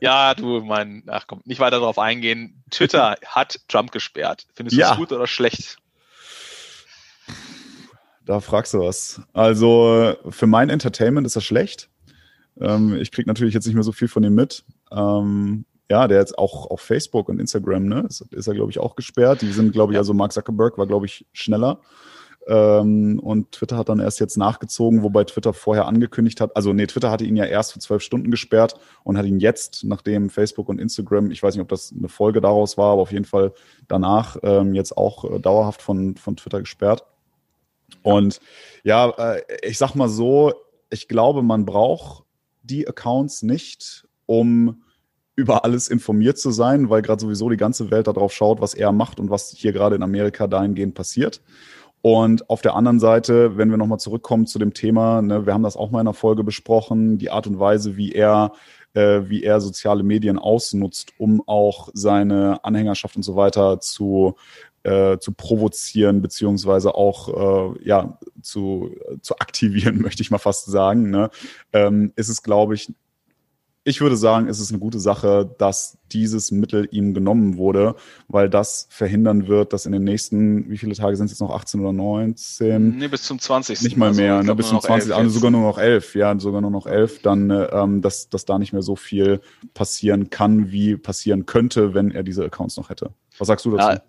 Ja, 0.00 0.34
du, 0.34 0.62
mein, 0.62 1.04
ach 1.06 1.26
komm, 1.28 1.42
nicht 1.44 1.60
weiter 1.60 1.78
darauf 1.78 2.00
eingehen. 2.00 2.64
Twitter 2.72 3.16
hat 3.26 3.60
Trump 3.68 3.92
gesperrt. 3.92 4.46
Findest 4.54 4.76
du 4.76 4.80
Ja. 4.80 4.88
das 4.88 4.96
gut 4.98 5.12
oder 5.12 5.28
schlecht? 5.28 5.76
Da 8.24 8.40
fragst 8.40 8.74
du 8.74 8.80
was. 8.80 9.20
Also 9.32 10.14
für 10.28 10.46
mein 10.46 10.70
Entertainment 10.70 11.26
ist 11.26 11.36
das 11.36 11.44
schlecht. 11.44 11.90
Ähm, 12.60 12.94
ich 12.94 13.12
krieg 13.12 13.26
natürlich 13.26 13.54
jetzt 13.54 13.66
nicht 13.66 13.74
mehr 13.74 13.82
so 13.82 13.92
viel 13.92 14.08
von 14.08 14.24
ihm 14.24 14.34
mit. 14.34 14.64
Ähm, 14.90 15.66
ja, 15.90 16.08
der 16.08 16.18
jetzt 16.18 16.38
auch 16.38 16.70
auf 16.70 16.80
Facebook 16.80 17.28
und 17.28 17.38
Instagram, 17.38 17.84
ne, 17.84 18.06
ist, 18.08 18.22
ist 18.32 18.46
er, 18.46 18.54
glaube 18.54 18.70
ich, 18.70 18.78
auch 18.78 18.96
gesperrt. 18.96 19.42
Die 19.42 19.52
sind, 19.52 19.72
glaube 19.72 19.92
ich, 19.92 19.98
also 19.98 20.14
Mark 20.14 20.32
Zuckerberg 20.32 20.78
war, 20.78 20.86
glaube 20.86 21.06
ich, 21.06 21.26
schneller. 21.32 21.80
Ähm, 22.46 23.18
und 23.20 23.52
Twitter 23.52 23.76
hat 23.76 23.88
dann 23.88 24.00
erst 24.00 24.20
jetzt 24.20 24.36
nachgezogen, 24.36 25.02
wobei 25.02 25.24
Twitter 25.24 25.54
vorher 25.54 25.86
angekündigt 25.86 26.40
hat, 26.42 26.54
also 26.54 26.74
nee, 26.74 26.86
Twitter 26.86 27.10
hatte 27.10 27.24
ihn 27.24 27.36
ja 27.36 27.44
erst 27.44 27.72
für 27.72 27.78
zwölf 27.78 28.02
Stunden 28.02 28.30
gesperrt 28.30 28.74
und 29.02 29.16
hat 29.16 29.24
ihn 29.24 29.40
jetzt, 29.40 29.84
nachdem 29.84 30.28
Facebook 30.28 30.68
und 30.68 30.78
Instagram, 30.78 31.30
ich 31.30 31.42
weiß 31.42 31.54
nicht, 31.54 31.62
ob 31.62 31.68
das 31.68 31.94
eine 31.96 32.08
Folge 32.08 32.42
daraus 32.42 32.76
war, 32.76 32.92
aber 32.92 33.02
auf 33.02 33.12
jeden 33.12 33.24
Fall 33.24 33.52
danach 33.88 34.36
ähm, 34.42 34.74
jetzt 34.74 34.96
auch 34.96 35.24
äh, 35.24 35.40
dauerhaft 35.40 35.80
von, 35.80 36.16
von 36.16 36.36
Twitter 36.36 36.60
gesperrt. 36.60 37.04
Und 38.04 38.40
ja, 38.84 39.10
äh, 39.10 39.42
ich 39.62 39.78
sag 39.78 39.94
mal 39.94 40.08
so, 40.08 40.52
ich 40.90 41.08
glaube, 41.08 41.42
man 41.42 41.64
braucht 41.64 42.24
die 42.62 42.86
Accounts 42.86 43.42
nicht, 43.42 44.06
um 44.26 44.82
über 45.36 45.64
alles 45.64 45.88
informiert 45.88 46.38
zu 46.38 46.52
sein, 46.52 46.90
weil 46.90 47.02
gerade 47.02 47.20
sowieso 47.20 47.48
die 47.48 47.56
ganze 47.56 47.90
Welt 47.90 48.06
darauf 48.06 48.32
schaut, 48.32 48.60
was 48.60 48.74
er 48.74 48.92
macht 48.92 49.18
und 49.18 49.30
was 49.30 49.50
hier 49.50 49.72
gerade 49.72 49.96
in 49.96 50.02
Amerika 50.02 50.46
dahingehend 50.46 50.94
passiert. 50.94 51.40
Und 52.02 52.50
auf 52.50 52.60
der 52.60 52.76
anderen 52.76 53.00
Seite, 53.00 53.56
wenn 53.56 53.70
wir 53.70 53.78
nochmal 53.78 53.98
zurückkommen 53.98 54.46
zu 54.46 54.58
dem 54.58 54.74
Thema, 54.74 55.22
ne, 55.22 55.46
wir 55.46 55.54
haben 55.54 55.62
das 55.62 55.76
auch 55.76 55.90
mal 55.90 56.02
in 56.02 56.06
einer 56.06 56.14
Folge 56.14 56.44
besprochen, 56.44 57.16
die 57.16 57.30
Art 57.30 57.46
und 57.46 57.58
Weise, 57.58 57.96
wie 57.96 58.12
er, 58.12 58.52
äh, 58.92 59.22
wie 59.24 59.42
er 59.42 59.60
soziale 59.62 60.02
Medien 60.02 60.38
ausnutzt, 60.38 61.12
um 61.16 61.42
auch 61.46 61.88
seine 61.94 62.62
Anhängerschaft 62.62 63.16
und 63.16 63.22
so 63.22 63.36
weiter 63.36 63.80
zu, 63.80 64.36
äh, 64.84 65.18
zu 65.18 65.32
provozieren, 65.32 66.22
beziehungsweise 66.22 66.94
auch 66.94 67.74
äh, 67.74 67.84
ja, 67.84 68.18
zu, 68.42 68.94
zu 69.20 69.38
aktivieren, 69.38 69.98
möchte 70.02 70.22
ich 70.22 70.30
mal 70.30 70.38
fast 70.38 70.66
sagen, 70.66 71.10
ne, 71.10 71.30
ähm, 71.72 72.12
ist 72.16 72.28
es, 72.28 72.42
glaube 72.42 72.74
ich, 72.74 72.92
ich 73.86 74.00
würde 74.00 74.16
sagen, 74.16 74.48
es 74.48 74.60
ist 74.60 74.70
eine 74.70 74.78
gute 74.78 74.98
Sache, 74.98 75.54
dass 75.58 75.98
dieses 76.10 76.50
Mittel 76.50 76.88
ihm 76.90 77.12
genommen 77.12 77.58
wurde, 77.58 77.96
weil 78.28 78.48
das 78.48 78.86
verhindern 78.88 79.46
wird, 79.46 79.74
dass 79.74 79.84
in 79.84 79.92
den 79.92 80.04
nächsten, 80.04 80.70
wie 80.70 80.78
viele 80.78 80.94
Tage 80.94 81.16
sind 81.16 81.26
es 81.26 81.32
jetzt 81.32 81.40
noch, 81.40 81.54
18 81.54 81.80
oder 81.80 81.92
19? 81.92 82.96
Nee, 82.96 83.08
bis 83.08 83.24
zum 83.24 83.38
20. 83.38 83.82
Nicht 83.82 83.98
mal 83.98 84.08
Also, 84.08 84.22
mehr, 84.22 84.42
ne, 84.42 84.54
bis 84.54 84.68
zum 84.68 84.76
noch 84.76 84.84
20. 84.84 85.10
elf 85.10 85.18
Also 85.18 85.30
sogar 85.30 85.50
nur 85.50 85.60
noch 85.60 85.76
11, 85.76 86.14
ja, 86.14 86.38
sogar 86.38 86.62
nur 86.62 86.70
noch 86.70 86.86
11, 86.86 87.20
dann, 87.20 87.50
äh, 87.50 87.64
ähm, 87.72 88.00
dass, 88.00 88.30
dass 88.30 88.46
da 88.46 88.58
nicht 88.58 88.72
mehr 88.72 88.82
so 88.82 88.96
viel 88.96 89.42
passieren 89.74 90.30
kann, 90.30 90.72
wie 90.72 90.96
passieren 90.96 91.44
könnte, 91.44 91.92
wenn 91.92 92.10
er 92.10 92.22
diese 92.22 92.44
Accounts 92.44 92.78
noch 92.78 92.88
hätte. 92.88 93.10
Was 93.38 93.48
sagst 93.48 93.66
du 93.66 93.76
dazu? 93.76 93.90
Ja, 93.90 94.02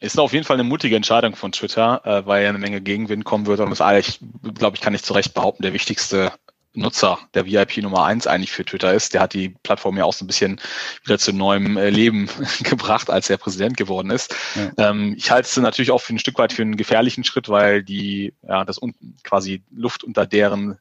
ist 0.00 0.18
auf 0.18 0.32
jeden 0.32 0.44
Fall 0.44 0.56
eine 0.56 0.64
mutige 0.64 0.96
Entscheidung 0.96 1.34
von 1.34 1.52
Twitter, 1.52 2.00
äh, 2.04 2.26
weil 2.26 2.42
ja 2.42 2.48
eine 2.48 2.58
Menge 2.58 2.80
Gegenwind 2.80 3.24
kommen 3.24 3.46
wird 3.46 3.60
und 3.60 3.72
ist 3.72 3.80
eigentlich, 3.80 4.20
glaube 4.54 4.76
ich, 4.76 4.80
kann 4.80 4.94
ich 4.94 5.02
zu 5.02 5.12
Recht 5.12 5.34
behaupten, 5.34 5.62
der 5.62 5.72
wichtigste 5.72 6.32
Nutzer, 6.78 7.18
der 7.34 7.46
VIP 7.46 7.78
Nummer 7.78 8.04
eins 8.04 8.26
eigentlich 8.26 8.52
für 8.52 8.64
Twitter 8.64 8.94
ist. 8.94 9.14
Der 9.14 9.20
hat 9.20 9.34
die 9.34 9.50
Plattform 9.50 9.96
ja 9.96 10.04
auch 10.04 10.12
so 10.12 10.24
ein 10.24 10.28
bisschen 10.28 10.60
wieder 11.04 11.18
zu 11.18 11.32
neuem 11.32 11.76
äh, 11.76 11.90
Leben 11.90 12.28
gebracht, 12.62 13.10
als 13.10 13.28
er 13.28 13.36
Präsident 13.36 13.76
geworden 13.76 14.10
ist. 14.10 14.34
Ja. 14.54 14.90
Ähm, 14.90 15.14
ich 15.16 15.30
halte 15.30 15.46
es 15.46 15.56
natürlich 15.56 15.90
auch 15.90 16.00
für 16.00 16.14
ein 16.14 16.18
Stück 16.18 16.38
weit 16.38 16.52
für 16.52 16.62
einen 16.62 16.76
gefährlichen 16.76 17.24
Schritt, 17.24 17.48
weil 17.48 17.82
die, 17.82 18.32
ja, 18.46 18.64
das 18.64 18.78
unten 18.78 19.16
quasi 19.24 19.62
Luft 19.70 20.04
unter 20.04 20.26
deren 20.26 20.78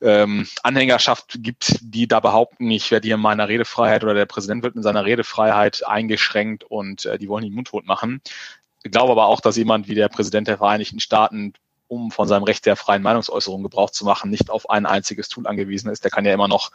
ähm, 0.00 0.46
Anhängerschaft 0.62 1.38
gibt, 1.38 1.78
die 1.80 2.08
da 2.08 2.20
behaupten, 2.20 2.70
ich 2.70 2.90
werde 2.90 3.06
hier 3.06 3.14
in 3.14 3.20
meiner 3.20 3.48
Redefreiheit 3.48 4.02
oder 4.04 4.14
der 4.14 4.26
Präsident 4.26 4.62
wird 4.62 4.76
in 4.76 4.82
seiner 4.82 5.04
Redefreiheit 5.04 5.86
eingeschränkt 5.86 6.64
und 6.64 7.06
äh, 7.06 7.18
die 7.18 7.28
wollen 7.28 7.44
ihn 7.44 7.54
mundtot 7.54 7.86
machen. 7.86 8.20
Ich 8.82 8.90
glaube 8.90 9.12
aber 9.12 9.26
auch, 9.26 9.40
dass 9.40 9.56
jemand 9.56 9.88
wie 9.88 9.94
der 9.94 10.08
Präsident 10.08 10.48
der 10.48 10.58
Vereinigten 10.58 10.98
Staaten 10.98 11.52
um 11.92 12.10
von 12.10 12.26
seinem 12.26 12.44
Recht 12.44 12.64
der 12.64 12.74
freien 12.74 13.02
Meinungsäußerung 13.02 13.62
Gebrauch 13.62 13.90
zu 13.90 14.06
machen, 14.06 14.30
nicht 14.30 14.48
auf 14.48 14.70
ein 14.70 14.86
einziges 14.86 15.28
Tool 15.28 15.46
angewiesen 15.46 15.90
ist. 15.90 16.04
Der 16.04 16.10
kann 16.10 16.24
ja 16.24 16.32
immer 16.32 16.48
noch 16.48 16.72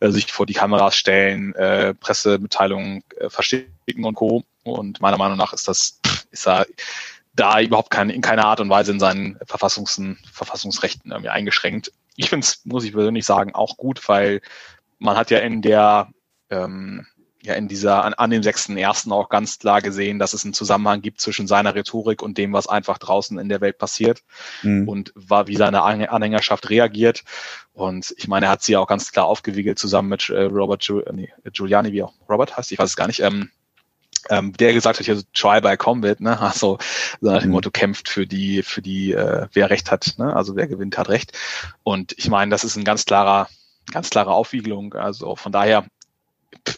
äh, 0.00 0.10
sich 0.10 0.30
vor 0.30 0.44
die 0.44 0.52
Kameras 0.52 0.94
stellen, 0.94 1.54
äh, 1.54 1.94
Pressemitteilungen 1.94 3.02
äh, 3.16 3.30
verstetigen 3.30 4.04
und 4.04 4.14
Co. 4.14 4.44
Und 4.64 5.00
meiner 5.00 5.16
Meinung 5.16 5.38
nach 5.38 5.54
ist 5.54 5.68
das, 5.68 5.98
ist 6.30 6.46
er 6.46 6.66
da 7.34 7.60
überhaupt 7.60 7.90
kein, 7.90 8.10
in 8.10 8.20
keiner 8.20 8.44
Art 8.44 8.60
und 8.60 8.68
Weise 8.68 8.92
in 8.92 9.00
seinen 9.00 9.38
Verfassungs 9.46 9.98
Verfassungsrechten 10.30 11.12
irgendwie 11.12 11.30
eingeschränkt. 11.30 11.92
Ich 12.16 12.28
finde 12.28 12.44
es, 12.44 12.60
muss 12.64 12.84
ich 12.84 12.92
persönlich 12.92 13.24
sagen, 13.24 13.54
auch 13.54 13.78
gut, 13.78 14.06
weil 14.06 14.42
man 14.98 15.16
hat 15.16 15.30
ja 15.30 15.38
in 15.38 15.62
der 15.62 16.08
ähm, 16.50 17.06
ja 17.42 17.54
in 17.54 17.68
dieser, 17.68 18.04
an, 18.04 18.14
an 18.14 18.30
dem 18.30 18.42
6.1. 18.42 19.10
auch 19.12 19.28
ganz 19.28 19.58
klar 19.58 19.80
gesehen, 19.80 20.18
dass 20.18 20.32
es 20.32 20.44
einen 20.44 20.54
Zusammenhang 20.54 21.02
gibt 21.02 21.20
zwischen 21.20 21.46
seiner 21.46 21.74
Rhetorik 21.74 22.20
und 22.22 22.36
dem, 22.36 22.52
was 22.52 22.66
einfach 22.66 22.98
draußen 22.98 23.38
in 23.38 23.48
der 23.48 23.60
Welt 23.60 23.78
passiert 23.78 24.22
Mhm. 24.62 24.88
und 24.88 25.12
war, 25.14 25.46
wie 25.46 25.56
seine 25.56 25.82
Anhäng- 25.82 26.08
Anhängerschaft 26.08 26.68
reagiert. 26.70 27.22
Und 27.74 28.12
ich 28.18 28.26
meine, 28.26 28.46
er 28.46 28.50
hat 28.52 28.62
sie 28.62 28.76
auch 28.76 28.88
ganz 28.88 29.12
klar 29.12 29.26
aufgewiegelt 29.26 29.78
zusammen 29.78 30.08
mit 30.08 30.28
äh, 30.30 30.42
Robert 30.42 30.82
Giul 30.82 31.04
nee, 31.12 31.32
Giuliani, 31.52 31.92
wie 31.92 32.02
auch 32.02 32.12
Robert 32.28 32.56
heißt, 32.56 32.72
ich 32.72 32.78
weiß 32.78 32.90
es 32.90 32.96
gar 32.96 33.06
nicht, 33.06 33.20
ähm, 33.20 33.50
ähm, 34.30 34.52
der 34.54 34.72
gesagt 34.72 34.98
hat, 34.98 35.06
hier 35.06 35.16
so 35.16 35.22
Try 35.32 35.60
by 35.60 35.76
Combat, 35.76 36.20
ne? 36.20 36.30
Also 36.40 36.78
so 37.20 37.30
nach 37.30 37.40
dem 37.40 37.50
Mhm. 37.50 37.54
Motto 37.54 37.70
kämpft 37.70 38.08
für 38.08 38.26
die, 38.26 38.64
für 38.64 38.82
die, 38.82 39.12
äh, 39.12 39.46
wer 39.52 39.70
Recht 39.70 39.92
hat, 39.92 40.14
ne? 40.18 40.34
Also 40.34 40.56
wer 40.56 40.66
gewinnt, 40.66 40.98
hat 40.98 41.08
Recht. 41.08 41.38
Und 41.84 42.12
ich 42.18 42.28
meine, 42.28 42.50
das 42.50 42.64
ist 42.64 42.76
ein 42.76 42.84
ganz 42.84 43.04
klarer, 43.04 43.48
ganz 43.92 44.10
klare 44.10 44.32
Aufwiegelung. 44.32 44.94
Also 44.94 45.36
von 45.36 45.52
daher 45.52 45.84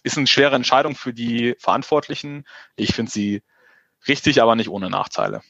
ist 0.02 0.16
eine 0.16 0.26
schwere 0.26 0.56
Entscheidung 0.56 0.94
für 0.94 1.12
die 1.12 1.54
Verantwortlichen. 1.58 2.44
Ich 2.76 2.94
finde 2.94 3.10
sie 3.10 3.42
richtig, 4.08 4.42
aber 4.42 4.56
nicht 4.56 4.68
ohne 4.68 4.90
Nachteile. 4.90 5.42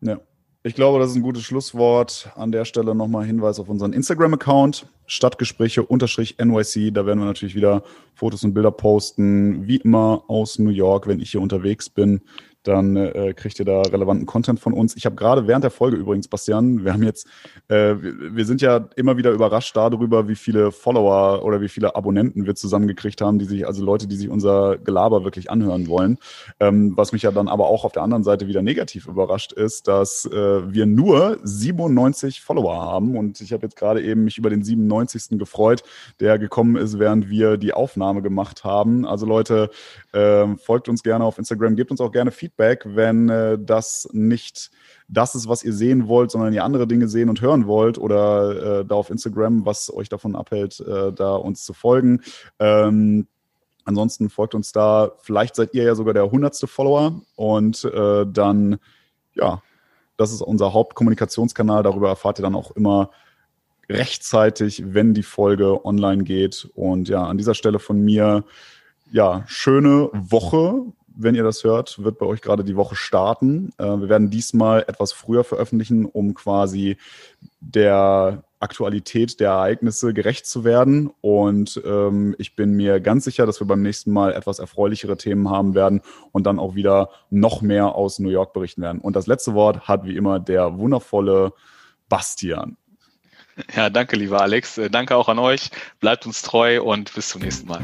Ja. 0.00 0.20
Ich 0.66 0.74
glaube, 0.74 0.98
das 0.98 1.10
ist 1.10 1.16
ein 1.16 1.22
gutes 1.22 1.42
Schlusswort. 1.42 2.30
An 2.36 2.50
der 2.50 2.64
Stelle 2.64 2.94
nochmal 2.94 3.26
Hinweis 3.26 3.60
auf 3.60 3.68
unseren 3.68 3.92
Instagram-Account, 3.92 4.86
Stadtgespräche-NYC. 5.06 6.90
Da 6.90 7.04
werden 7.04 7.18
wir 7.18 7.26
natürlich 7.26 7.54
wieder 7.54 7.82
Fotos 8.14 8.44
und 8.44 8.54
Bilder 8.54 8.70
posten. 8.70 9.66
Wie 9.68 9.76
immer 9.76 10.24
aus 10.26 10.58
New 10.58 10.70
York, 10.70 11.06
wenn 11.06 11.20
ich 11.20 11.32
hier 11.32 11.42
unterwegs 11.42 11.90
bin. 11.90 12.22
Dann 12.64 12.96
äh, 12.96 13.34
kriegt 13.34 13.58
ihr 13.58 13.64
da 13.64 13.82
relevanten 13.82 14.26
Content 14.26 14.58
von 14.58 14.72
uns. 14.72 14.96
Ich 14.96 15.06
habe 15.06 15.16
gerade 15.16 15.46
während 15.46 15.64
der 15.64 15.70
Folge 15.70 15.96
übrigens, 15.96 16.28
Bastian, 16.28 16.84
wir 16.84 16.92
haben 16.92 17.02
jetzt, 17.02 17.26
äh, 17.68 17.94
wir, 17.98 18.44
sind 18.44 18.60
ja 18.60 18.88
immer 18.96 19.16
wieder 19.16 19.30
überrascht 19.30 19.76
darüber, 19.76 20.28
wie 20.28 20.34
viele 20.34 20.72
Follower 20.72 21.44
oder 21.44 21.60
wie 21.60 21.68
viele 21.68 21.94
Abonnenten 21.94 22.46
wir 22.46 22.54
zusammengekriegt 22.54 23.20
haben, 23.20 23.38
die 23.38 23.44
sich, 23.44 23.66
also 23.66 23.84
Leute, 23.84 24.06
die 24.06 24.16
sich 24.16 24.28
unser 24.28 24.78
Gelaber 24.78 25.24
wirklich 25.24 25.50
anhören 25.50 25.88
wollen. 25.88 26.18
Ähm, 26.58 26.96
was 26.96 27.12
mich 27.12 27.22
ja 27.22 27.30
dann 27.30 27.48
aber 27.48 27.66
auch 27.66 27.84
auf 27.84 27.92
der 27.92 28.02
anderen 28.02 28.24
Seite 28.24 28.46
wieder 28.46 28.62
negativ 28.62 29.06
überrascht 29.06 29.52
ist, 29.52 29.86
dass 29.88 30.24
äh, 30.26 30.72
wir 30.72 30.86
nur 30.86 31.38
97 31.42 32.40
Follower 32.40 32.80
haben. 32.80 33.16
Und 33.16 33.40
ich 33.40 33.52
habe 33.52 33.64
jetzt 33.64 33.76
gerade 33.76 34.02
eben 34.02 34.24
mich 34.24 34.38
über 34.38 34.50
den 34.50 34.64
97. 34.64 35.38
gefreut, 35.38 35.82
der 36.20 36.38
gekommen 36.38 36.76
ist, 36.76 36.98
während 36.98 37.28
wir 37.28 37.56
die 37.56 37.72
Aufnahme 37.72 38.22
gemacht 38.22 38.64
haben. 38.64 39.06
Also 39.06 39.26
Leute, 39.26 39.70
ähm, 40.12 40.58
folgt 40.58 40.88
uns 40.88 41.02
gerne 41.02 41.24
auf 41.24 41.38
Instagram, 41.38 41.76
gebt 41.76 41.90
uns 41.90 42.00
auch 42.00 42.12
gerne 42.12 42.30
Feedback, 42.30 42.53
wenn 42.56 43.28
äh, 43.28 43.58
das 43.58 44.08
nicht 44.12 44.70
das 45.08 45.34
ist, 45.34 45.48
was 45.48 45.62
ihr 45.62 45.72
sehen 45.72 46.08
wollt, 46.08 46.30
sondern 46.30 46.52
ihr 46.52 46.64
andere 46.64 46.86
Dinge 46.86 47.08
sehen 47.08 47.28
und 47.28 47.40
hören 47.40 47.66
wollt 47.66 47.98
oder 47.98 48.80
äh, 48.80 48.84
da 48.84 48.94
auf 48.94 49.10
Instagram, 49.10 49.66
was 49.66 49.92
euch 49.92 50.08
davon 50.08 50.34
abhält, 50.36 50.80
äh, 50.80 51.12
da 51.12 51.36
uns 51.36 51.64
zu 51.64 51.74
folgen. 51.74 52.22
Ähm, 52.58 53.26
ansonsten 53.84 54.30
folgt 54.30 54.54
uns 54.54 54.72
da. 54.72 55.12
Vielleicht 55.20 55.56
seid 55.56 55.74
ihr 55.74 55.84
ja 55.84 55.94
sogar 55.94 56.14
der 56.14 56.30
hundertste 56.30 56.66
Follower 56.66 57.20
und 57.36 57.84
äh, 57.84 58.26
dann, 58.26 58.78
ja, 59.34 59.62
das 60.16 60.32
ist 60.32 60.42
unser 60.42 60.72
Hauptkommunikationskanal. 60.72 61.82
Darüber 61.82 62.08
erfahrt 62.08 62.38
ihr 62.38 62.42
dann 62.42 62.54
auch 62.54 62.70
immer 62.72 63.10
rechtzeitig, 63.88 64.94
wenn 64.94 65.14
die 65.14 65.22
Folge 65.22 65.84
online 65.84 66.24
geht. 66.24 66.68
Und 66.74 67.08
ja, 67.08 67.24
an 67.24 67.36
dieser 67.36 67.54
Stelle 67.54 67.78
von 67.78 68.00
mir, 68.00 68.44
ja, 69.10 69.44
schöne 69.46 70.08
Woche. 70.12 70.82
Wenn 71.16 71.34
ihr 71.34 71.44
das 71.44 71.62
hört, 71.64 72.02
wird 72.02 72.18
bei 72.18 72.26
euch 72.26 72.40
gerade 72.40 72.64
die 72.64 72.76
Woche 72.76 72.96
starten. 72.96 73.72
Äh, 73.78 73.84
wir 73.84 74.08
werden 74.08 74.30
diesmal 74.30 74.84
etwas 74.88 75.12
früher 75.12 75.44
veröffentlichen, 75.44 76.06
um 76.06 76.34
quasi 76.34 76.96
der 77.60 78.42
Aktualität 78.58 79.40
der 79.40 79.50
Ereignisse 79.50 80.14
gerecht 80.14 80.46
zu 80.46 80.64
werden. 80.64 81.10
Und 81.20 81.80
ähm, 81.84 82.34
ich 82.38 82.56
bin 82.56 82.72
mir 82.72 83.00
ganz 83.00 83.24
sicher, 83.24 83.46
dass 83.46 83.60
wir 83.60 83.66
beim 83.66 83.82
nächsten 83.82 84.12
Mal 84.12 84.32
etwas 84.32 84.58
erfreulichere 84.58 85.16
Themen 85.16 85.50
haben 85.50 85.74
werden 85.74 86.00
und 86.32 86.46
dann 86.46 86.58
auch 86.58 86.74
wieder 86.74 87.10
noch 87.30 87.62
mehr 87.62 87.94
aus 87.94 88.18
New 88.18 88.30
York 88.30 88.52
berichten 88.52 88.82
werden. 88.82 89.00
Und 89.00 89.14
das 89.16 89.26
letzte 89.26 89.54
Wort 89.54 89.86
hat 89.86 90.04
wie 90.04 90.16
immer 90.16 90.40
der 90.40 90.78
wundervolle 90.78 91.52
Bastian. 92.08 92.76
Ja, 93.76 93.90
danke, 93.90 94.16
lieber 94.16 94.40
Alex. 94.40 94.78
Äh, 94.78 94.90
Danke 94.90 95.16
auch 95.16 95.28
an 95.28 95.38
euch. 95.38 95.70
Bleibt 96.00 96.26
uns 96.26 96.42
treu 96.42 96.82
und 96.82 97.14
bis 97.14 97.28
zum 97.28 97.42
nächsten 97.42 97.68
Mal. 97.68 97.82